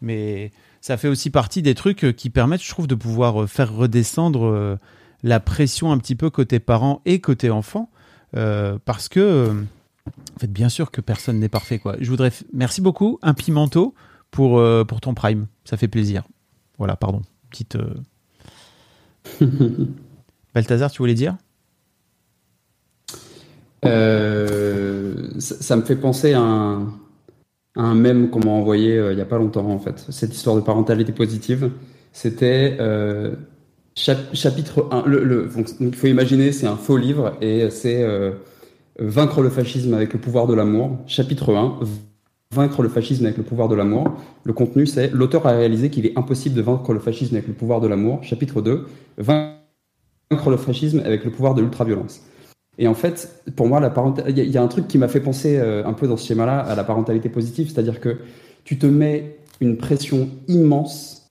[0.00, 0.52] Mais
[0.84, 3.72] ça fait aussi partie des trucs euh, qui permettent, je trouve, de pouvoir euh, faire
[3.72, 4.76] redescendre euh,
[5.22, 7.88] la pression un petit peu côté parents et côté enfants.
[8.36, 9.64] Euh, parce que,
[10.06, 11.96] en fait, bien sûr que personne n'est parfait, quoi.
[12.00, 12.30] Je voudrais.
[12.52, 13.94] Merci beaucoup, un pimento,
[14.30, 15.46] pour, euh, pour ton prime.
[15.64, 16.24] Ça fait plaisir.
[16.76, 17.22] Voilà, pardon.
[17.48, 17.78] Petite.
[19.40, 19.40] euh,
[20.54, 21.38] Balthazar, tu voulais dire?
[23.82, 23.88] Ça,
[25.38, 26.92] ça me fait penser à un,
[27.76, 30.04] un mème qu'on m'a envoyé euh, il y a pas longtemps en fait.
[30.10, 31.70] Cette histoire de parentalité positive,
[32.12, 33.34] c'était euh,
[33.96, 35.04] chap- chapitre 1.
[35.06, 38.32] Le, le- donc, il faut imaginer, c'est un faux livre et c'est euh,
[39.00, 40.98] Vaincre le fascisme avec le pouvoir de l'amour.
[41.06, 41.80] Chapitre 1.
[42.54, 44.12] Vaincre le fascisme avec le pouvoir de l'amour.
[44.44, 47.54] Le contenu, c'est l'auteur a réalisé qu'il est impossible de vaincre le fascisme avec le
[47.54, 48.22] pouvoir de l'amour.
[48.22, 48.86] Chapitre 2.
[49.18, 52.22] Vaincre le fascisme avec le pouvoir de l'ultraviolence.
[52.78, 53.92] Et en fait, pour moi, la
[54.28, 56.06] il y, a- il y a un truc qui m'a fait penser euh, un peu
[56.08, 58.18] dans ce schéma-là à la parentalité positive, c'est-à-dire que
[58.64, 61.30] tu te mets une pression immense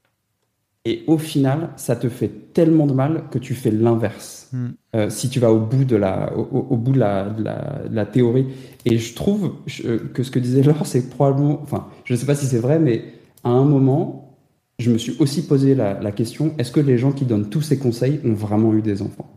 [0.85, 4.49] et au final, ça te fait tellement de mal que tu fais l'inverse.
[4.51, 4.67] Hmm.
[4.95, 7.41] Euh, si tu vas au bout de la, au, au- au bout de la, de
[7.43, 8.47] la, de la théorie.
[8.85, 12.25] Et je trouve je- que ce que disait Laure, c'est probablement, enfin, je ne sais
[12.25, 13.05] pas si c'est vrai, mais
[13.45, 14.37] à un moment,
[14.77, 17.61] je me suis aussi posé la, la question est-ce que les gens qui donnent tous
[17.61, 19.29] ces conseils ont vraiment eu des enfants?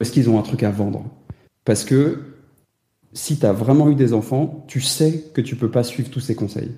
[0.00, 1.04] Est-ce qu'ils ont un truc à vendre
[1.64, 2.20] Parce que
[3.12, 6.20] si tu as vraiment eu des enfants, tu sais que tu peux pas suivre tous
[6.20, 6.72] ces conseils.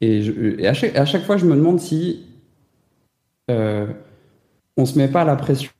[0.00, 2.26] Et, je- et à, chaque, à chaque fois, je me demande si
[3.50, 3.86] euh,
[4.76, 5.70] on se met pas la pression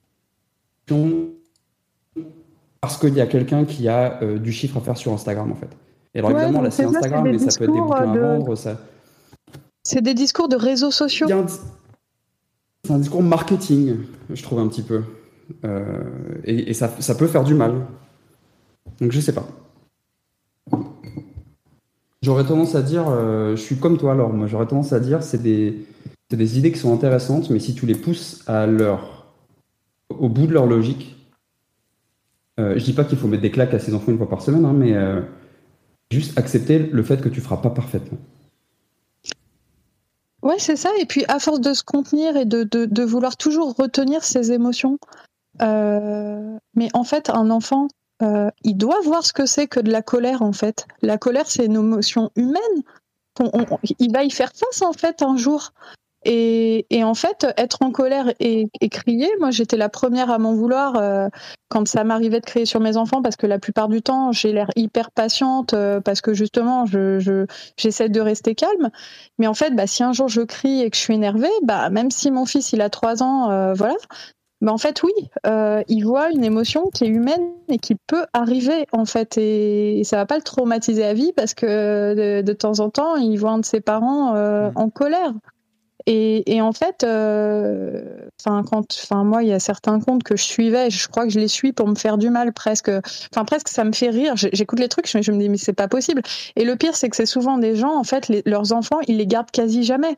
[2.80, 5.54] parce qu'il y a quelqu'un qui a euh, du chiffre à faire sur Instagram, en
[5.54, 5.68] fait.
[6.14, 8.54] Et alors, Ouais, évidemment, là, c'est Instagram, mais ça peut être des à de- vendre.
[8.56, 8.78] Ça...
[9.84, 11.28] C'est des discours de réseaux sociaux.
[12.84, 13.98] C'est un discours marketing,
[14.30, 15.02] je trouve un petit peu.
[15.64, 16.02] Euh,
[16.44, 17.86] et ça, peut faire du mal.
[19.00, 19.46] Donc je sais pas.
[22.22, 25.24] J'aurais tendance à dire, euh, je suis comme toi alors, moi j'aurais tendance à dire
[25.24, 25.86] c'est des,
[26.30, 29.26] idées qui sont intéressantes, mais si tu les pousses à leur,
[30.08, 31.16] au bout de leur logique,
[32.60, 34.40] euh, je dis pas qu'il faut mettre des claques à ses enfants une fois par
[34.40, 35.20] semaine, hein, mais euh,
[36.12, 38.18] juste accepter le fait que tu feras pas parfaitement.
[40.42, 40.90] Ouais, c'est ça.
[41.00, 44.98] Et puis, à force de se contenir et de vouloir toujours retenir ses émotions,
[45.60, 47.88] euh, mais en fait, un enfant,
[48.22, 50.86] euh, il doit voir ce que c'est que de la colère, en fait.
[51.02, 52.82] La colère, c'est une émotion humaine.
[53.40, 53.66] On-
[53.98, 55.72] il va y faire face, en fait, un jour.
[56.24, 60.94] Et, en fait, être en colère et, crier, moi j'étais la première à m'en vouloir
[60.96, 61.28] euh,
[61.68, 64.52] quand ça m'arrivait de crier sur mes enfants parce que la plupart du temps j'ai
[64.52, 65.74] l'air hyper patiente
[66.04, 67.46] parce que justement je, je,
[67.76, 68.90] j'essaie de rester calme.
[69.40, 71.90] Mais en fait, bah, si un jour je crie et que je suis énervée, bah,
[71.90, 73.96] même si mon fils il a trois ans, voilà,
[74.70, 75.12] en fait oui,
[75.46, 80.00] euh, il voit une émotion qui est humaine et qui peut arriver en fait et,
[80.00, 83.16] et ça va pas le traumatiser à vie parce que de, de temps en temps
[83.16, 85.32] il voit un de ses parents euh, en colère.
[86.06, 90.36] Et, et en fait, euh, enfin quand, enfin moi il y a certains comptes que
[90.36, 92.90] je suivais, je crois que je les suis pour me faire du mal presque.
[93.32, 94.34] Enfin presque ça me fait rire.
[94.36, 96.22] J'écoute les trucs, je, je me dis mais c'est pas possible.
[96.56, 99.16] Et le pire c'est que c'est souvent des gens en fait les- leurs enfants ils
[99.16, 100.16] les gardent quasi jamais.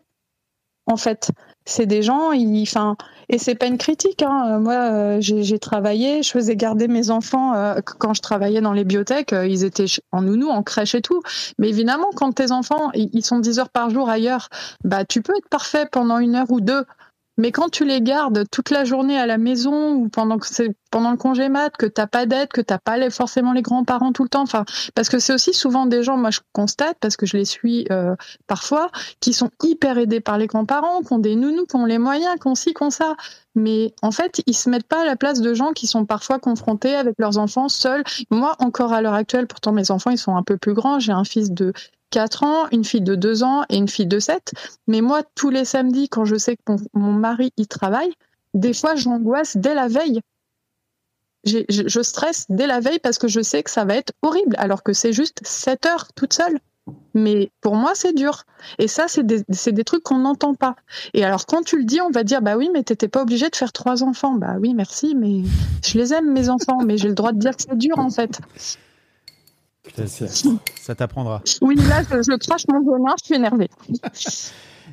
[0.87, 1.31] En fait,
[1.67, 2.97] c'est des gens, ils, enfin,
[3.29, 4.23] et c'est pas une critique.
[4.23, 4.57] Hein.
[4.57, 8.61] Euh, Moi, euh, j'ai travaillé, je faisais garder mes enfants euh, qu- quand je travaillais
[8.61, 11.23] dans les bibliothèques, ils étaient en nounou, en crèche et tout.
[11.59, 14.49] Mais évidemment, quand tes enfants, ils ils sont 10 heures par jour ailleurs,
[14.85, 16.85] bah, tu peux être parfait pendant une heure ou deux.
[17.37, 20.75] Mais quand tu les gardes toute la journée à la maison ou pendant que c'est
[20.91, 24.23] pendant le congé mat, que t'as pas d'aide, que t'as pas forcément les grands-parents tout
[24.23, 27.27] le temps, enfin parce que c'est aussi souvent des gens, moi je constate parce que
[27.27, 28.15] je les suis euh,
[28.47, 31.99] parfois, qui sont hyper aidés par les grands-parents, qui ont des nounous, qui ont les
[31.99, 33.17] moyens, qui ont ci, qui ont ça.
[33.57, 36.39] Mais en fait, ils se mettent pas à la place de gens qui sont parfois
[36.39, 38.05] confrontés avec leurs enfants seuls.
[38.31, 41.01] Moi, encore à l'heure actuelle, pourtant mes enfants ils sont un peu plus grands.
[41.01, 41.73] J'ai un fils de
[42.11, 44.53] 4 ans, une fille de 2 ans et une fille de 7.
[44.87, 46.63] Mais moi, tous les samedis, quand je sais que
[46.93, 48.13] mon, mari y travaille,
[48.55, 50.21] des fois j'angoisse dès la veille.
[51.45, 54.83] Je, stresse dès la veille parce que je sais que ça va être horrible, alors
[54.83, 56.59] que c'est juste 7 heures toute seule.
[57.15, 58.45] Mais pour moi, c'est dur.
[58.79, 60.77] Et ça, c'est des, trucs qu'on n'entend pas.
[61.15, 63.49] Et alors, quand tu le dis, on va dire, bah oui, mais t'étais pas obligé
[63.49, 64.35] de faire trois enfants.
[64.35, 65.43] Bah oui, merci, mais
[65.85, 68.11] je les aime, mes enfants, mais j'ai le droit de dire que c'est dur, en
[68.11, 68.41] fait.
[69.85, 71.43] Putain, ça t'apprendra.
[71.61, 73.69] Oui, là, je, je crache mon venin, je suis énervée.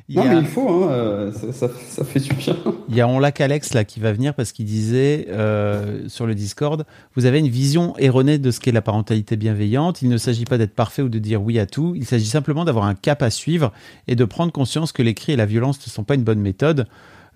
[0.08, 2.56] Il Non, a- mais il faut, hein, euh, ça, ça- ça fait du bien.
[2.88, 6.26] Il y a On lac Alex là qui va venir parce qu'il disait euh, sur
[6.26, 10.02] le Discord, vous avez une vision erronée de ce qu'est la parentalité bienveillante.
[10.02, 11.92] Il ne s'agit pas d'être parfait ou de dire oui à tout.
[11.96, 13.72] Il s'agit simplement d'avoir un cap à suivre
[14.08, 16.40] et de prendre conscience que les cris et la violence ne sont pas une bonne
[16.40, 16.86] méthode.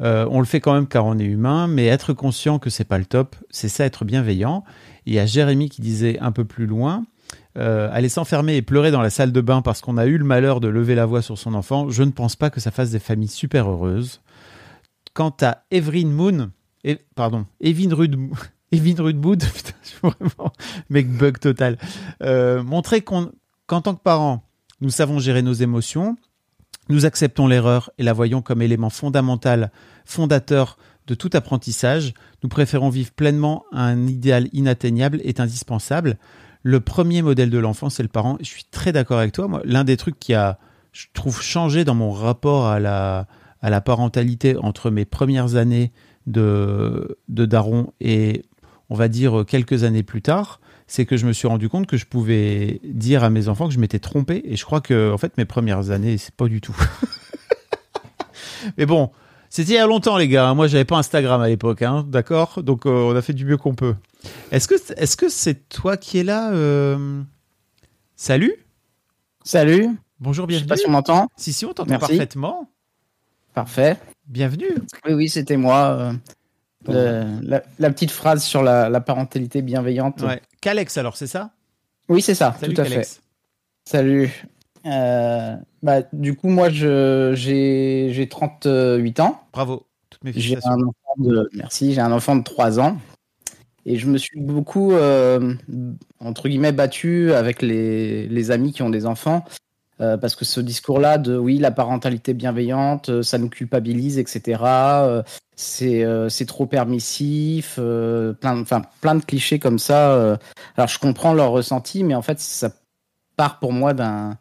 [0.02, 2.84] Euh, on le fait quand même car on est humain, mais être conscient que c'est
[2.84, 4.62] pas le top, c'est ça être bienveillant.
[5.06, 7.04] Il y a Jérémy qui disait un peu plus loin,
[7.56, 10.24] euh, aller s'enfermer et pleurer dans la salle de bain parce qu'on a eu le
[10.24, 12.90] malheur de lever la voix sur son enfant, je ne pense pas que ça fasse
[12.90, 14.20] des familles super heureuses.
[15.14, 16.50] Quant à Evelyn Moon,
[17.14, 18.16] pardon, Evin Rude,
[18.72, 20.52] Evin putain, je suis vraiment
[20.90, 21.78] mec bug total.
[22.22, 23.30] Euh, montrer qu'en
[23.66, 24.42] tant que parents,
[24.80, 26.16] nous savons gérer nos émotions,
[26.88, 29.72] nous acceptons l'erreur et la voyons comme élément fondamental,
[30.04, 30.76] fondateur
[31.06, 32.14] de tout apprentissage.
[32.42, 36.18] Nous préférons vivre pleinement un idéal inatteignable est indispensable.
[36.68, 38.38] Le premier modèle de l'enfant, c'est le parent.
[38.40, 39.62] Je suis très d'accord avec toi.
[39.62, 40.58] L'un des trucs qui a,
[40.90, 43.28] je trouve, changé dans mon rapport à la,
[43.62, 45.92] à la parentalité entre mes premières années
[46.26, 48.42] de, de daron et,
[48.90, 51.96] on va dire, quelques années plus tard, c'est que je me suis rendu compte que
[51.96, 54.42] je pouvais dire à mes enfants que je m'étais trompé.
[54.44, 56.76] Et je crois que, en fait, mes premières années, c'est pas du tout.
[58.76, 59.12] Mais bon,
[59.48, 60.52] c'était il y a longtemps, les gars.
[60.54, 62.62] Moi, j'avais pas Instagram à l'époque, hein, d'accord?
[62.62, 63.94] Donc, euh, on a fait du mieux qu'on peut.
[64.50, 67.22] Est-ce que est-ce que c'est toi qui es là euh...
[68.16, 68.54] Salut?
[69.44, 70.64] Salut Bonjour, bienvenue.
[70.64, 71.28] Je sais pas si on m'entend.
[71.36, 72.68] Si, si, on t'entend parfaitement.
[73.54, 73.96] Parfait.
[74.26, 74.70] Bienvenue.
[75.04, 76.14] Oui, oui, c'était moi.
[76.88, 80.22] euh, le- la, la petite phrase sur la, la parentalité bienveillante.
[80.22, 80.40] Ouais.
[80.60, 81.50] Qu'Alex, alors, c'est ça?
[82.08, 83.20] Oui, c'est ça, Salut, tout à fait.
[83.84, 84.30] Salut.
[84.86, 89.40] Euh, bah, du coup, moi, je- j'ai j'ai 38 ans.
[89.52, 89.86] Bravo.
[90.10, 92.96] Toutes mes un enfant de merci, j'ai un enfant de 3 ans
[93.84, 95.54] et je me suis beaucoup euh,
[96.20, 99.44] entre guillemets battu avec les, les amis qui ont des enfants
[100.00, 104.62] euh, parce que ce discours-là de oui la parentalité bienveillante, ça nous culpabilise, etc.
[105.56, 110.38] c'est c'est trop permissif, plein enfin plein de clichés comme ça.
[110.76, 112.70] alors je comprends leur ressenti, mais en fait ça
[113.36, 114.38] part pour moi d'un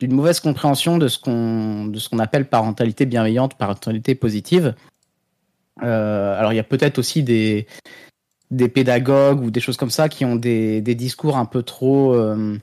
[0.00, 4.74] d'une mauvaise compréhension de ce qu'on de ce qu'on appelle parentalité bienveillante, parentalité positive.
[5.82, 7.66] Euh, alors il y a peut-être aussi des
[8.50, 12.14] des pédagogues ou des choses comme ça qui ont des, des discours un peu trop
[12.14, 12.58] euh,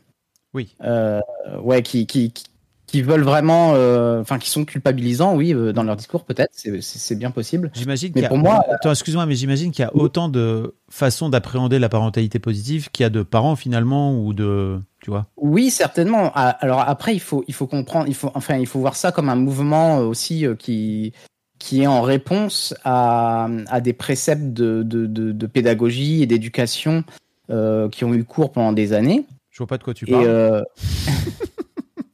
[0.53, 1.19] oui euh,
[1.61, 2.45] ouais qui, qui qui-
[2.94, 7.15] qui veulent vraiment euh, enfin qui sont culpabilisants oui euh, dans leur discours peut-être c'est
[7.15, 8.30] bien possible J'imagine mais qu'il y a...
[8.30, 12.91] pour moi excuse-moi, mais j'imagine qu'il y a autant de façons d'appréhender la parentalité positive
[12.91, 14.80] qu'il y a de parents finalement ou de.
[15.02, 16.32] Tu vois Oui, certainement.
[16.36, 19.11] Ah, Alors après, il faut, il faut comprendre, il faut, enfin, il faut voir ça
[19.11, 21.14] comme un mouvement euh, aussi qui,
[21.60, 27.03] qui est en réponse à, à des préceptes de, de, de, de pédagogie et d'éducation
[27.49, 29.26] euh, qui ont eu cours pendant des années.
[29.49, 30.26] Je vois pas de quoi tu Et, parles.
[30.28, 30.61] euh,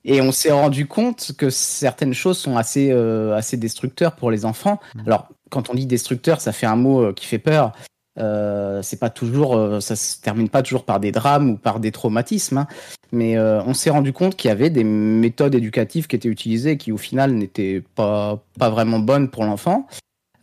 [0.10, 4.44] et on s'est rendu compte que certaines choses sont assez, euh, assez destructeurs pour les
[4.44, 4.80] enfants.
[4.95, 5.02] Mm.
[5.06, 7.73] Alors, quand on dit destructeur, ça fait un mot euh, qui fait peur.
[8.18, 11.80] Euh, c'est pas toujours, euh, ça se termine pas toujours par des drames ou par
[11.80, 12.68] des traumatismes, hein.
[13.11, 16.91] mais on s'est rendu compte qu'il y avait des méthodes éducatives qui étaient utilisées qui
[16.91, 19.88] au final n'étaient pas pas vraiment bonnes pour l'enfant.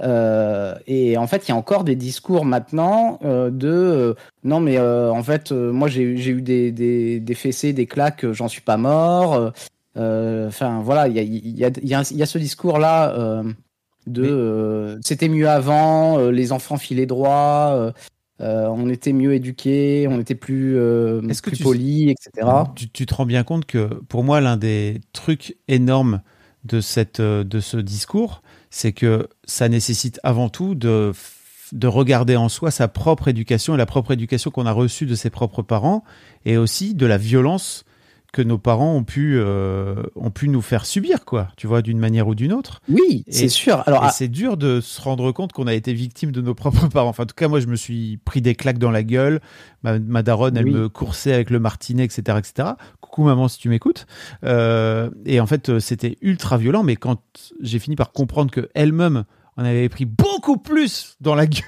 [0.03, 4.15] Euh, et en fait, il y a encore des discours maintenant euh, de euh,
[4.45, 8.61] non, mais en fait, moi j'ai eu des, des, des fessées, des claques, j'en suis
[8.61, 9.53] pas mort.
[9.97, 13.43] Enfin voilà, il y a, y, a, y, a, y a ce discours-là euh,
[14.07, 17.93] de c'était mieux avant, les enfants filaient droit,
[18.39, 22.47] on était mieux éduqués, on était plus, Est-ce que tu- polis, etc.
[22.75, 26.21] Tu, tu te rends bien compte que pour moi, l'un des trucs énormes
[26.65, 28.43] de, cette, de ce discours,
[28.77, 31.15] c'est que ça nécessite avant tout de,
[31.83, 35.31] regarder en soi sa propre éducation et la propre éducation qu'on a reçue de ses
[35.31, 36.05] propres parents
[36.45, 37.87] et aussi de la violence
[38.37, 41.99] que nos parents ont pu, euh, ont pu nous faire subir, quoi, tu vois, d'une
[41.99, 42.83] manière ou d'une autre.
[42.87, 43.83] Oui, c'est sûr.
[43.87, 46.87] Alors, ah- c'est dur de se rendre compte qu'on a été victime de nos propres
[46.93, 47.09] parents.
[47.09, 49.41] Enfin, en tout cas, moi, je me suis pris des claques dans la gueule.
[49.83, 50.73] Ma, ma daronne, elle Oui.
[50.73, 52.69] me coursait avec le martinet, etc., etc.
[53.01, 54.07] Coucou maman, si tu m'écoutes.
[54.45, 56.83] Euh, et en fait, euh, c'était ultra violent.
[56.83, 57.23] Mais quand
[57.63, 59.25] j'ai fini par comprendre que elle-même
[59.57, 61.63] en avait pris beaucoup plus dans la gueule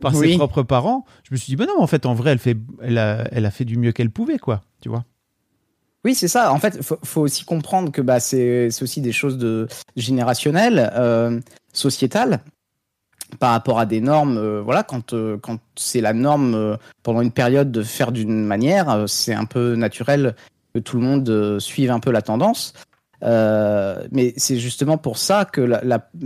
[0.00, 2.38] par ses propres parents, je me suis dit, ben non, en fait, en vrai, elle
[2.38, 4.62] fait, elle a, elle a fait du mieux qu'elle pouvait, quoi.
[4.80, 5.04] Tu vois.
[6.06, 6.52] Oui, c'est ça.
[6.52, 9.66] En fait, faut, faut aussi comprendre que bah, c'est aussi des choses de
[9.96, 11.40] générationnelles, euh,
[11.72, 12.38] sociétales,
[13.40, 14.38] par rapport à des normes.
[14.38, 18.44] euh, voilà, quand euh, quand c'est la norme euh, pendant une période de faire d'une
[18.44, 20.36] manière, c'est un peu naturel
[20.74, 22.72] que tout le monde suive un peu la tendance.
[23.20, 25.68] Mais c'est justement pour ça que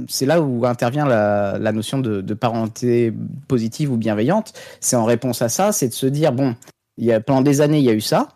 [0.09, 3.15] c'est là où intervient la, la notion de, de parenté
[3.49, 4.53] positive ou bienveillante.
[4.81, 6.55] C'est en réponse à ça, c'est de se dire bon,
[6.99, 8.29] il y a pendant des années il y a eu ça.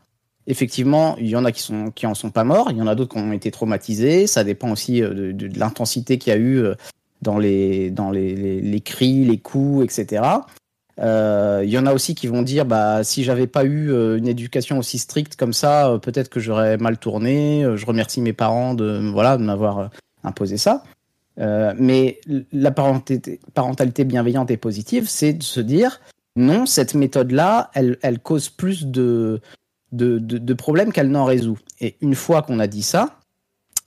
[0.46, 2.94] Effectivement, il y en a qui sont en sont pas morts, il y en a
[2.94, 4.26] d'autres qui ont été traumatisés.
[4.26, 6.74] Ça dépend aussi euh, de, l'intensité qu'il y a eu euh,
[7.22, 10.22] dans les dans les, les, cris, les coups, etc.
[11.00, 14.28] Euh, Il y en a aussi qui vont dire bah si j'avais pas eu une
[14.28, 17.64] éducation aussi stricte comme ça, peut-être que j'aurais mal tourné.
[17.74, 19.88] Je remercie mes parents de voilà de m'avoir
[20.24, 20.84] imposé ça.
[21.38, 22.20] Mais
[22.52, 26.02] la parentalité, bienveillante et positive, c'est de se dire
[26.36, 29.40] non, cette méthode-là, elle cause plus de,
[29.96, 31.58] de, de, de problèmes qu'elle n'en résout.
[31.80, 33.18] Et une fois qu'on a dit ça,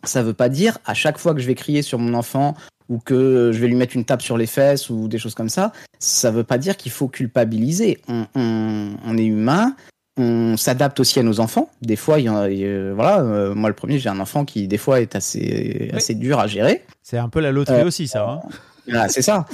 [0.04, 2.56] ça veut pas dire à chaque fois que je vais crier sur mon enfant
[2.90, 5.50] ou que je vais lui mettre une tape sur les fesses ou des choses comme
[5.50, 8.00] ça, ça veut pas dire qu'il faut culpabiliser.
[8.08, 9.76] On, on, on est humain,
[10.18, 11.70] on s'adapte aussi à nos enfants.
[11.82, 14.68] Des fois, il y a, euh, voilà, euh, moi le premier, j'ai un enfant qui
[14.68, 16.86] des fois est assez assez dur à gérer.
[17.04, 18.28] C'est un peu la loterie Euh, aussi, ça.
[18.30, 18.50] hein.
[18.88, 19.46] Voilà, c'est ça.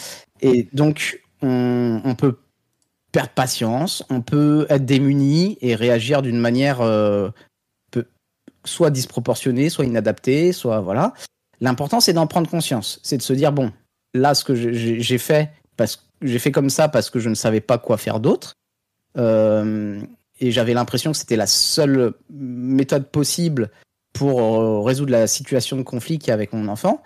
[0.42, 2.38] Et donc, on, on peut
[3.14, 7.30] perdre patience, on peut être démuni et réagir d'une manière euh,
[8.66, 11.14] soit disproportionnée, soit inadaptée, soit voilà.
[11.62, 13.00] L'important, c'est d'en prendre conscience.
[13.04, 13.72] C'est de se dire bon,
[14.14, 17.62] là, ce que j'ai- fait, parce j'ai fait comme ça parce que je ne savais
[17.62, 18.54] pas quoi faire d'autre.
[19.18, 20.02] Euh,
[20.40, 23.70] et j'avais l'impression que c'était la seule méthode possible
[24.14, 27.04] pour euh, résoudre la situation de conflit qu'il y a avec mon enfant.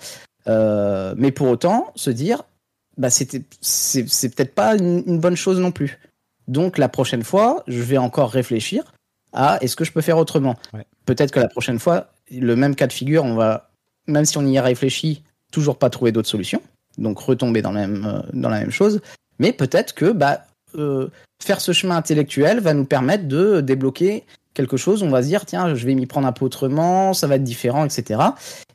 [0.47, 2.43] Mais pour autant, se dire,
[2.97, 5.99] bah c'était, c'est, peut-être pas une, une bonne chose non plus.
[6.47, 8.83] Donc la prochaine fois, je vais encore réfléchir
[9.33, 10.55] à est-ce que je peux faire autrement?
[11.05, 13.69] Peut-être que la prochaine fois, le même cas de figure, on va,
[14.07, 16.61] même si on y a réfléchi, toujours pas trouver d'autres solutions.
[16.97, 19.01] Donc retomber dans la même, euh, dans la même chose.
[19.39, 20.45] Mais peut-être que bah,
[20.75, 21.09] euh,
[21.41, 25.03] faire ce chemin intellectuel va nous permettre de débloquer quelque chose.
[25.03, 27.43] On va se dire, tiens, je vais m'y prendre un peu autrement, ça va être
[27.43, 28.19] différent, etc.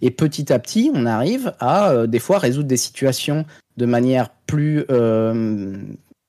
[0.00, 3.44] Et petit à petit, on arrive à euh, des fois résoudre des situations
[3.76, 5.76] de manière plus, euh,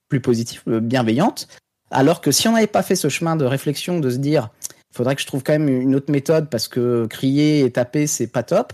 [0.10, 1.48] plus positive, euh, bienveillante.
[1.92, 4.50] Alors que si on n'avait pas fait ce chemin de réflexion, de se dire,
[4.92, 8.08] il faudrait que je trouve quand même une autre méthode parce que crier et taper,
[8.08, 8.74] c'est pas top.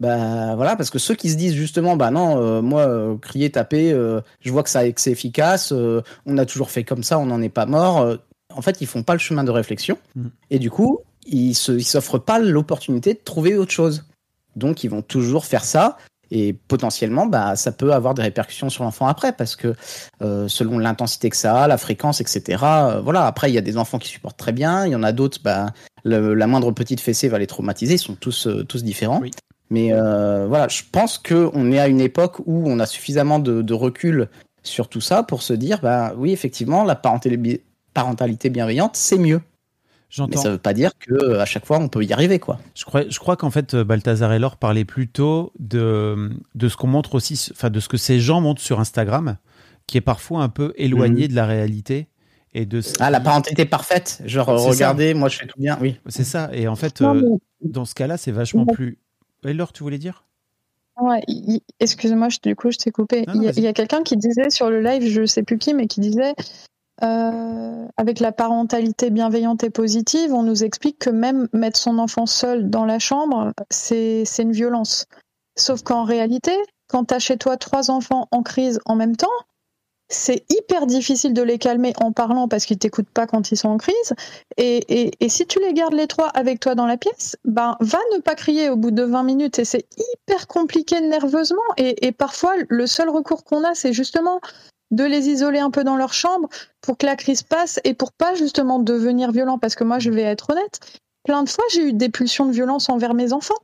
[0.00, 3.50] Bah voilà, parce que ceux qui se disent justement, bah non, euh, moi, euh, crier,
[3.50, 3.90] taper,
[4.40, 7.40] je vois que ça que c'est efficace, on a toujours fait comme ça, on n'en
[7.40, 8.16] est pas mort.
[8.54, 9.98] en fait, ils font pas le chemin de réflexion.
[10.16, 10.26] Mm.
[10.50, 14.04] Et du coup, ils se, ils s'offrent pas l'opportunité de trouver autre chose.
[14.56, 15.96] Donc, ils vont toujours faire ça.
[16.34, 19.74] Et potentiellement, bah, ça peut avoir des répercussions sur l'enfant après, parce que
[20.22, 22.64] euh, selon l'intensité que ça a, la fréquence, etc.
[22.64, 23.26] euh, voilà.
[23.26, 24.86] Après, il y a des enfants qui supportent très bien.
[24.86, 27.94] Il y en a d'autres, bah, le- la moindre petite fessée va les traumatiser.
[27.94, 29.20] Ils sont tous, euh, tous différents.
[29.68, 33.60] Mais voilà, je pense que on est à une époque où on a suffisamment de,
[33.62, 34.28] de recul
[34.62, 39.40] sur tout ça pour se dire, bah oui, effectivement, la parentalité bienveillante, c'est mieux.
[40.18, 42.58] Mais ça veut pas dire que à chaque fois on peut y arriver, quoi.
[42.74, 46.76] Je crois, je crois qu'en fait, euh, Balthazar et Laure parlaient plutôt de, de ce
[46.76, 49.36] qu'on montre aussi, enfin, de ce que ces gens montrent sur Instagram,
[49.86, 51.28] qui est parfois un peu éloigné Mhm.
[51.28, 52.08] de la réalité.
[52.54, 54.68] Et de ce Ah, la qui- parentalité parfaite, genre ça.
[54.68, 55.98] regardez, moi je fais tout bien, oui.
[56.08, 56.50] C'est ça.
[56.52, 58.98] Et en fait, Non, euh, mais- dans ce cas-là, c'est vachement plus.
[59.46, 60.26] Et Laure, tu voulais dire?
[61.00, 61.22] Ouais,
[61.80, 63.24] excuse-moi, du coup, je t'ai coupé.
[63.26, 63.60] Non, non, il y a, vas-y.
[63.60, 66.00] il y a quelqu'un qui disait sur le live, je sais plus qui, mais qui
[66.00, 66.34] disait
[67.02, 72.26] euh, avec la parentalité bienveillante et positive, on nous explique que même mettre son enfant
[72.26, 75.06] seul dans la chambre, c'est une violence.
[75.56, 76.52] Sauf qu'en réalité,
[76.88, 79.28] quand tu as chez toi trois enfants en crise en même temps,
[80.08, 83.70] c'est hyper difficile de les calmer en parlant parce qu'ils t'écoutent pas quand ils sont
[83.70, 84.14] en crise.
[84.58, 88.20] Et, si tu les gardes les trois avec toi dans la pièce, ben va ne
[88.20, 91.62] pas crier au bout de 20 minutes et c'est hyper compliqué nerveusement.
[91.78, 94.40] Et parfois, le seul recours qu'on a, c'est justement
[94.92, 96.48] de les isoler un peu dans leur chambre
[96.80, 99.58] pour que la crise passe et pour pas justement devenir violent.
[99.58, 100.78] Parce que moi, je vais être honnête,
[101.24, 103.58] plein de fois, j'ai eu des pulsions de violence envers mes enfants.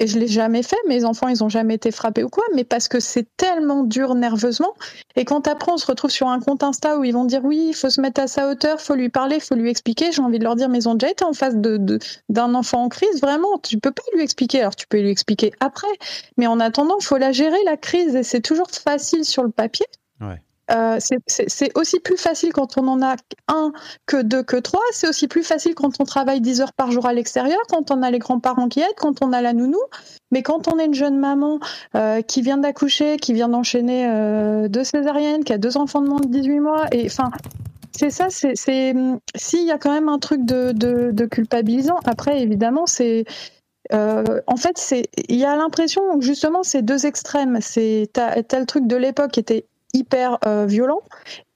[0.00, 0.76] Et je l'ai jamais fait.
[0.86, 2.44] Mes enfants, ils ont jamais été frappés ou quoi.
[2.54, 4.72] Mais parce que c'est tellement dur nerveusement.
[5.16, 7.66] Et quand après, on se retrouve sur un compte Insta où ils vont dire oui,
[7.70, 10.12] il faut se mettre à sa hauteur, faut lui parler, faut lui expliquer.
[10.12, 11.98] J'ai envie de leur dire, mais ils ont déjà été en face de, de-
[12.28, 13.20] d'un enfant en crise.
[13.20, 14.60] Vraiment, tu peux pas lui expliquer.
[14.60, 15.88] Alors, tu peux lui expliquer après.
[16.36, 18.14] Mais en attendant, faut la gérer, la crise.
[18.14, 19.86] Et c'est toujours facile sur le papier.
[20.70, 23.16] Euh, c'est- aussi plus facile quand on en a
[23.48, 23.72] un
[24.06, 24.82] que deux que trois.
[24.92, 28.02] C'est aussi plus facile quand on travaille 10 heures par jour à l'extérieur, quand on
[28.02, 29.80] a les grands-parents qui aident, quand on a la nounou.
[30.30, 31.58] Mais quand on est une jeune maman
[31.94, 36.08] euh, qui vient d'accoucher, qui vient d'enchaîner euh, deux césariennes, qui a deux enfants de
[36.08, 37.30] moins de 18 mois, et enfin,
[37.96, 38.54] c'est ça, c'est,
[39.34, 41.98] s'il y a quand même un truc de, culpabilisant.
[42.04, 43.24] Après, évidemment, c'est,
[43.90, 44.94] en fait,
[45.28, 47.58] il y a l'impression que justement, c'est deux extrêmes.
[47.62, 51.02] C'est, t'as, t'as le truc de l'époque qui était hyper euh, violent,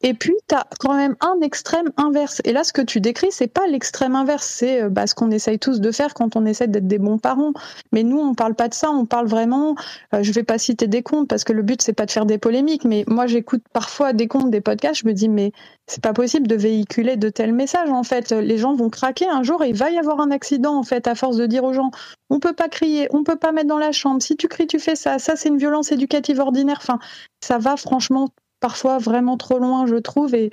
[0.02, 2.40] et puis t'as quand même un extrême inverse.
[2.44, 5.30] Et là, ce que tu décris, c'est pas l'extrême inverse, c'est euh, bah, ce qu'on
[5.30, 7.52] essaye tous de faire quand on essaie d'être des bons parents.
[7.92, 9.74] Mais nous, on parle pas de ça, on parle vraiment.
[10.14, 12.26] euh, je vais pas citer des comptes parce que le but c'est pas de faire
[12.26, 15.52] des polémiques, mais moi j'écoute parfois des comptes, des podcasts, je me dis mais
[15.86, 18.32] c'est pas possible de véhiculer de tels messages en fait.
[18.32, 21.06] Les gens vont craquer un jour et il va y avoir un accident en fait
[21.06, 21.90] à force de dire aux gens
[22.30, 24.22] on peut pas crier, on peut pas mettre dans la chambre.
[24.22, 25.18] Si tu cries, tu fais ça.
[25.18, 26.78] Ça c'est une violence éducative ordinaire.
[26.80, 26.98] Enfin,
[27.40, 28.28] ça va franchement
[28.62, 30.34] parfois vraiment trop loin, je trouve.
[30.34, 30.50] Et,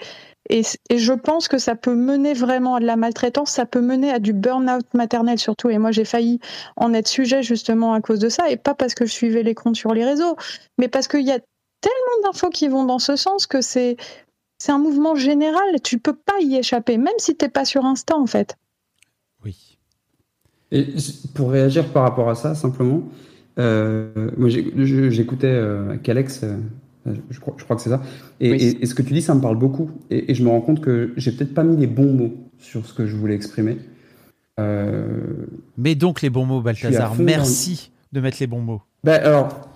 [0.50, 3.82] et, et, je pense que ça peut mener vraiment à de la maltraitance, ça peut
[3.82, 5.70] mener à du burn-out maternel surtout.
[5.70, 6.40] Et moi, j'ai failli
[6.76, 9.56] en être sujet justement à cause de ça, et pas parce que je suivais les
[9.56, 10.36] comptes sur les réseaux,
[10.78, 11.40] mais parce qu'il y a
[11.82, 13.96] tellement d'infos qui vont dans ce sens que c'est
[14.58, 15.64] c'est un mouvement général.
[15.84, 18.58] Tu peux pas y échapper, même si t'es pas sur Insta en fait.
[19.46, 19.78] Oui.
[20.72, 20.88] Et
[21.36, 23.04] pour réagir par rapport à ça, simplement,
[23.60, 26.44] euh, moi j'écoutais euh, Calex.
[27.30, 28.02] Je crois, je crois, que c'est ça.
[28.40, 28.58] Et, Oui.
[28.58, 29.90] et- et ce que tu dis, ça me parle beaucoup.
[30.10, 32.86] Et, et je me rends compte que j'ai peut-être pas mis les bons mots sur
[32.86, 33.78] ce que je voulais exprimer.
[34.60, 35.46] Euh,
[35.78, 37.16] Mets donc les bons mots, Balthazar.
[37.16, 38.82] dans- Merci de mettre les bons mots.
[39.04, 39.70] Ben alors,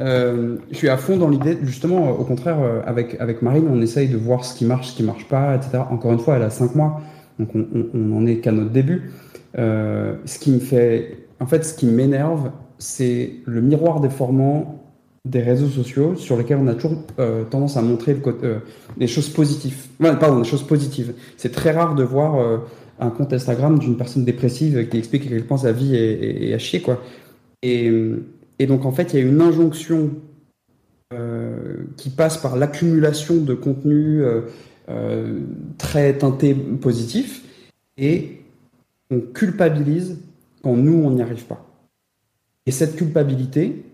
[0.00, 3.66] euh, je suis à fond dans l'idée, justement, euh, au contraire, euh, avec, avec Marine,
[3.70, 5.78] on essaye de voir ce qui marche, ce qui marche pas, etc.
[5.90, 7.00] Encore une fois, elle a 5 mois,
[7.38, 9.10] donc on, on, on en est qu'à notre début.
[9.56, 14.80] Euh, ce qui me fait, en fait, ce qui m'énerve, c'est le miroir déformant
[15.24, 19.06] des réseaux sociaux sur lesquels on a toujours euh, tendance à montrer le côté, euh,
[19.06, 19.86] choses positives.
[19.98, 20.42] Pardon.
[21.36, 22.58] C'est très rare de voir euh,
[22.98, 26.58] un compte Instagram d'une personne dépressive qui explique à quel point sa vie est, à
[26.58, 27.02] chier, quoi.
[27.62, 27.90] Et,
[28.68, 30.10] donc, en fait, il y a une injonction
[31.96, 34.22] qui passe par l'accumulation de contenu
[35.78, 37.42] très teinté positif
[37.96, 38.40] et
[39.10, 40.18] on culpabilise
[40.62, 41.66] quand nous, on n'y arrive pas.
[42.66, 43.84] Et cette culpabilité,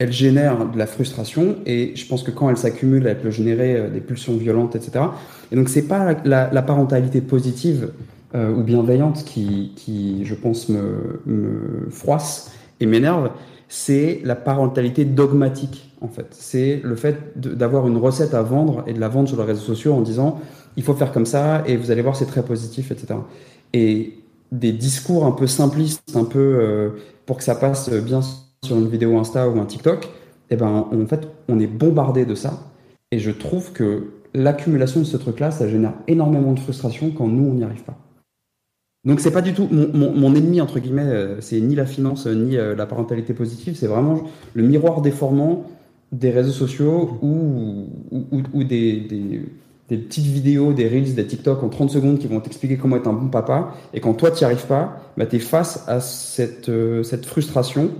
[0.00, 3.76] elle génère de la frustration et je pense que quand elle s'accumule, elle peut générer
[3.76, 5.04] euh, des pulsions violentes, etc.
[5.52, 7.92] Et donc, c'est pas la, la- parentalité positive
[8.34, 13.30] euh, ou bienveillante qui, qui, je pense, me, me froisse et m'énerve,
[13.68, 16.28] c'est la parentalité dogmatique, en fait.
[16.32, 19.60] C'est le fait d'avoir une recette à vendre et de la vendre sur les réseaux
[19.62, 20.40] sociaux en disant
[20.76, 23.26] il faut faire comme ça et vous allez voir, c'est très positif, etc.
[23.74, 24.14] Et
[24.52, 26.90] des discours un peu simplistes, un peu euh,
[27.26, 28.20] pour que ça passe bien
[28.64, 30.08] sur une vidéo Insta ou un TikTok,
[30.50, 32.72] eh ben, en fait, on est bombardé de ça.
[33.10, 37.50] Et je trouve que l'accumulation de ce truc-là, ça génère énormément de frustration quand nous,
[37.50, 37.96] on n'y arrive pas.
[39.06, 42.34] Donc c'est pas du tout mon, ennemi entre guillemets, euh, c'est ni la finance euh,
[42.34, 45.64] ni euh, la parentalité positive, c'est vraiment le miroir déformant
[46.12, 47.88] des réseaux sociaux ou,
[48.62, 49.40] des,
[49.88, 53.14] petites vidéos, des reels, des TikTok en 30 secondes qui vont t'expliquer comment être un
[53.14, 53.74] bon papa.
[53.94, 57.92] Et quand toi tu n'y arrives pas, bah, tu es face à cette frustration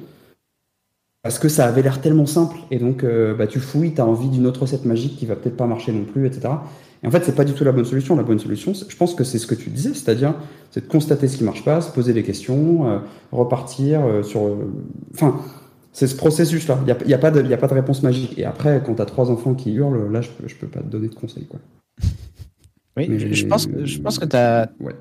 [1.23, 4.07] parce que ça avait l'air tellement simple et donc euh, bah, tu fouilles, tu as
[4.07, 6.49] envie d'une autre recette magique qui va peut-être pas marcher non plus, etc.
[7.03, 8.15] Et en fait, c'est pas du tout la bonne solution.
[8.17, 10.35] La bonne solution, je pense que c'est ce que tu disais, c'est-à-dire
[10.71, 12.99] c'est de constater ce qui marche pas, se poser des questions, euh,
[13.33, 14.57] repartir euh, sur.
[15.15, 15.41] Enfin,
[15.93, 16.79] c'est ce processus-là.
[16.83, 18.39] Il n'y a, y a, pas de- y a pas de réponse magique.
[18.39, 20.87] Et après, quand tu as trois enfants qui hurlent, là, je je peux pas te
[20.89, 21.47] donner de conseils.
[21.47, 21.59] Quoi.
[22.97, 24.95] Oui, Mais- je- pense, que- je pense que tu as, Ouais.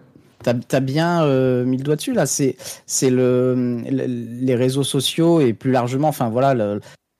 [0.82, 2.26] Bien euh, mis le doigt dessus là.
[2.26, 2.56] C'est
[2.86, 6.56] c'est le, le- les réseaux sociaux et plus largement, enfin voilà,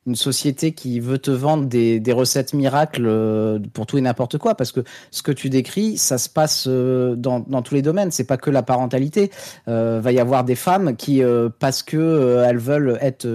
[0.08, 4.56] une société qui veut te vendre des, recettes miracles euh, pour tout et n'importe quoi.
[4.56, 4.80] Parce que
[5.12, 8.10] ce que tu décris, ça se passe euh, dans, tous les domaines.
[8.10, 9.30] C'est pas que la parentalité.
[9.68, 11.22] Euh, va y avoir des femmes qui,
[11.60, 13.28] parce que elles veulent être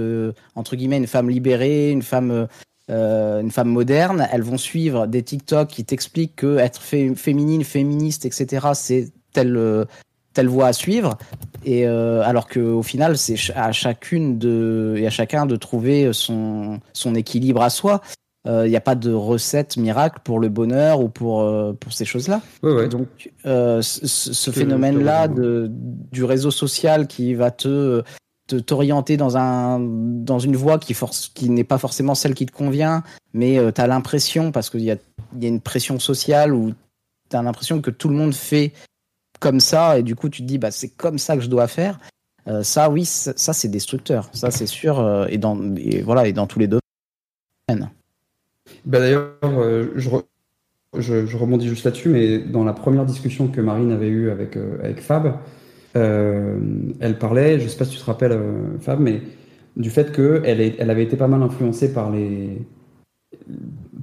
[0.54, 2.48] entre guillemets une femme libérée, une femme
[2.88, 8.26] une femme moderne, elles vont suivre des TikTok qui t'expliquent que être fé- féminine, féministe,
[8.26, 8.68] etc.
[8.74, 9.84] C'est telle euh,
[10.34, 11.16] telle voie à suivre.
[11.64, 16.12] Et euh, alors que au final, c'est à chacune de et à chacun de trouver
[16.12, 18.02] son son équilibre à soi.
[18.46, 22.04] Il n'y a pas de recette miracle pour le bonheur ou pour euh, pour ces
[22.04, 22.42] choses-là.
[22.62, 22.88] Ouais, ouais.
[22.88, 28.02] Donc euh, ce, phénomène-là du réseau social qui va te
[28.46, 32.44] te- t'orienter dans un dans une voie qui force qui n'est pas forcément celle qui
[32.44, 33.02] te convient
[33.32, 34.96] mais tu as l'impression parce qu'il y a
[35.40, 36.74] y a une pression sociale où
[37.30, 38.74] tu as l'impression que tout le monde fait
[39.44, 41.68] comme ça et du coup tu te dis bah c'est comme ça que je dois
[41.68, 41.98] faire.
[42.48, 44.30] Euh, ça oui ça, c'est destructeur.
[44.32, 47.90] Ça c'est sûr euh, et dans et voilà et dans tous les domaines.
[48.86, 50.24] Bah, D'ailleurs, euh, je, re-
[50.96, 54.56] je, je rebondis juste là-dessus, mais dans la première discussion que Marine avait eue avec,
[55.00, 55.38] Fab,
[55.94, 58.38] elle parlait, je sais pas si tu te rappelles,
[58.80, 59.20] Fab, mais
[59.76, 62.58] du fait qu'elle elle avait été pas mal influencée par les,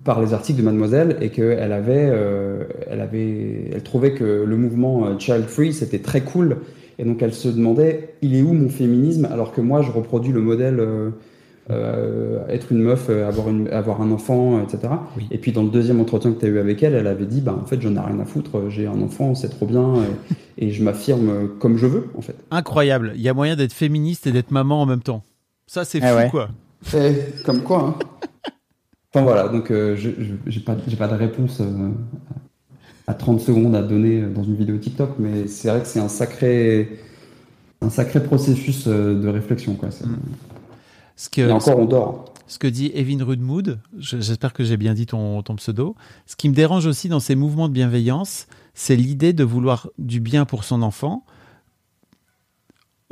[0.03, 4.57] par les articles de Mademoiselle et qu'elle avait, euh, elle avait, elle trouvait que le
[4.57, 6.57] mouvement euh, Child Free c'était très cool
[6.97, 10.31] et donc elle se demandait il est où mon féminisme alors que moi je reproduis
[10.31, 11.09] le modèle euh,
[11.69, 14.93] euh, être une meuf, avoir, une, avoir un enfant, etc.
[15.29, 17.39] Et puis dans le deuxième entretien que tu as eu avec elle, elle avait dit
[17.39, 19.93] bah en fait j'en ai rien à foutre, j'ai un enfant, c'est trop bien
[20.57, 22.35] et, et je m'affirme comme je veux en fait.
[22.49, 23.13] Incroyable.
[23.15, 25.23] Il y a moyen d'être féministe et d'être maman en même temps.
[25.67, 26.29] Ça, c'est Ah fou, ouais.
[26.29, 26.49] quoi.
[26.81, 27.95] C'est comme quoi.
[27.99, 28.27] Hein.
[29.13, 30.09] Enfin voilà, donc euh, je
[30.47, 31.89] j'ai pas, de réponse euh,
[33.07, 36.07] à 30 secondes à donner dans une vidéo TikTok, mais c'est vrai que c'est un
[36.07, 36.97] sacré,
[37.81, 39.75] un sacré processus euh, de réflexion.
[39.75, 39.91] Quoi.
[39.91, 40.05] C'est-
[41.17, 42.33] Ce que, Et encore, on dort.
[42.47, 46.38] ce que dit Evin Rudmood, je- j'espère que j'ai bien dit ton, ton pseudo, ce
[46.38, 50.45] qui me dérange aussi dans ces mouvements de bienveillance, c'est l'idée de vouloir du bien
[50.45, 51.25] pour son enfant.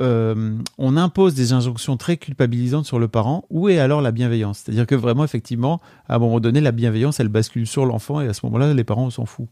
[0.00, 3.44] Euh, on impose des injonctions très culpabilisantes sur le parent.
[3.50, 4.62] Où est alors la bienveillance?
[4.64, 8.28] C'est-à-dire que vraiment, effectivement, à un moment donné, la bienveillance, elle bascule sur l'enfant et
[8.28, 9.46] à ce moment-là, les parents, s'en fout.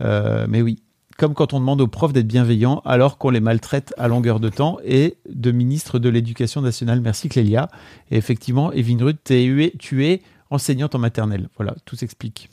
[0.00, 0.82] Euh, mais oui,
[1.16, 4.48] comme quand on demande aux profs d'être bienveillants alors qu'on les maltraite à longueur de
[4.48, 7.00] temps et de ministre de l'Éducation nationale.
[7.00, 7.68] Merci Clélia.
[8.10, 11.48] Et effectivement, Evin Ruth, tu es enseignante en maternelle.
[11.56, 12.48] Voilà, tout s'explique.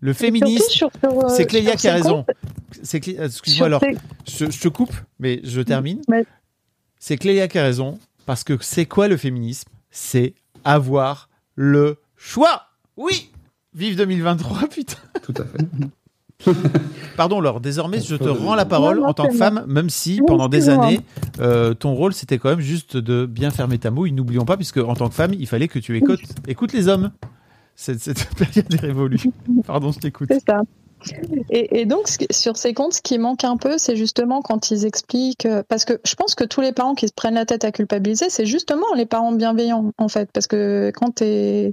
[0.00, 2.24] Le féminisme, euh, c'est Clélia qui a raison.
[2.24, 2.36] comptes.
[2.82, 3.82] C'est Clé- euh, Excuse-moi alors,
[4.26, 6.00] je, je te coupe, mais je termine.
[6.08, 6.24] Mais-
[6.98, 9.68] C'est Clélia qui a raison, parce que c'est quoi le féminisme?
[9.90, 12.62] C'est avoir le choix.
[12.96, 13.30] Oui
[13.74, 15.64] Vive 2023, putain Tout à fait.
[17.16, 19.90] Pardon Laure, désormais je te rends la parole Non, non, en tant que femme, même
[19.90, 21.00] si Oui, pendant des années,
[21.40, 24.12] euh, ton rôle c'était quand même juste de bien fermer ta mouille.
[24.12, 27.10] N'oublions pas, puisque en tant que femme, il fallait que tu écoutes, écoutes les hommes.
[27.82, 29.18] Cette, cette période est révolue.
[29.66, 30.28] Pardon, je t'écoute.
[30.30, 30.60] C'est ça.
[31.48, 34.84] Et, et donc, sur ces comptes, ce qui manque un peu, c'est justement quand ils
[34.84, 35.46] expliquent.
[35.46, 37.72] euh, Parce que je pense que tous les parents qui se prennent la tête à
[37.72, 40.28] culpabiliser, c'est justement les parents bienveillants, en fait.
[40.30, 41.72] Parce que quand t'es.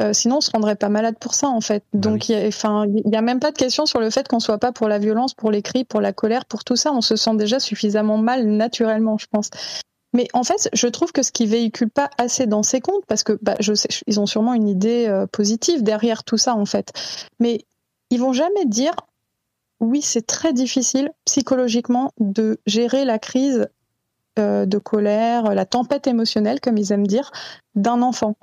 [0.00, 1.84] euh, sinon, on se rendrait pas malade pour ça, en fait.
[1.94, 4.72] Donc, il y a- a même pas de question sur le fait qu'on soit pas
[4.72, 6.92] pour la violence, pour les cris, pour la colère, pour tout ça.
[6.92, 9.50] On se sent déjà suffisamment mal naturellement, je pense.
[10.14, 13.22] Mais en fait, je trouve que ce qui véhicule pas assez dans ces comptes, parce
[13.22, 13.56] que bah,
[14.06, 16.92] ils ont sûrement une idée euh, positive derrière tout ça, en fait.
[17.40, 17.64] Mais
[18.10, 18.94] ils vont jamais dire
[19.80, 23.68] oui, c'est très difficile psychologiquement de gérer la crise
[24.38, 27.30] euh, de colère, la tempête émotionnelle, comme ils aiment dire,
[27.74, 28.36] d'un enfant.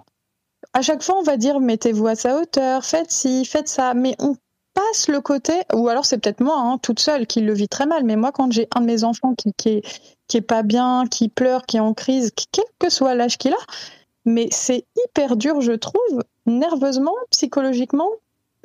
[0.74, 4.16] À chaque fois, on va dire mettez-vous à sa hauteur, faites ci, faites ça, mais
[4.20, 4.36] on
[4.74, 7.86] passe le côté, ou alors c'est peut-être moi, hein, toute seule, qui le vit très
[7.86, 9.82] mal, mais moi, quand j'ai un de mes enfants qui, est,
[10.28, 13.38] qui est pas bien, qui pleure, qui est en crise, qui- quel que soit l'âge
[13.38, 13.58] qu'il a,
[14.26, 18.10] mais c'est hyper dur, je trouve, nerveusement, psychologiquement,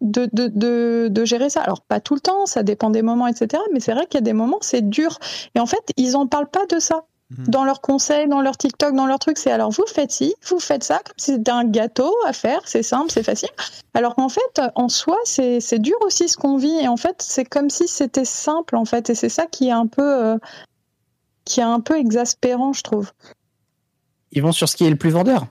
[0.00, 1.60] de, de, de, de gérer ça.
[1.60, 3.62] Alors, pas tout le temps, ça dépend des moments, etc.
[3.72, 5.18] Mais c'est vrai qu'il y a des moments, c'est dur.
[5.54, 7.04] Et en fait, ils en parlent pas de ça.
[7.46, 10.58] Dans leurs conseils, dans leur TikTok, dans leurs trucs, c'est alors vous faites ci, vous
[10.58, 13.50] faites ça, comme si c'était un gâteau à faire, c'est simple, c'est facile.
[13.94, 16.74] Alors qu'en fait, en soi, c'est c'est dur aussi ce qu'on vit.
[16.80, 19.10] Et en fait, c'est comme si c'était simple, en fait.
[19.10, 20.38] Et c'est ça qui est un peu, euh,
[21.50, 23.10] qui est un peu exaspérant, je trouve.
[24.30, 25.48] ils vont sur ce qui est le plus vendeur.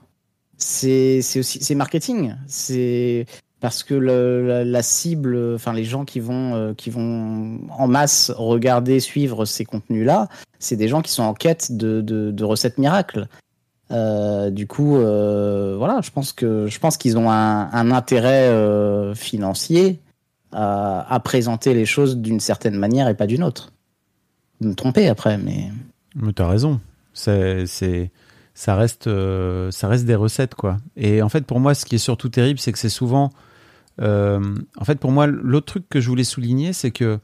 [0.56, 2.34] C'est aussi c'est marketing.
[2.46, 3.26] C'est
[3.60, 9.00] parce que la, cible, enfin les gens qui vont euh, qui vont en masse regarder,
[9.00, 10.28] suivre ces contenus-là,
[10.58, 13.26] c'est des gens qui sont en quête de, recettes miracles.
[13.90, 20.00] Euh, du coup, euh, voilà, je pense que je pense qu'ils ont un, intérêt financier
[20.52, 23.72] à, à présenter les choses d'une certaine manière et pas d'une autre.
[24.60, 25.70] Vous me trompez après, mais
[26.14, 26.80] Mais t'as raison.
[27.12, 27.66] C'est,
[28.54, 30.76] ça reste, euh, ça reste des recettes, quoi.
[30.96, 33.30] Et en fait, pour moi, ce qui est surtout terrible, c'est que c'est souvent,
[34.00, 37.18] euh, en fait, pour moi, l'autre truc que je voulais souligner, c'est que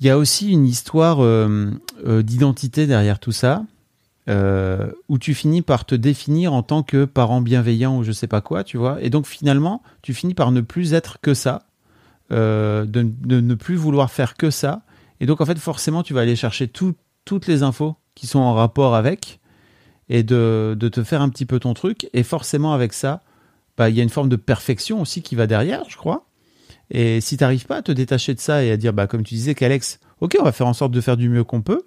[0.00, 1.70] il y a aussi une histoire euh,
[2.22, 3.64] d'identité derrière tout ça,
[4.28, 8.40] où tu finis par te définir en tant que parent bienveillant ou je sais pas
[8.40, 9.00] quoi, tu vois.
[9.02, 11.66] Et donc finalement, tu finis par ne plus être que ça,
[12.30, 14.82] de ne plus vouloir faire que ça.
[15.20, 18.40] Et donc en fait, forcément, tu vas aller chercher tout- toutes les infos qui sont
[18.40, 19.40] en rapport avec
[20.08, 22.08] et de, de te faire un petit peu ton truc.
[22.12, 23.22] Et forcément, avec ça,
[23.76, 26.26] bah, il y a une forme de perfection aussi qui va derrière, je crois.
[26.90, 29.22] Et si tu n'arrives pas à te détacher de ça et à dire, bah, comme
[29.22, 31.82] tu disais, qu'Alex, ok, on va faire en sorte de faire du mieux qu'on peut,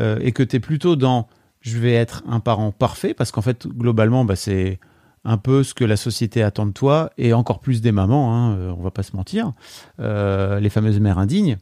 [0.00, 1.28] euh, et que tu es plutôt dans
[1.60, 4.78] je vais être un parent parfait, parce qu'en fait, globalement, bah, c'est
[5.24, 8.56] un peu ce que la société attend de toi, et encore plus des mamans, hein,
[8.56, 9.52] euh, on va pas se mentir,
[9.98, 11.56] euh, les fameuses mères indignes.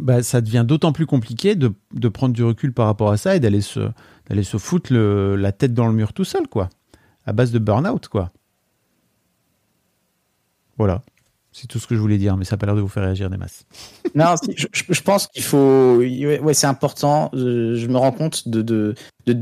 [0.00, 3.36] Bah, ça devient d'autant plus compliqué de, de prendre du recul par rapport à ça
[3.36, 3.80] et d'aller se,
[4.28, 6.68] d'aller se foutre la tête dans le mur tout seul, quoi.
[7.26, 8.30] À base de burn-out, quoi.
[10.78, 11.02] Voilà.
[11.52, 13.02] C'est tout ce que je voulais dire, mais ça n'a pas l'air de vous faire
[13.02, 13.64] réagir des masses.
[14.14, 15.96] Non, je, je- pense qu'il faut.
[15.98, 17.30] Ouais, c'est important.
[17.32, 18.94] Je me rends compte de, de,
[19.26, 19.32] de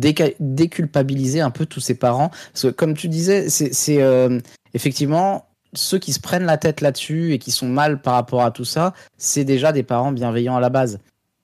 [0.41, 2.31] déculpabiliser un peu tous ces parents.
[2.53, 4.39] Parce que, comme tu disais, c'est c'est, euh,
[4.75, 8.51] effectivement ceux qui se prennent la tête là-dessus et qui sont mal par rapport à
[8.51, 10.99] tout ça, c'est déjà des parents bienveillants à la base.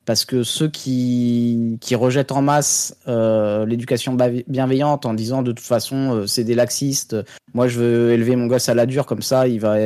[0.07, 5.65] Parce que ceux qui, qui rejettent en masse euh, l'éducation bienveillante en disant de toute
[5.65, 7.17] façon euh, c'est des laxistes,
[7.55, 9.79] moi je veux élever mon gosse à la dure comme ça, il va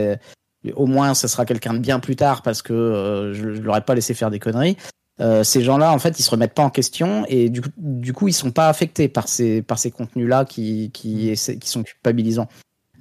[0.75, 3.83] au moins ça sera quelqu'un de bien plus tard parce que euh, je, je l'aurais
[3.83, 4.77] pas laissé faire des conneries.
[5.21, 8.13] Euh, ces gens-là, en fait, ils se remettent pas en question et du coup, du
[8.13, 12.49] coup ils sont pas affectés par ces, par ces contenus-là qui, qui, qui sont culpabilisants.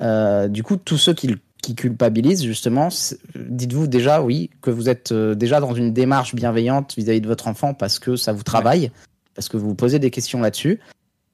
[0.02, 1.36] Euh, du coup, tous ceux qui,
[1.76, 2.88] culpabilisent, justement,
[3.36, 7.50] dites-vous déjà, oui, que vous êtes euh, déjà dans une démarche bienveillante vis-à-vis de votre
[7.50, 8.90] enfant parce que ça vous travaille,
[9.36, 10.80] parce que vous vous posez des questions là-dessus.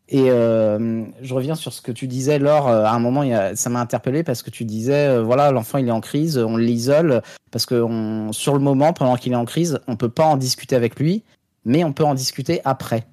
[0.10, 2.68] Et euh, je reviens sur ce que tu disais, Laure.
[2.68, 3.24] À un moment,
[3.54, 7.22] ça m'a interpellé parce que tu disais, voilà, l'enfant il est en crise, on l'isole
[7.52, 7.86] parce que
[8.32, 11.24] sur le moment, pendant qu'il est en crise, on peut pas en discuter avec lui,
[11.64, 13.06] mais on peut en discuter après.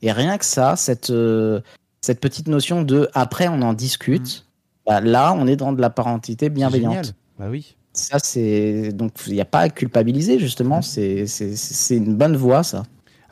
[0.00, 1.12] Et rien que ça, cette
[2.00, 4.44] cette petite notion de après on en discute,
[4.86, 7.14] bah, là on est dans de la parentalité bienveillante.
[7.38, 7.76] Bah oui.
[7.92, 12.62] Ça c'est donc il n'y a pas à culpabiliser justement, c'est c'est une bonne voie
[12.62, 12.82] ça.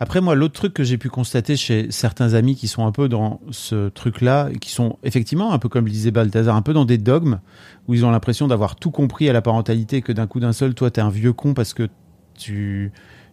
[0.03, 3.09] Après, moi, l'autre truc que j'ai pu constater chez certains amis qui sont un peu
[3.09, 6.85] dans ce truc-là, qui sont effectivement, un peu comme le disait Balthazar, un peu dans
[6.85, 7.39] des dogmes,
[7.87, 10.53] où ils ont l'impression d'avoir tout compris à la parentalité, et que d'un coup d'un
[10.53, 11.89] seul, toi, t'es un vieux con parce que
[12.37, 12.91] tu,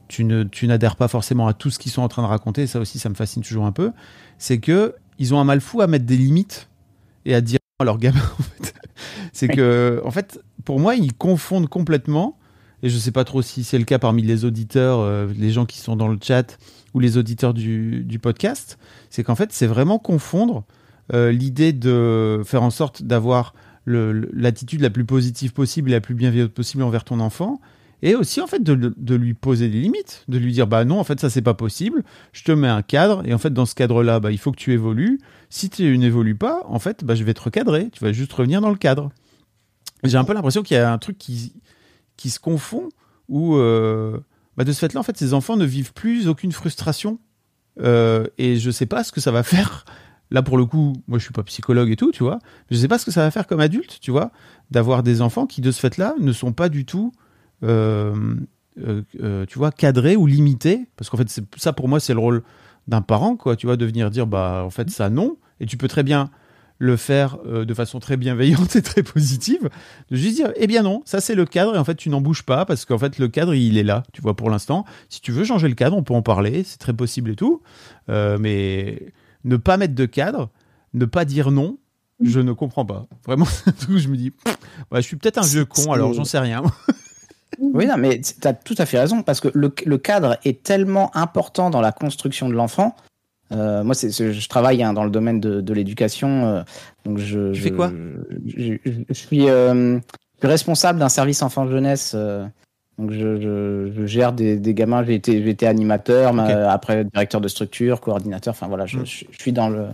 [0.07, 2.67] tu ne, tu n'adhères pas forcément à tout ce qu'ils sont en train de raconter.
[2.67, 3.91] Ça aussi, ça me fascine toujours un peu.
[4.37, 6.69] C'est que ils ont un mal fou à mettre des limites
[7.25, 8.73] et à dire à leurs gamins, en fait.
[9.33, 12.37] C'est que, en fait, pour moi, ils confondent complètement
[12.83, 15.65] et je sais pas trop si c'est le cas parmi les auditeurs, euh, les gens
[15.65, 16.57] qui sont dans le chat
[16.93, 18.79] ou les auditeurs du, podcast,
[19.09, 20.63] c'est qu'en fait, c'est vraiment confondre
[21.13, 23.53] euh, l'idée de faire en sorte d'avoir
[23.85, 27.59] l'attitude la plus positive possible et la plus bienveillante possible envers ton enfant,
[28.01, 31.03] et aussi en fait de, lui poser des limites, de lui dire bah non, en
[31.03, 32.03] fait ça c'est pas possible,
[32.33, 34.57] je te mets un cadre, et en fait dans ce cadre-là, bah, il faut que
[34.57, 35.19] tu évolues.
[35.49, 38.61] Si tu n'évolues pas, en fait, bah, je vais te recadrer, tu vas juste revenir
[38.61, 39.11] dans le cadre.
[40.03, 41.53] J'ai un peu l'impression qu'il y a un truc qui,
[42.17, 42.89] qui se confond
[43.27, 44.19] où euh,
[44.57, 47.19] bah, de ce fait-là, en fait, ces enfants ne vivent plus aucune frustration.
[47.81, 49.85] Euh, et je sais pas ce que ça va faire.
[50.31, 52.39] Là, pour le coup, moi, je suis pas psychologue et tout, tu vois.
[52.69, 54.31] Je sais pas ce que ça va faire comme adulte, tu vois,
[54.69, 57.11] d'avoir des enfants qui, de ce fait-là, ne sont pas du tout,
[57.61, 60.87] tu vois, cadrés ou limités.
[60.95, 62.43] Parce qu'en fait, ça, pour moi, c'est le rôle
[62.87, 65.37] d'un parent, quoi, tu vois, de venir dire, bah, en fait, ça, non.
[65.59, 66.29] Et tu peux très bien
[66.79, 69.69] le faire euh, de façon très bienveillante et très positive,
[70.09, 72.21] de juste dire, eh bien non, ça c'est le cadre, et en fait tu n'en
[72.21, 74.85] bouges pas, parce qu'en fait le cadre il est là, tu vois, pour l'instant.
[75.09, 77.61] Si tu veux changer le cadre, on peut en parler, c'est très possible et tout,
[78.07, 79.11] Euh, mais
[79.43, 80.49] ne pas mettre de cadre,
[80.93, 81.77] ne pas dire non,
[82.21, 83.07] je ne comprends pas.
[83.25, 83.45] Vraiment,
[83.89, 84.31] où je me dis,
[84.91, 86.63] ouais, je suis peut-être un vieux con, alors j'en sais rien.
[87.57, 90.61] Oui, non, mais tu as tout à fait raison, parce que le, le cadre est
[90.63, 92.95] tellement important dans la construction de l'enfant.
[93.51, 96.45] Euh, moi, c'est, je travaille hein, dans le domaine de, de l'éducation.
[96.45, 96.61] euh,
[97.05, 97.91] donc je, Tu fais je- quoi?
[98.45, 102.15] je, je- je suis, euh, je suis responsable d'un service enfant-jeunesse.
[102.99, 105.03] donc je, gère des, des gamins.
[105.03, 108.51] J'ai été, j'ai été animateur, mais, après directeur de structure, coordinateur.
[108.51, 109.05] Enfin voilà, je, Mm.
[109.05, 109.87] je- suis dans le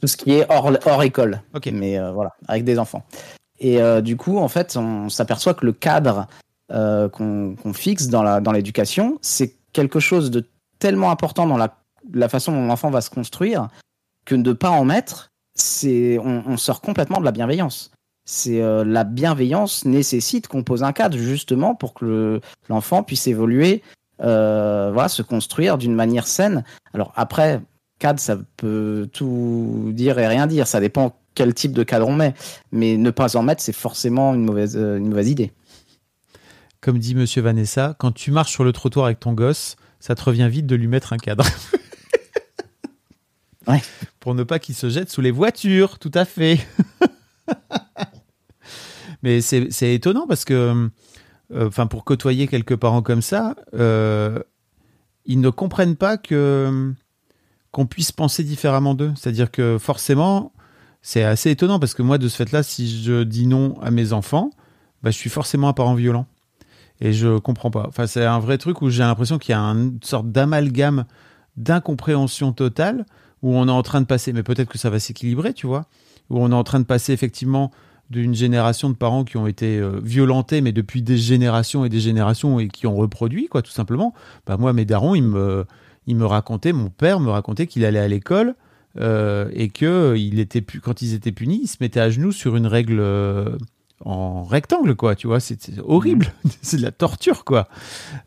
[0.00, 1.42] tout ce qui est hors, hors école.
[1.72, 3.02] Mais euh, voilà, avec des enfants.
[3.60, 6.26] Et euh, du coup, en fait, on s'aperçoit que le cadre
[6.72, 10.46] euh, qu'on fixe dans l'éducation, c'est quelque chose de
[10.78, 13.68] tellement important dans la, façon dont l'enfant va se construire
[14.24, 17.90] que ne pas en mettre, on, sort complètement de la bienveillance.
[18.46, 23.82] Euh, la bienveillance nécessite qu'on pose un cadre justement pour que le- l'enfant puisse évoluer,
[24.22, 26.64] euh, se construire d'une manière saine.
[26.94, 27.60] Alors après,
[27.98, 30.66] cadre, ça peut tout dire et rien dire.
[30.66, 32.34] Ça dépend quel type de cadre on met.
[32.72, 34.76] Mais ne pas en mettre, c'est forcément une mauvaise
[35.28, 35.52] idée.
[36.84, 40.22] Comme dit Monsieur Vanessa, quand tu marches sur le trottoir avec ton gosse, ça te
[40.22, 41.46] revient vite de lui mettre un cadre.
[44.20, 46.60] Pour ne pas qu'il se jette sous les voitures, tout à fait.
[49.22, 50.90] Mais c'est étonnant parce que,
[51.54, 54.38] euh, enfin, pour côtoyer quelques parents comme ça, euh,
[55.24, 56.92] ils ne comprennent pas que
[57.70, 59.14] qu'on puisse penser différemment d'eux.
[59.16, 60.52] C'est-à-dire que forcément,
[61.00, 64.12] c'est assez étonnant parce que moi, de ce fait-là, si je dis non à mes
[64.12, 64.50] enfants,
[65.02, 66.26] bah, je suis forcément un parent violent.
[67.04, 67.84] Et je comprends pas.
[67.86, 71.04] Enfin, c'est un vrai truc où j'ai l'impression qu'il y a une sorte d'amalgame
[71.58, 73.04] d'incompréhension totale
[73.42, 75.84] où on est en train de passer, mais peut-être que ça va s'équilibrer, tu vois,
[76.30, 77.70] où on est en train de passer effectivement
[78.08, 82.00] d'une génération de parents qui ont été euh, violentés, mais depuis des générations et des
[82.00, 84.14] générations et qui ont reproduit, quoi, tout simplement.
[84.46, 85.66] Bah, moi, mes darons, ils me,
[86.06, 88.54] ils me racontaient, mon père me racontait qu'il allait à l'école
[88.98, 92.56] euh, et que il était quand ils étaient punis, ils se mettaient à genoux sur
[92.56, 93.58] une règle euh,
[94.04, 96.26] en rectangle, quoi, tu vois, c'est horrible,
[96.62, 97.68] c'est de la torture, quoi.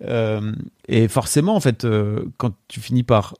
[0.04, 0.52] Euh,
[0.88, 3.36] et forcément, en fait, euh, quand tu finis par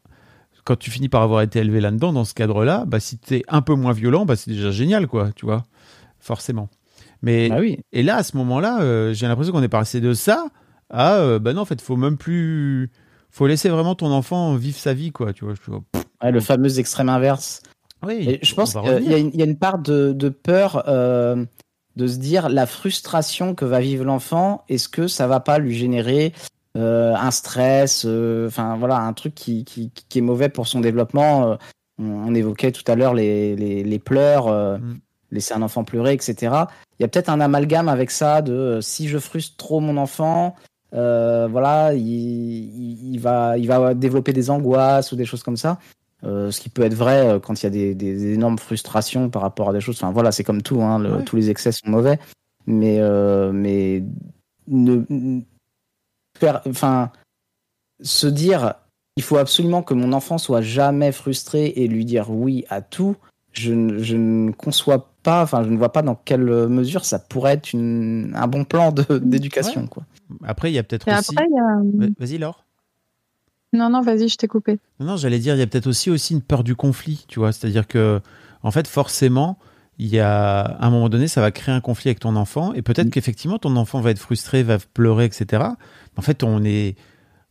[0.64, 3.44] quand tu finis par avoir été élevé là-dedans, dans ce cadre-là, bah, si tu es
[3.48, 5.64] un peu moins violent, bah, c'est déjà génial, quoi, tu vois,
[6.20, 6.68] forcément.
[7.22, 7.50] Mais,
[7.94, 10.48] et là, à ce moment-là, euh, j'ai l'impression qu'on est passé de ça
[10.90, 12.92] à, bah non, en fait, faut même plus,
[13.32, 15.54] faut laisser vraiment ton enfant vivre sa vie, quoi, tu vois.
[15.56, 15.72] Je
[16.22, 17.62] Ouais, le fameux extrême inverse.
[18.06, 20.30] Oui, Et je pense qu'il y, a une- il y a une part de, de
[20.30, 21.46] peur euh,
[21.98, 25.76] de se dire la frustration que va vivre l'enfant, est-ce que ça va pas lui
[25.76, 26.32] générer
[26.78, 30.80] euh, un stress, euh, enfin voilà, un truc qui, qui, qui est mauvais pour son
[30.80, 31.52] développement.
[31.52, 31.56] euh,
[31.98, 34.78] on, on évoquait tout à l'heure les, les, les pleurs, euh,
[35.32, 36.36] laisser un enfant pleurer, etc.
[37.00, 40.56] Il y a peut-être un amalgame avec ça de si je frustre trop mon enfant,
[40.92, 45.80] voilà, il, il, il va, il va développer des angoisses ou des choses comme ça.
[46.24, 49.30] Euh, ce qui peut être vrai euh, quand il y a des, des énormes frustrations
[49.30, 49.98] par rapport à des choses.
[50.02, 51.24] Enfin voilà, c'est comme tout, hein, le- Ouais.
[51.24, 52.20] tous les excès sont mauvais.
[52.66, 54.04] Mais, euh, mais
[54.68, 55.04] ne,
[56.38, 57.12] faire, enfin,
[58.02, 58.74] se dire,
[59.16, 63.16] il faut absolument que mon enfant soit jamais frustré et lui dire oui à tout.
[63.54, 67.20] Je, ne- je ne conçois pas, enfin, je ne vois pas dans quelle mesure ça
[67.20, 69.88] pourrait être une, un bon plan d'éducation, Ouais.
[69.88, 70.04] quoi.
[70.44, 71.32] Après, il y a peut-être aussi.
[71.32, 72.66] après, il y a- Va- Vas-y, Laure.
[73.74, 74.80] Non, non, vas-y, je t'ai coupé.
[75.00, 77.40] Non, non, j'allais dire, il y a peut-être aussi, aussi une peur du conflit, tu
[77.40, 77.52] vois.
[77.52, 78.22] C'est-à-dire que,
[78.64, 79.60] en fait, forcément,
[80.00, 82.74] il y a, à un moment donné, ça va créer un conflit avec ton enfant,
[82.74, 85.64] et peut-être qu'effectivement, ton enfant va être frustré, va pleurer, etc.
[86.16, 86.96] En fait, on est,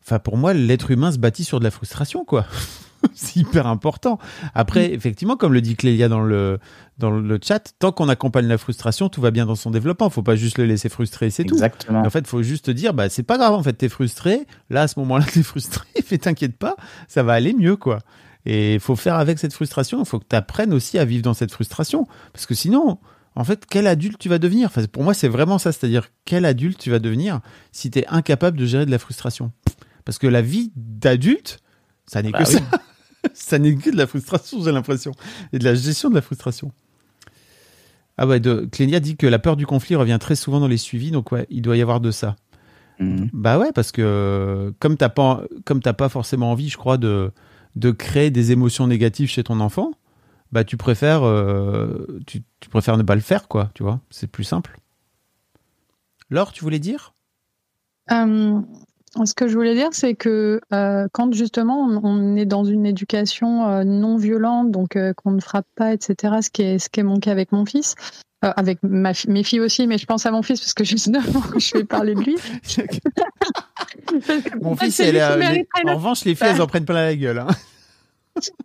[0.03, 2.47] enfin, pour moi, l'être humain se bâtit sur de la frustration, quoi.
[3.15, 4.19] C'est hyper important.
[4.55, 6.59] Après, effectivement, comme le dit Clélia dans le,
[6.99, 10.11] dans le chat, tant qu'on accompagne la frustration, tout va bien dans son développement.
[10.11, 11.55] Faut pas juste le laisser frustrer, c'est tout.
[11.55, 12.01] Exactement.
[12.03, 14.47] En fait, faut juste dire, bah, c'est pas grave, en fait, t'es frustré.
[14.71, 16.77] Là, à ce moment-là, t'es frustré, mais t'inquiète pas,
[17.09, 17.99] ça va aller mieux, quoi.
[18.45, 19.99] Et il faut faire avec cette frustration.
[20.01, 22.07] Il faut que tu apprennes aussi à vivre dans cette frustration.
[22.33, 22.99] Parce que sinon,
[23.35, 24.67] en fait, quel adulte tu vas devenir?
[24.69, 25.73] Enfin, Pour moi, c'est vraiment ça.
[25.73, 27.41] C'est-à-dire, quel adulte tu vas devenir
[27.73, 29.51] si tu es incapable de gérer de la frustration?
[30.05, 31.59] Parce que la vie d'adulte,
[32.07, 32.55] ça n'est Bah que oui.
[32.55, 32.61] ça.
[33.35, 35.13] ça n'est que de la frustration, j'ai l'impression.
[35.53, 36.73] Et de la gestion de la frustration.
[38.19, 40.79] Ah ouais, de, Clénia dit que la peur du conflit revient très souvent dans les
[40.79, 41.11] suivis.
[41.11, 42.37] Donc, ouais, il doit y avoir de ça.
[42.99, 43.29] Mhm.
[43.33, 46.97] Bah ouais, parce que euh, comme t'as pas, comme t'as pas forcément envie, je crois,
[46.97, 47.31] de,
[47.75, 49.93] de créer des émotions négatives chez ton enfant,
[50.51, 53.71] bah tu préfères, euh, tu, tu préfères ne pas le faire, quoi.
[53.75, 54.79] Tu vois, c'est plus simple.
[56.31, 57.13] Laure, tu voulais dire?
[58.11, 58.61] Euh,
[59.25, 62.85] ce que je voulais dire, c'est que euh, quand justement on, on est dans une
[62.87, 66.89] éducation euh, non violente, donc euh, qu'on ne frappe pas, etc., ce qui est, ce
[66.91, 67.95] qui est mon cas avec mon fils,
[68.45, 70.85] euh, avec ma fi- mes filles aussi, mais je pense à mon fils parce que
[70.85, 71.21] justement,
[71.59, 72.37] je vais parler de lui.
[74.61, 77.15] Mon fils, elle est, qui euh, en revanche, les filles, elles en prennent plein la
[77.17, 77.39] gueule.
[77.39, 77.47] hein.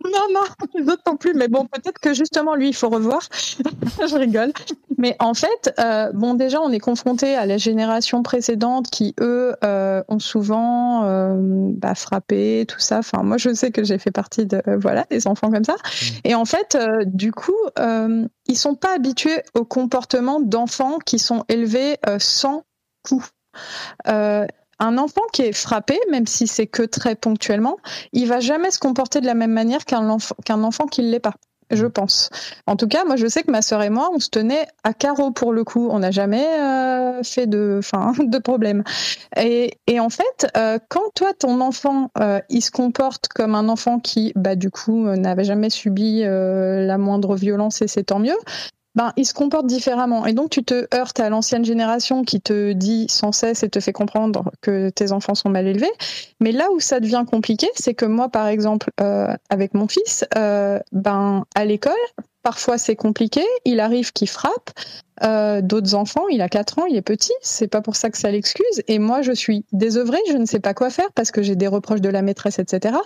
[0.04, 1.34] Non, non, non plus.
[1.34, 3.22] Mais bon, peut-être que justement, lui, il faut revoir.
[3.32, 4.52] je rigole.
[4.98, 9.54] Mais en fait, euh, bon, déjà, on est confronté à la génération précédente qui, eux,
[9.64, 12.98] euh, ont souvent euh, bah, frappé, tout ça.
[12.98, 15.76] Enfin, moi, je sais que j'ai fait partie de, voilà, des enfants comme ça.
[16.24, 16.76] Et en fait,
[17.06, 22.64] du coup, ils sont pas habitués au comportement d'enfants qui sont élevés sans
[23.02, 23.24] coup.
[24.08, 24.46] Euh,
[24.82, 27.78] un enfant qui est frappé, même si c'est que très ponctuellement,
[28.12, 31.34] il va jamais se comporter de la même manière qu'un enfant, qui ne l'est pas.
[31.70, 32.28] Je pense.
[32.66, 34.92] En tout cas, moi, je sais que ma sœur et moi, on se tenait à
[34.92, 35.88] carreau pour le coup.
[35.90, 38.82] On n'a jamais euh, fait de, problème.
[39.38, 43.70] Et, et en fait, euh, quand toi, ton enfant, euh, il se comporte comme un
[43.70, 48.36] enfant qui, bah, du coup, n'avait jamais subi la moindre violence, et c'est tant mieux
[48.94, 50.26] ben, il se comporte différemment.
[50.26, 53.80] Et donc, tu te heurtes à l'ancienne génération qui te dit sans cesse et te
[53.80, 55.92] fait comprendre que tes enfants sont mal élevés.
[56.40, 60.24] Mais là où ça devient compliqué, c'est que moi, par exemple, euh, avec mon fils,
[60.36, 61.92] euh, ben, à l'école,
[62.42, 63.42] parfois c'est compliqué.
[63.64, 64.70] Il arrive qu'il frappe.
[65.22, 67.32] Euh, D'autres enfants, il a 4 ans, il est petit.
[67.40, 68.82] C'est pas pour ça que ça l'excuse.
[68.88, 71.68] Et moi, je suis désœuvrée, je ne sais pas quoi faire parce que j'ai des
[71.68, 72.96] reproches de la maîtresse, etc.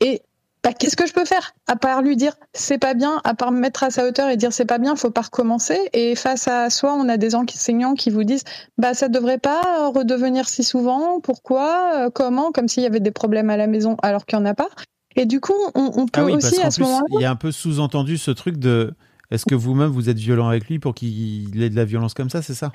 [0.00, 0.22] Et
[0.62, 1.52] bah, qu'est-ce que je peux faire?
[1.66, 4.36] À part lui dire c'est pas bien, à part me mettre à sa hauteur et
[4.36, 5.78] dire c'est pas bien, faut pas recommencer.
[5.92, 8.44] Et face à soi, on a des enseignants qui vous disent
[8.78, 13.10] bah ça devrait pas redevenir si souvent, pourquoi, euh, comment, comme s'il y avait des
[13.10, 14.68] problèmes à la maison alors qu'il y en a pas.
[15.16, 17.04] Et du coup, on, on peut Ah oui, parce aussi à ce plus, moment-là.
[17.10, 18.94] il y a un peu sous-entendu ce truc de
[19.30, 22.30] est-ce que vous-même vous êtes violent avec lui pour qu'il ait de la violence comme
[22.30, 22.70] ça, c'est ça?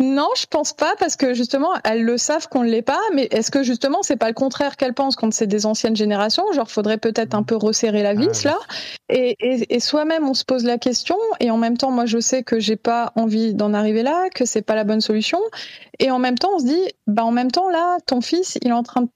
[0.00, 3.00] Non, je pense pas parce que justement elles le savent qu'on ne l'est pas.
[3.14, 6.44] Mais est-ce que justement c'est pas le contraire qu'elles pensent quand c'est des anciennes générations?
[6.52, 8.58] Genre faudrait peut-être un peu resserrer la vis là.
[9.08, 12.20] Et, et, et soi-même on se pose la question et en même temps moi je
[12.20, 15.40] sais que j'ai pas envie d'en arriver là, que c'est pas la bonne solution.
[15.98, 18.68] Et en même temps on se dit bah en même temps là ton fils il
[18.68, 19.08] est en train de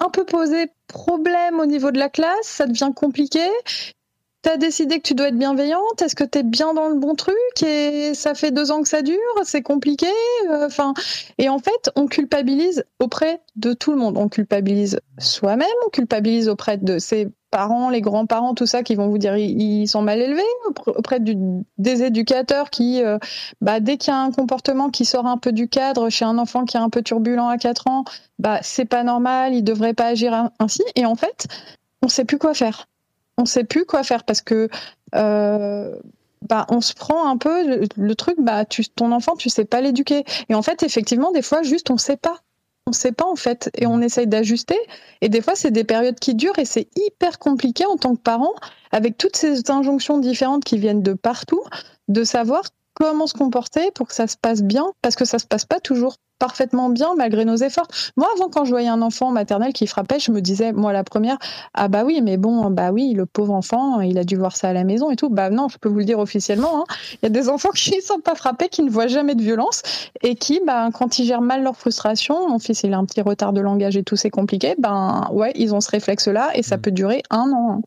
[0.00, 3.40] un peu poser problème au niveau de la classe, ça devient compliqué.
[4.44, 6.02] T'as décidé que tu dois être bienveillante?
[6.02, 7.34] Est-ce que t'es bien dans le bon truc?
[7.64, 9.16] Et ça fait deux ans que ça dure?
[9.44, 10.06] C'est compliqué?
[10.50, 10.92] euh, Enfin,
[11.38, 14.18] et en fait, on culpabilise auprès de tout le monde.
[14.18, 15.66] On culpabilise soi-même.
[15.86, 19.88] On culpabilise auprès de ses parents, les grands-parents, tout ça, qui vont vous dire ils
[19.88, 20.42] sont mal élevés.
[20.86, 23.16] Auprès- des éducateurs qui, euh,
[23.62, 26.36] bah, dès qu'il y a un comportement qui sort un peu du cadre chez un
[26.36, 28.04] enfant qui est un peu turbulent à 4 ans,
[28.38, 29.54] bah, c'est pas normal.
[29.54, 30.82] Il devrait pas agir ainsi.
[30.96, 31.46] Et en fait,
[32.02, 32.88] on sait plus quoi faire
[33.38, 34.68] on sait plus quoi faire parce que
[35.14, 35.94] euh,
[36.42, 39.64] bah on se prend un peu le, le truc bah tu ton enfant tu sais
[39.64, 40.24] pas l'éduquer.
[40.48, 42.40] Et en fait effectivement des fois juste on sait pas.
[42.86, 43.70] On sait pas en fait.
[43.78, 44.78] Et on essaye d'ajuster.
[45.22, 48.20] Et des fois c'est des périodes qui durent et c'est hyper compliqué en tant que
[48.20, 48.54] parent
[48.92, 51.62] avec toutes ces injonctions différentes qui viennent de partout
[52.08, 52.62] de savoir
[52.94, 55.80] comment se comporter pour que ça se passe bien parce que ça se passe pas
[55.80, 56.16] toujours
[56.48, 57.88] parfaitement bien malgré nos efforts.
[58.18, 61.02] Moi, avant, quand je voyais un enfant maternel qui frappait, je me disais, moi, la
[61.04, 61.38] première,
[61.72, 64.68] ah bah oui, mais bon, bah oui, le pauvre enfant, il a dû voir ça
[64.68, 65.30] à la maison et tout.
[65.30, 66.80] Bah non, je peux vous le dire officiellement.
[66.80, 66.84] hein.
[67.14, 69.42] Il y a des enfants qui ne sont pas frappés, qui ne voient jamais de
[69.42, 69.80] violence
[70.22, 73.22] et qui, bah, quand ils gèrent mal leur frustration, mon fils, il a un petit
[73.22, 76.76] retard de langage et tout, c'est compliqué, ben ouais, ils ont ce réflexe-là et ça
[76.76, 77.66] peut durer un an.
[77.70, 77.80] hein.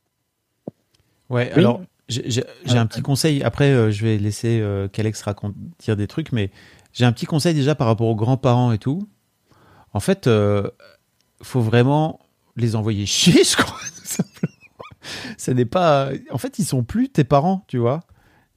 [1.29, 1.59] Ouais, Oui.
[1.63, 2.43] alors j'ai
[2.77, 3.43] un petit conseil.
[3.43, 6.49] Après, euh, je vais laisser euh, qu'Alex raconte dire des trucs, mais
[6.97, 9.07] j'ai un petit conseil déjà par rapport aux grands-parents et tout.
[9.93, 10.67] En fait, euh,
[11.43, 12.19] faut vraiment
[12.55, 13.77] les envoyer chier, je crois.
[15.37, 16.09] Ça n'est pas.
[16.31, 17.99] En fait, ils sont plus tes parents, tu vois.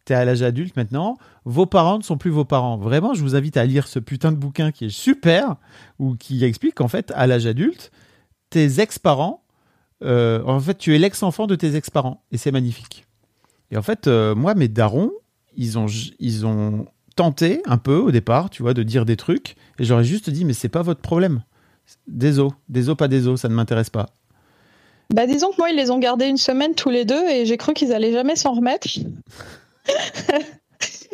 [0.06, 1.18] T'es à l'âge adulte maintenant.
[1.44, 2.78] Vos parents ne sont plus vos parents.
[2.78, 5.56] Vraiment, je vous invite à lire ce putain de bouquin qui est super,
[5.98, 7.92] ou qui explique qu'en fait, à l'âge adulte,
[8.48, 9.44] tes ex-parents,
[10.02, 12.24] euh, en fait, tu es l'ex-enfant de tes ex-parents.
[12.32, 13.04] Et c'est magnifique.
[13.70, 15.12] Et en fait, euh, moi, mes darons,
[15.54, 15.86] ils ont,
[16.18, 16.86] ils ont
[17.20, 19.54] tenté un peu au départ, tu vois, de dire des trucs.
[19.78, 21.42] Et j'aurais juste dit, mais c'est pas votre problème.
[22.06, 24.06] Désolé, désolé, pas désolé, ça ne m'intéresse pas.
[25.12, 27.58] Bah disons que moi, ils les ont gardés une semaine tous les deux et j'ai
[27.58, 28.88] cru qu'ils allaient jamais s'en remettre.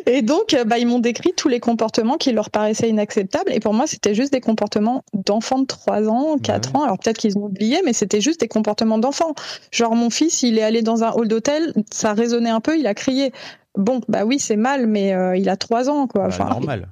[0.07, 3.51] et donc, euh, bah, ils m'ont décrit tous les comportements qui leur paraissaient inacceptables.
[3.51, 6.83] Et pour moi, c'était juste des comportements d'enfants de 3 ans, 4 ans.
[6.83, 9.35] Alors peut-être qu'ils ont oublié, mais c'était juste des comportements d'enfants.
[9.71, 12.87] Genre, mon fils, il est allé dans un hall d'hôtel, ça résonnait un peu, il
[12.87, 13.33] a crié.
[13.77, 16.23] Bon, bah oui, c'est mal, mais euh, il a 3 ans, quoi.
[16.23, 16.89] Bah, Enfin, normal.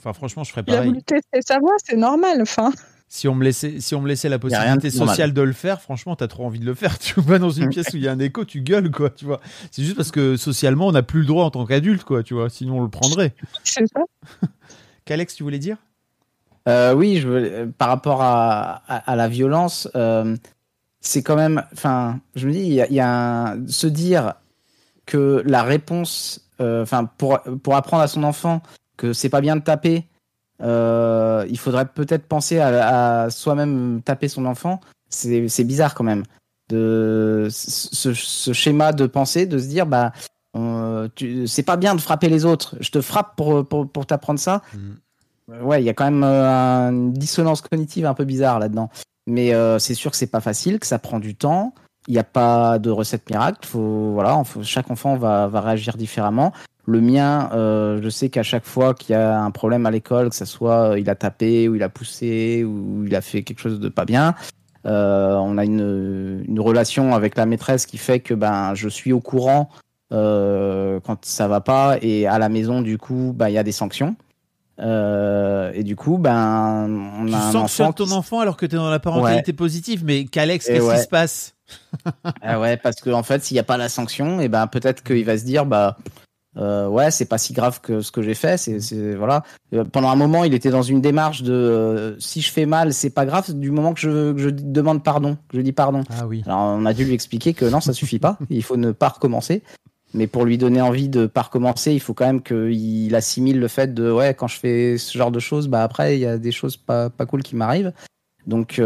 [0.00, 0.90] Enfin, franchement, je ferais Il a pareil.
[0.90, 2.42] voulu tester sa voix, c'est normal.
[2.42, 2.72] Enfin.
[3.10, 5.08] Si on me laissait, si on me laissait la possibilité normal.
[5.08, 6.98] sociale de le faire, franchement, t'as trop envie de le faire.
[6.98, 9.24] Tu vas dans une pièce où il y a un écho, tu gueules, quoi, tu
[9.24, 9.40] vois.
[9.70, 12.34] C'est juste parce que socialement, on n'a plus le droit en tant qu'adulte, quoi, tu
[12.34, 12.50] vois.
[12.50, 13.34] Sinon, on le prendrait.
[13.64, 14.00] C'est ça.
[15.06, 15.78] Qu'Alex, tu voulais dire?
[16.68, 20.36] Euh, oui, je veux- euh, par rapport à, à, à la violence, euh,
[21.00, 21.62] c'est quand même.
[21.72, 24.34] Enfin, je me dis, il y a, il y a un- se dire
[25.06, 28.62] que la réponse, euh, enfin, pour pour apprendre à son enfant
[28.98, 30.04] que c'est pas bien de taper,
[30.62, 34.80] euh, il faudrait peut-être penser à, à soi-même taper son enfant.
[35.10, 36.24] C'est bizarre quand même
[36.68, 40.12] de ce, ce schéma de pensée de se dire bah
[41.46, 42.76] c'est pas bien de frapper les autres.
[42.80, 44.62] Je te frappe pour pour, pour t'apprendre ça.
[44.74, 48.90] Euh, Ouais, il y a quand même euh, une dissonance cognitive un peu bizarre là-dedans.
[49.26, 51.72] Mais euh, c'est sûr que c'est pas facile, que ça prend du temps.
[52.06, 53.66] Il n'y a pas de recette miracle.
[53.66, 56.52] Faut, voilà, faut- chaque enfant va, va réagir différemment.
[56.90, 60.30] Le mien, euh, je sais qu'à chaque fois qu'il y a un problème à l'école,
[60.30, 63.42] que ça soit euh, il a tapé ou il a poussé ou il a fait
[63.42, 64.34] quelque chose de pas bien,
[64.86, 69.12] euh, on a une, une relation avec la maîtresse qui fait que ben je suis
[69.12, 69.68] au courant
[70.14, 73.62] euh, quand ça va pas et à la maison du coup ben il y a
[73.64, 74.16] des sanctions.
[74.80, 76.86] Euh, et du coup, ben,
[77.20, 80.04] on Tu a un enfant ton qui- enfant alors que t'es dans la parentalité positive,
[80.04, 80.94] mais qu'Alex, qu'est-ce ouais.
[80.94, 81.54] qui se passe?
[82.42, 85.02] Ah ouais, parce que en fait, s'il n'y a pas la sanction, et ben peut-être
[85.02, 85.96] qu'il va se dire, bah
[86.58, 88.56] euh, ouais, c'est pas si grave que ce que j'ai fait.
[88.58, 89.44] C'est, c'est- voilà.
[89.74, 92.92] Euh, Pendant un moment, il était dans une démarche de euh, si je fais mal,
[92.92, 96.02] c'est pas grave du moment que je, que je demande pardon, que je dis pardon.
[96.10, 96.42] Ah oui.
[96.46, 98.38] Alors on a dû lui expliquer que non, ça suffit pas.
[98.50, 99.62] Il faut ne pas recommencer.
[100.14, 103.68] Mais pour lui donner envie de pas recommencer, il faut quand même qu'il assimile le
[103.68, 106.38] fait de ouais, quand je fais ce genre de choses, bah après il y a
[106.38, 107.92] des choses pas pas cool qui m'arrivent.
[108.46, 108.80] Donc,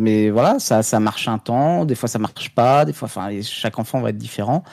[0.00, 1.84] mais voilà, ça, ça marche un temps.
[1.84, 2.86] Des fois, ça marche pas.
[2.86, 4.64] Des fois, enfin, chaque enfant va être différent.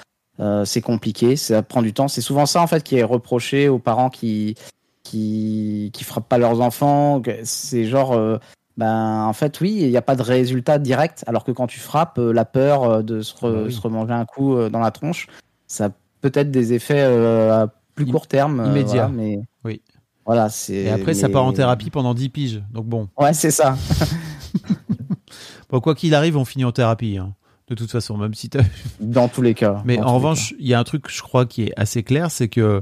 [0.41, 2.07] Euh, c'est compliqué, ça prend du temps.
[2.07, 4.55] C'est souvent ça en fait qui est reproché aux parents qui
[5.03, 7.21] qui qui frappent pas leurs enfants.
[7.43, 8.37] C'est genre, euh,
[8.77, 11.23] ben en fait oui, il n'y a pas de résultat direct.
[11.27, 13.71] Alors que quand tu frappes, euh, la peur de se, re- Ah oui.
[13.73, 15.27] se remanger un coup dans la tronche,
[15.67, 15.89] ça a
[16.21, 19.07] peut-être des effets à plus court terme, immédiat.
[19.07, 19.81] voilà, mais Oui.
[20.25, 20.73] voilà, c'est.
[20.75, 22.63] Et après, ça part en thérapie pendant 10 piges.
[22.73, 23.09] Donc bon.
[23.19, 23.75] Ouais, c'est ça.
[25.69, 27.17] Bon, quoi qu'il arrive, on finit en thérapie.
[27.17, 27.33] hein.
[27.71, 28.63] De toute façon, même si t'as.
[28.99, 29.81] Dans tous les cas.
[29.85, 32.49] Mais en revanche, il y a un truc, je crois, qui est assez clair, c'est
[32.49, 32.81] que,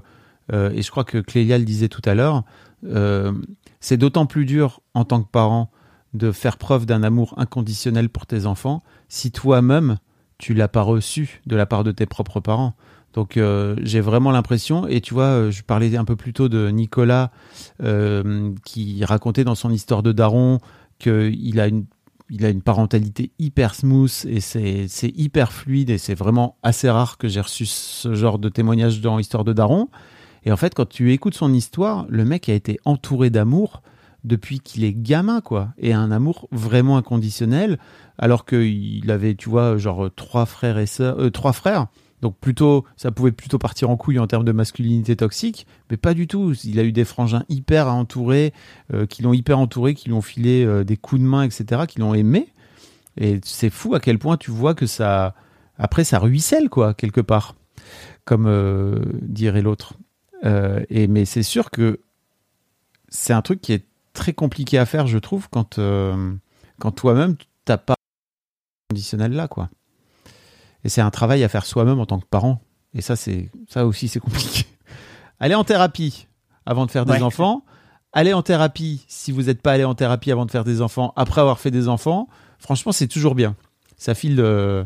[0.51, 2.43] euh, et je crois que Clélia le disait tout à l'heure,
[2.87, 3.31] euh,
[3.79, 5.69] c'est d'autant plus dur en tant que parent
[6.15, 9.99] de faire preuve d'un amour inconditionnel pour tes enfants si toi-même
[10.39, 12.73] tu l'as pas reçu de la part de tes propres parents.
[13.13, 16.69] Donc euh, j'ai vraiment l'impression, et tu vois, je parlais un peu plus tôt de
[16.69, 17.29] Nicolas
[17.83, 20.57] euh, qui racontait dans son histoire de Daron
[20.97, 21.85] qu'il a une
[22.29, 27.17] il a une parentalité hyper smooth et c'est hyper fluide et c'est vraiment assez rare
[27.17, 29.87] que j'ai reçu ce genre de témoignage dans Histoire de Daron.
[30.43, 33.81] Et en fait, quand tu écoutes son histoire, le mec a été entouré d'amour
[34.23, 35.69] depuis qu'il est gamin, quoi.
[35.77, 37.79] Et un amour vraiment inconditionnel,
[38.17, 41.87] alors qu'il avait, tu vois, genre trois frères et sœurs, euh, trois frères.
[42.21, 46.13] Donc plutôt, ça pouvait plutôt partir en couille en termes de masculinité toxique, mais pas
[46.13, 46.53] du tout.
[46.63, 48.53] Il a eu des frangins hyper entourés,
[48.93, 51.83] euh, qui l'ont hyper entouré, qui lui ont filé euh, des coups de main, etc.,
[51.87, 52.47] qui l'ont aimé.
[53.17, 55.33] Et c'est fou à quel point tu vois que ça,
[55.77, 57.55] après, ça ruisselle quoi quelque part,
[58.25, 59.93] comme euh, dirait l'autre.
[60.89, 61.99] Et mais c'est sûr que
[63.09, 65.81] c'est un truc qui est très compliqué à faire, je trouve, quand,
[66.79, 67.35] quand toi-même,
[67.65, 67.95] t'as pas
[68.89, 69.69] conditionnel là, quoi.
[70.83, 72.61] Et c'est un travail à faire soi-même en tant que parent.
[72.93, 74.65] Et ça, c'est ça aussi, c'est compliqué.
[75.39, 76.27] Allez en thérapie
[76.65, 77.21] avant de faire des Ouais.
[77.21, 77.63] enfants.
[78.13, 81.13] Allez en thérapie si vous n'êtes pas allé en thérapie avant de faire des enfants,
[81.15, 82.27] après avoir fait des enfants.
[82.57, 83.55] Franchement, c'est toujours bien.
[83.97, 84.39] Ça file.
[84.39, 84.83] euh,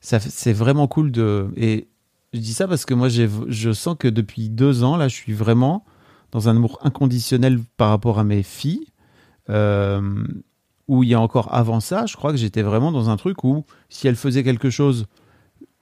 [0.00, 1.50] ça, c'est vraiment cool de.
[1.56, 1.88] Et
[2.32, 5.14] je dis ça parce que moi, j'ai, je sens que depuis deux ans, là, je
[5.14, 5.84] suis vraiment
[6.32, 8.86] dans un amour inconditionnel par rapport à mes filles.
[9.50, 10.24] Euh,
[10.88, 13.44] où il y a encore avant ça, je crois que j'étais vraiment dans un truc
[13.44, 15.06] où si elles faisaient quelque chose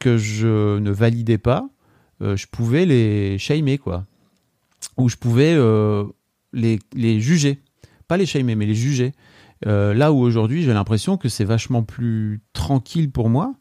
[0.03, 1.69] que je ne validais pas,
[2.23, 4.05] euh, je pouvais les shamer, quoi.
[4.97, 6.05] Ou je pouvais euh,
[6.53, 7.61] les, les juger.
[8.09, 9.13] Pas les shamer, mais les juger.
[9.67, 13.55] Euh, là où aujourd'hui, j'ai l'impression que c'est vachement plus tranquille pour moi.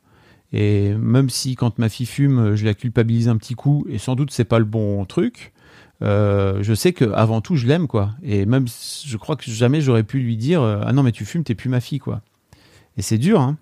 [0.52, 4.16] Et même si quand ma fille fume, je la culpabilise un petit coup, et sans
[4.16, 5.54] doute c'est pas le bon truc,
[6.02, 8.16] je sais que avant tout je l'aime quoi.
[8.22, 11.46] Et même je crois que jamais j'aurais pu lui dire ah non mais tu fumes,
[11.46, 12.22] t'es plus ma fille quoi.
[12.98, 13.58] Et c'est dur hein.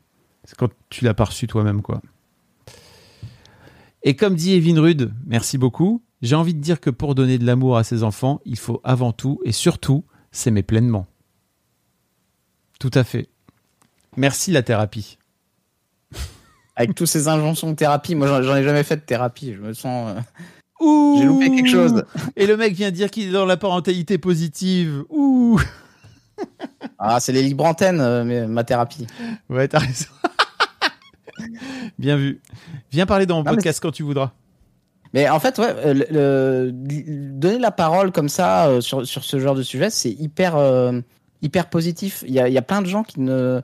[0.46, 2.02] C'est quand tu l'as pas reçu toi-même quoi.
[4.04, 6.02] Et comme dit Evin Rude, merci beaucoup.
[6.22, 9.12] J'ai envie de dire que pour donner de l'amour à ses enfants, il faut avant
[9.14, 11.06] tout et surtout s'aimer pleinement.
[12.80, 13.30] Tout à fait.
[14.18, 15.18] Merci la thérapie.
[16.76, 19.54] Avec tous ces injonctions de thérapie, moi j'en ai jamais fait de thérapie.
[19.54, 20.16] Je me sens.
[20.82, 22.06] euh, J'ai loupé quelque chose.
[22.38, 25.04] Et le mec vient dire qu'il est dans la parentalité positive.
[25.10, 25.60] Ouh.
[26.98, 29.08] Ah, c'est les libres antennes, euh, mais ma thérapie.
[29.50, 30.06] Ouais, t'as raison.
[32.00, 32.42] Bien vu.
[32.92, 34.32] Viens parler dans mon Non, podcast quand tu voudras.
[35.14, 36.06] Mais en fait, ouais, euh, le,
[36.72, 40.56] le- donner la parole comme ça euh, sur, sur ce genre de sujet, c'est hyper,
[40.56, 41.00] euh,
[41.42, 42.24] hyper positif.
[42.28, 43.62] Il y a, y a plein de gens qui ne,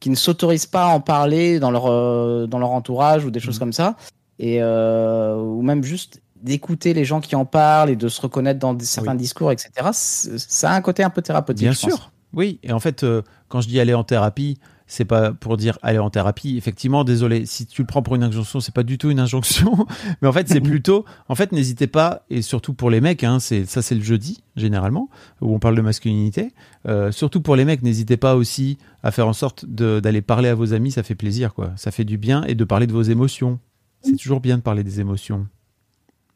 [0.00, 3.44] qui ne s'autorisent pas à en parler dans leur, dans leur entourage ou des Mhm.
[3.44, 3.96] choses comme ça.
[4.38, 8.74] Et, ou même juste d'écouter les gens qui en parlent et de se reconnaître dans
[8.74, 9.70] des- certains discours, etc.
[9.92, 11.62] Ça a un côté un peu thérapeutique.
[11.64, 11.90] Bien je pense.
[11.94, 12.10] sûr.
[12.34, 13.06] Oui, et en fait,
[13.48, 16.56] quand je dis aller en thérapie, c'est pas pour dire aller en thérapie.
[16.56, 19.86] Effectivement, désolé, si tu le prends pour une injonction, c'est pas du tout une injonction.
[20.22, 21.04] Mais en fait, c'est plutôt.
[21.28, 24.42] En fait, n'hésitez pas, et surtout pour les mecs, hein, c'est ça, c'est le jeudi
[24.56, 25.08] généralement
[25.40, 26.52] où on parle de masculinité.
[26.86, 30.54] Euh, surtout pour les mecs, n'hésitez pas aussi à faire en sorte d'aller parler à
[30.54, 30.92] vos amis.
[30.92, 31.72] Ça fait plaisir, quoi.
[31.76, 33.58] Ça fait du bien et de parler de vos émotions.
[34.02, 35.46] C'est toujours bien de parler des émotions.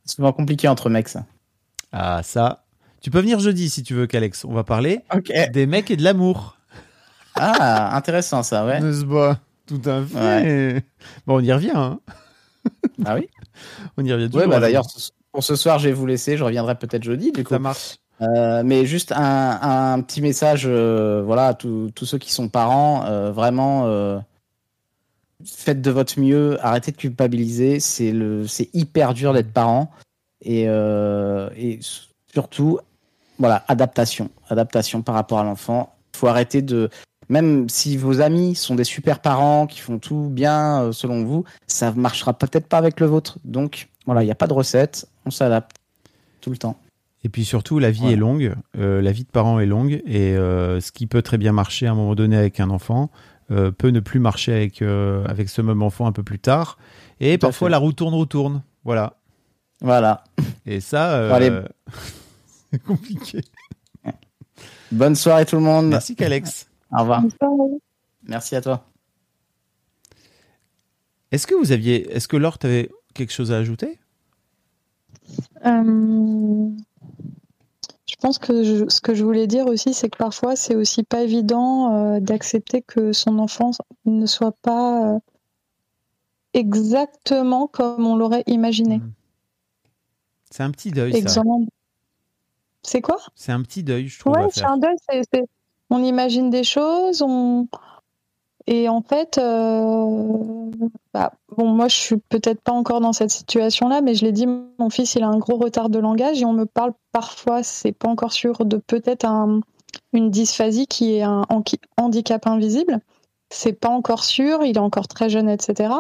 [0.04, 1.26] C'est souvent compliqué entre mecs, ça.
[1.92, 2.64] Ah, ça.
[3.02, 4.44] Tu peux venir jeudi si tu veux, qu'Alex.
[4.44, 5.00] On va parler
[5.52, 6.57] des mecs et de l'amour.
[7.38, 8.80] Ah, intéressant ça, ouais.
[8.80, 9.38] N'est-ce pas?
[9.66, 10.16] Tout à fait.
[10.18, 10.84] Ouais.
[11.26, 11.72] Bon, on y revient.
[11.74, 12.00] hein.
[13.04, 13.28] Ah oui?
[13.96, 14.48] On y revient Ouais, toujours.
[14.48, 14.86] bah d'ailleurs,
[15.32, 16.36] pour ce soir, je vais vous laisser.
[16.36, 17.50] Je reviendrai peut-être jeudi, du coup.
[17.50, 17.96] Ça marche.
[18.20, 19.58] Euh, mais juste un,
[19.94, 23.86] un petit message, euh, voilà, à tous tous ceux qui sont parents, euh, vraiment,
[25.44, 27.80] faites de votre mieux, arrêtez de culpabiliser.
[27.80, 29.90] C'est le, c'est hyper dur d'être parent,
[30.42, 31.78] et, et
[32.32, 32.78] surtout,
[33.38, 35.94] voilà, adaptation, adaptation par rapport à l'enfant.
[36.14, 36.90] Il faut arrêter de,
[37.28, 41.44] même si vos amis sont des super parents qui font tout bien euh, selon vous,
[41.66, 43.38] ça marchera peut-être pas avec le vôtre.
[43.44, 45.76] Donc voilà, il n'y a pas de recette, on s'adapte
[46.40, 46.78] tout le temps.
[47.24, 48.54] Et puis surtout, la vie est longue.
[48.78, 50.02] euh, la vie de parent est longue.
[50.06, 53.10] Et euh, ce qui peut très bien marcher à un moment donné avec un enfant
[53.50, 56.78] euh, peut ne plus marcher avec, avec ce même enfant un peu plus tard.
[57.20, 58.62] Et Tout parfois, la roue tourne, retourne.
[58.84, 59.14] Voilà.
[59.80, 60.24] Voilà.
[60.64, 61.38] Et ça,
[62.70, 63.40] c'est compliqué.
[64.92, 65.88] Bonne soirée tout le monde.
[65.88, 66.67] Merci, qu'Alex.
[66.92, 67.22] Au revoir.
[68.22, 68.84] Merci à toi.
[71.30, 72.10] Est-ce que vous aviez.
[72.12, 73.98] Est-ce que Laure, t'avais quelque chose à ajouter?
[75.66, 76.70] Euh,
[78.06, 81.02] je pense que je- ce que je voulais dire aussi, c'est que parfois, c'est aussi
[81.02, 83.72] pas évident euh, d'accepter que son enfant
[84.06, 85.18] ne soit pas euh,
[86.54, 89.00] exactement comme on l'aurait imaginé.
[90.50, 91.18] C'est un petit deuil, ça.
[91.18, 91.66] Exemple.
[92.82, 93.18] C'est quoi?
[93.34, 94.32] C'est un petit deuil, je trouve.
[94.32, 94.96] Ouais, c'est un deuil.
[95.10, 95.44] c'est- c'est-
[95.90, 97.22] On imagine des choses,
[98.70, 100.70] et en fait, euh,
[101.14, 104.90] bah, moi, je suis peut-être pas encore dans cette situation-là, mais je l'ai dit, mon
[104.90, 108.08] fils, il a un gros retard de langage et on me parle parfois, c'est pas
[108.08, 109.60] encore sûr, de peut-être un-
[110.12, 111.46] une dysphasie qui est un
[111.96, 113.00] handicap invisible.
[113.48, 115.94] C'est pas encore sûr, il est encore très jeune, etc.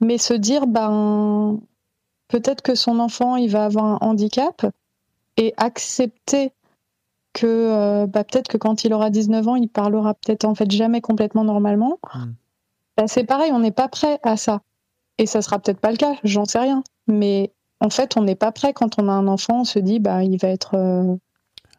[0.00, 1.60] Mais se dire, ben,
[2.28, 4.64] peut-être que son enfant, il va avoir un handicap
[5.36, 6.52] et accepter
[7.34, 10.70] que euh, bah, peut-être que quand il aura 19 ans, il parlera peut-être en fait
[10.70, 11.98] jamais complètement normalement.
[12.96, 14.62] Bah, c'est pareil, on n'est pas prêt à ça.
[15.18, 16.82] Et ça sera peut-être pas le cas, j'en sais rien.
[17.06, 19.98] Mais en fait, on n'est pas prêt quand on a un enfant, on se dit
[20.00, 21.14] bah il va être euh,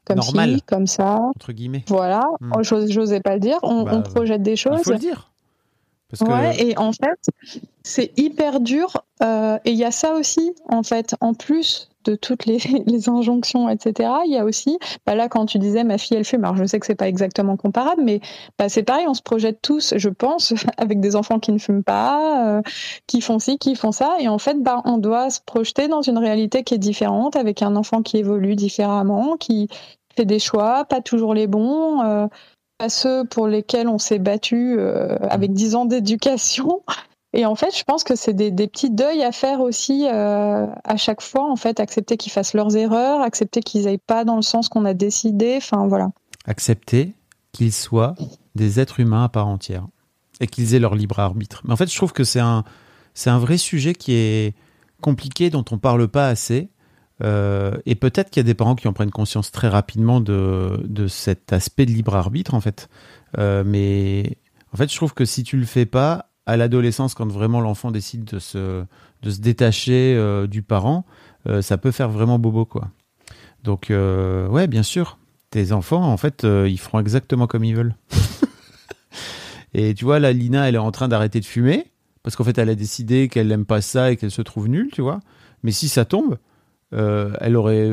[0.06, 0.56] comme Normal.
[0.56, 1.16] ci, comme ça.
[1.36, 1.84] Entre guillemets.
[1.88, 2.62] Voilà, Hmm.
[2.62, 4.80] J'ose- j'osais pas le dire, on, Bah, on projette des choses.
[4.82, 5.32] Il faut le dire.
[6.10, 9.02] Parce que Ouais, et en fait, c'est hyper dur.
[9.24, 12.60] euh, et il y a ça aussi, en fait, en plus de toutes les,
[13.10, 16.44] injonctions, etc., il y a aussi, bah là, quand tu disais ma fille, elle fume,
[16.44, 18.22] alors je sais que c'est pas exactement comparable, mais
[18.58, 21.84] bah, c'est pareil, on se projette tous, je pense, avec des enfants qui ne fument
[21.84, 22.62] pas, euh,
[23.08, 26.02] qui font ci, qui font ça, et en fait, bah, on doit se projeter dans
[26.02, 29.68] une réalité qui est différente, avec un enfant qui évolue différemment, qui
[30.16, 32.02] fait des choix, pas toujours les bons.
[32.02, 32.28] Euh,
[32.78, 36.82] pas ceux pour lesquels on s'est battu euh, avec dix ans d'éducation,
[37.36, 40.96] et en fait, je pense que c'est des, petits deuils à faire aussi euh, à
[40.96, 41.52] chaque fois.
[41.52, 44.86] En fait, accepter qu'ils fassent leurs erreurs, accepter qu'ils n'aillent pas dans le sens qu'on
[44.86, 45.56] a décidé.
[45.58, 46.12] Enfin, voilà.
[46.46, 47.14] Accepter
[47.52, 48.16] qu'ils soient
[48.56, 49.86] des êtres humains à part entière
[50.40, 51.62] et qu'ils aient leur libre arbitre.
[51.66, 52.64] Mais en fait, je trouve que c'est un,
[53.14, 54.56] c'est un vrai sujet qui est
[55.02, 56.70] compliqué, dont on parle pas assez.
[57.22, 60.82] Euh, et peut-être qu'il y a des parents qui en prennent conscience très rapidement de,
[60.86, 62.88] de cet aspect de libre arbitre, en fait.
[63.38, 64.38] Euh, mais
[64.74, 67.92] en fait, je trouve que si tu le fais pas, à l'adolescence, quand vraiment l'enfant
[67.92, 68.84] décide de se,
[69.22, 71.06] de se détacher euh, du parent,
[71.48, 72.90] euh, ça peut faire vraiment bobo, quoi.
[73.64, 75.18] Donc, euh, ouais, bien sûr,
[75.50, 77.96] tes enfants, en fait, euh, ils feront exactement comme ils veulent.
[79.74, 81.92] et tu vois, là, Lina, elle est en train d'arrêter de fumer,
[82.24, 84.90] parce qu'en fait, elle a décidé qu'elle n'aime pas ça et qu'elle se trouve nulle,
[84.92, 85.20] tu vois.
[85.64, 86.38] Mais si ça tombe,
[86.92, 87.92] elle aurait,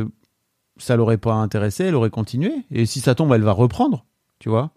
[0.76, 2.52] ça l'aurait pas intéressé, elle aurait continué.
[2.70, 4.04] Et si ça tombe, elle va reprendre,
[4.38, 4.70] tu vois.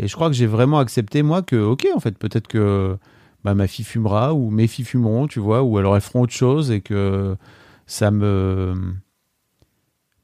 [0.00, 2.96] Et je crois que j'ai vraiment accepté, moi, que, ok, en fait, peut-être que
[3.44, 6.32] bah, ma fille fumera, ou mes filles fumeront, tu vois, ou alors elles feront autre
[6.32, 7.36] chose, et que
[7.86, 8.94] ça me.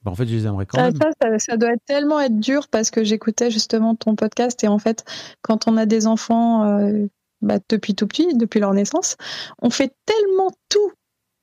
[0.03, 0.97] Bah, en fait, je les aimerais quand ça, même.
[0.97, 4.79] Ça, ça, ça, doit tellement être dur, parce que j'écoutais justement ton podcast, et en
[4.79, 5.05] fait,
[5.43, 7.07] quand on a des enfants euh,
[7.43, 9.19] bah, depuis tout petit, depuis leur naissance,
[9.61, 10.93] on fait tellement tout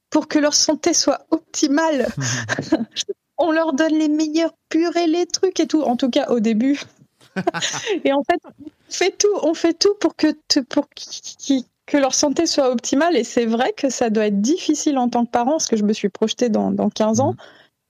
[0.10, 2.07] pour que leur santé soit optimale.
[3.38, 6.80] on leur donne les meilleurs purées, les trucs et tout, en tout cas au début.
[8.03, 10.27] Et en fait, on fait tout, on fait tout pour que,
[10.64, 13.15] pour que leur santé soit optimale.
[13.15, 15.84] Et c'est vrai que ça doit être difficile en tant que parent, parce que je
[15.84, 17.35] me suis projetée dans, dans 15 ans,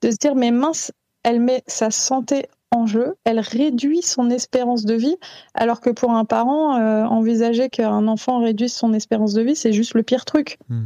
[0.01, 0.91] de se dire, mais mince,
[1.23, 5.15] elle met sa santé en jeu, elle réduit son espérance de vie,
[5.53, 9.73] alors que pour un parent, euh, envisager qu'un enfant réduise son espérance de vie, c'est
[9.73, 10.57] juste le pire truc.
[10.69, 10.81] Mmh.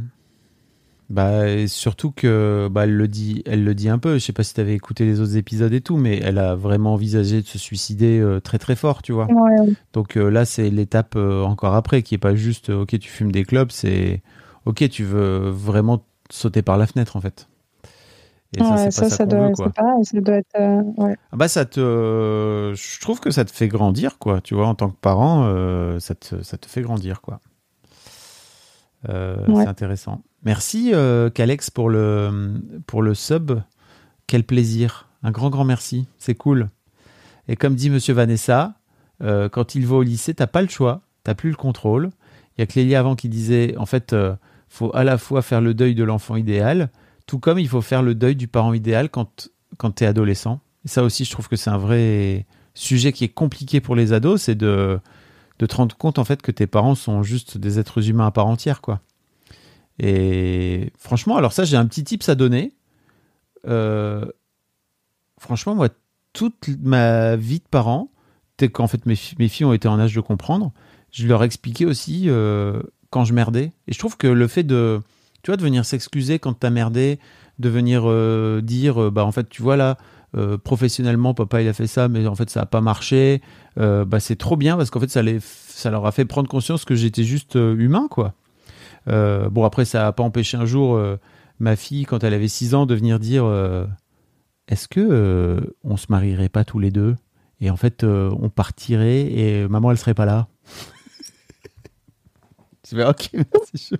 [1.10, 4.14] Bah, surtout que bah, elle le dit, elle le dit un peu.
[4.14, 6.54] Je sais pas si tu avais écouté les autres épisodes et tout, mais elle a
[6.54, 9.26] vraiment envisagé de se suicider euh, très très fort, tu vois.
[9.26, 9.74] Ouais.
[9.94, 13.32] Donc euh, là, c'est l'étape euh, encore après qui est pas juste ok, tu fumes
[13.32, 14.22] des clubs, c'est
[14.66, 17.48] ok, tu veux vraiment sauter par la fenêtre en fait.
[18.56, 19.70] Et ouais, ça, c'est pas ça, ça, doit, veut, quoi.
[19.70, 20.58] Pareil, ça doit être.
[20.98, 21.16] ouais.
[21.32, 21.80] Ah bah ça te,
[22.74, 25.48] je trouve que ça te fait grandir quoi, tu vois, en tant que parent,
[26.00, 27.40] ça te, ça te fait grandir quoi.
[29.06, 30.20] C'est intéressant.
[30.44, 31.30] Merci euh,
[31.74, 33.60] pour le, sub.
[34.26, 35.08] Quel plaisir.
[35.22, 36.06] Un grand, grand merci.
[36.18, 36.68] C'est cool.
[37.48, 38.74] Et comme dit Monsieur Vanessa,
[39.22, 41.02] euh, quand il va au lycée, t'as pas le choix.
[41.24, 42.10] T'as plus le contrôle.
[42.56, 44.34] Il y a Clélia avant qui disait, en fait, euh,
[44.68, 46.90] faut à la fois faire le deuil de l'enfant idéal,
[47.26, 50.60] tout comme il faut faire le deuil du parent idéal quand, quand t'es adolescent.
[50.84, 54.42] Ça aussi, je trouve que c'est un vrai sujet qui est compliqué pour les ados,
[54.42, 55.00] c'est de,
[55.58, 58.30] de te rendre compte, en fait, que tes parents sont juste des êtres humains à
[58.30, 59.00] part entière, quoi.
[59.98, 62.72] Et franchement, alors ça, j'ai un petit tips à donner.
[63.66, 64.24] Euh,
[65.38, 65.88] franchement, moi,
[66.32, 68.10] toute ma vie de parent,
[68.58, 70.72] dès qu'en fait mes, filles ont été en âge de comprendre,
[71.10, 72.80] je leur expliquais aussi euh,
[73.10, 73.72] quand je merdais.
[73.88, 75.00] Et je trouve que le fait de,
[75.42, 77.18] tu vois, de venir s'excuser quand t'as merdé,
[77.58, 79.96] de venir euh, dire, bah en fait, tu vois là,
[80.62, 83.40] professionnellement, papa il a fait ça, mais en fait ça a pas marché.
[83.76, 86.84] bah c'est trop bien parce qu'en fait ça, les, ça leur a fait prendre conscience
[86.84, 88.34] que j'étais juste humain, quoi.
[89.08, 91.16] Euh, bon, après, ça n'a pas empêché un jour euh,
[91.58, 93.86] ma fille, quand elle avait 6 ans, de venir dire euh,
[94.68, 97.16] Est-ce que on se marierait pas tous les deux?
[97.60, 100.48] Et en fait, on partirait et maman, elle serait pas là.
[102.88, 103.90] Je vais Ok, merci.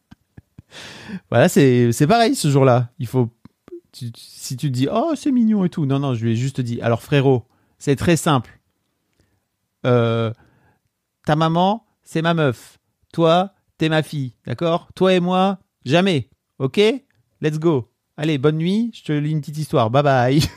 [1.30, 2.90] voilà, c'est pareil ce jour-là.
[2.98, 3.30] Il faut.
[3.92, 5.86] Si tu te dis Oh, c'est mignon et tout.
[5.86, 7.46] Non, non, je lui ai juste dit Alors, frérot,
[7.78, 8.60] c'est très simple.
[9.82, 10.32] ta
[11.34, 12.78] maman, c'est ma meuf.
[13.12, 14.88] Toi, t'es ma fille, d'accord?
[14.94, 16.80] Toi et moi, jamais, ok?
[17.40, 17.90] Let's go.
[18.16, 20.40] Allez, bonne nuit, je te lis une petite histoire, bye bye.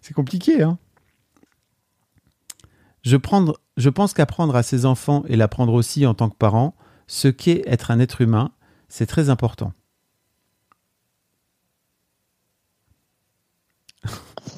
[0.00, 0.78] C'est compliqué, hein?
[3.02, 6.74] Je, prendre, je pense qu'apprendre à ses enfants et l'apprendre aussi en tant que parent,
[7.06, 8.50] ce qu'est être un être humain,
[8.88, 9.72] c'est très important.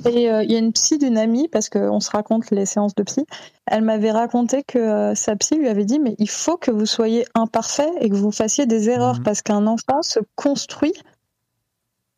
[0.07, 2.95] Et il euh, y a une psy d'une amie, parce qu'on se raconte les séances
[2.95, 3.25] de psy,
[3.67, 6.87] elle m'avait raconté que euh, sa psy lui avait dit, mais il faut que vous
[6.87, 9.23] soyez imparfait et que vous fassiez des erreurs, mmh.
[9.23, 10.95] parce qu'un enfant se construit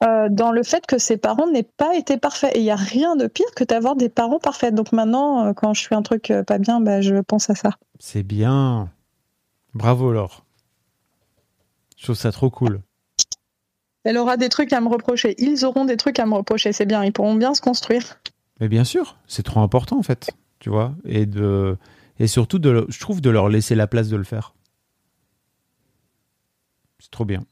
[0.02, 2.54] euh, dans le fait que ses parents n'aient pas été parfaits.
[2.56, 4.74] Et il n'y a rien de pire que d'avoir des parents parfaits.
[4.74, 7.72] Donc maintenant, quand je fais un truc pas bien, bah, je pense à ça.
[7.98, 8.90] C'est bien.
[9.74, 10.44] Bravo Laure.
[11.98, 12.80] Je trouve ça trop cool.
[14.04, 15.34] Elle aura des trucs à me reprocher.
[15.38, 16.72] Ils auront des trucs à me reprocher.
[16.72, 17.04] C'est bien.
[17.04, 18.18] Ils pourront bien se construire.
[18.60, 21.76] Mais bien sûr, c'est trop important en fait, tu vois, et de
[22.18, 24.54] et surtout de, je trouve de leur laisser la place de le faire.
[26.98, 27.44] C'est trop bien.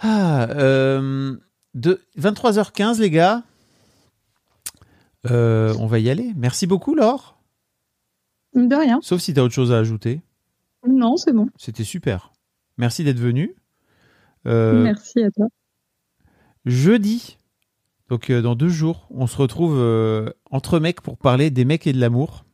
[0.00, 1.36] Ah, euh,
[1.74, 3.44] de 23h15 les gars.
[5.30, 6.32] Euh, on va y aller.
[6.34, 7.38] Merci beaucoup Laure.
[8.54, 8.98] De rien.
[9.02, 10.20] Sauf si tu as autre chose à ajouter.
[10.86, 11.48] Non, c'est bon.
[11.56, 12.32] C'était super.
[12.76, 13.54] Merci d'être venu.
[14.46, 15.46] Euh, Merci à toi.
[16.64, 17.38] jeudi,
[18.08, 21.86] donc euh, dans deux jours, on se retrouve euh, entre mecs pour parler des mecs
[21.86, 22.44] et de l'amour.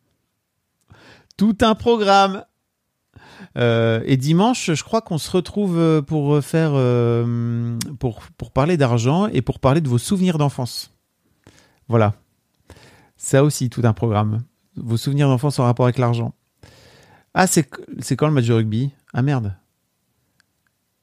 [1.37, 2.45] Tout un programme.
[3.57, 6.73] Euh, et dimanche, je crois qu'on se retrouve pour faire
[7.99, 10.93] pour pour parler d'argent et pour parler de vos souvenirs d'enfance.
[11.89, 12.15] Voilà.
[13.17, 14.43] Ça aussi, tout un programme.
[14.77, 16.35] Vos souvenirs d'enfance en rapport avec l'argent.
[17.35, 17.69] Ah, c'est
[18.01, 18.91] c'est quand le match de rugby?
[19.13, 19.55] Ah merde.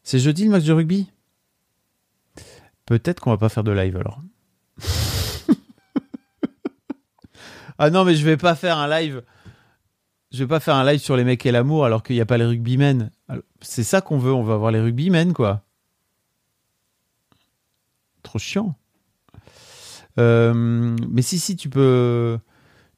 [0.06, 1.11] C'est jeudi le match de rugby?
[2.86, 4.22] Peut-être qu'on va pas faire de live alors.
[7.80, 9.23] ah non, mais je vais pas faire un live.
[10.32, 12.26] Je vais pas faire un live sur les mecs et l'amour alors qu'il n'y a
[12.27, 13.10] pas les rugbymen.
[13.61, 15.64] C'est ça qu'on veut, on va voir les rugbymen quoi.
[18.22, 18.76] Trop chiant.
[20.19, 22.38] Euh, mais si, si, tu peux,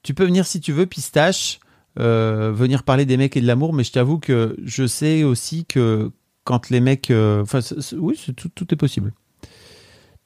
[0.03, 1.61] tu peux venir si tu veux, pistache,
[1.99, 5.65] euh, venir parler des mecs et de l'amour, mais je t'avoue que je sais aussi
[5.65, 6.11] que
[6.47, 7.11] quand les mecs.
[7.11, 7.59] euh, Enfin,
[7.97, 9.13] oui, tout, est possible.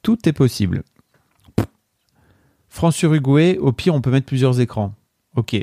[0.03, 0.84] Tout est possible.
[2.69, 4.93] France-Uruguay, au pire, on peut mettre plusieurs écrans.
[5.35, 5.57] Ok.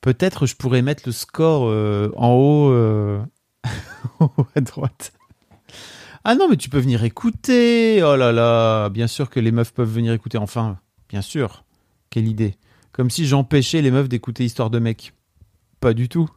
[0.00, 3.20] Peut-être je pourrais mettre le score euh, en haut, euh,
[4.18, 5.12] en haut à droite.
[6.24, 8.02] Ah non, mais tu peux venir écouter.
[8.02, 10.36] Oh là là, bien sûr que les meufs peuvent venir écouter.
[10.36, 10.78] Enfin,
[11.08, 11.64] bien sûr.
[12.10, 12.56] Quelle idée.
[12.90, 15.12] Comme si j'empêchais les meufs d'écouter Histoire de mec.
[15.78, 16.28] Pas du tout.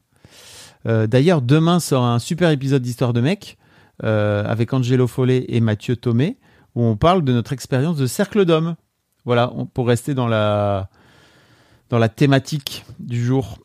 [0.88, 3.58] Euh, D'ailleurs, demain sort un super épisode d'Histoire de mec
[4.04, 6.38] euh, avec Angelo Follet et Mathieu Thomé
[6.76, 8.76] où on parle de notre expérience de cercle d'hommes.
[9.26, 10.90] Voilà, pour rester dans la,
[12.16, 13.60] thématique du jour.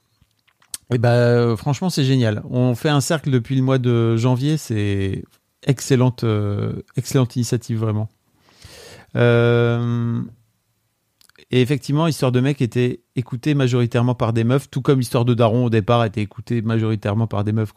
[0.93, 2.43] Et ben, euh, franchement, c'est génial.
[2.51, 4.56] On fait un cercle depuis le mois de janvier.
[4.56, 5.24] C'est
[5.64, 6.24] excellente,
[6.97, 8.09] excellente initiative, vraiment.
[11.51, 15.35] Et effectivement, Histoire de mec était écoutée majoritairement par des meufs, tout comme Histoire de
[15.35, 17.73] daron au départ était écoutée majoritairement par des meufs.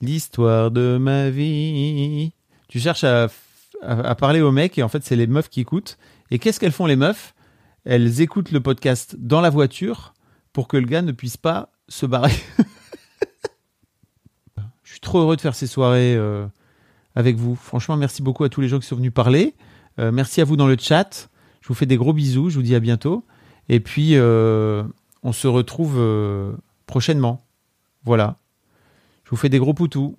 [0.00, 2.32] L'histoire de ma vie.
[2.68, 3.28] Tu cherches à
[4.16, 5.98] parler aux mecs et en fait, c'est les meufs qui écoutent.
[6.30, 7.34] Et qu'est-ce qu'elles font, les meufs?
[7.84, 10.14] Elles écoutent le podcast dans la voiture
[10.52, 12.32] pour que le gars ne puisse pas se barrer.
[14.82, 16.46] Je suis trop heureux de faire ces soirées euh,
[17.14, 17.54] avec vous.
[17.54, 19.54] Franchement, merci beaucoup à tous les gens qui sont venus parler.
[19.98, 21.28] Euh, merci à vous dans le chat.
[21.62, 22.50] Je vous fais des gros bisous.
[22.50, 23.24] Je vous dis à bientôt.
[23.68, 24.84] Et puis, euh,
[25.22, 26.52] on se retrouve euh,
[26.86, 27.44] prochainement.
[28.04, 28.36] Voilà.
[29.24, 30.18] Je vous fais des gros poutous.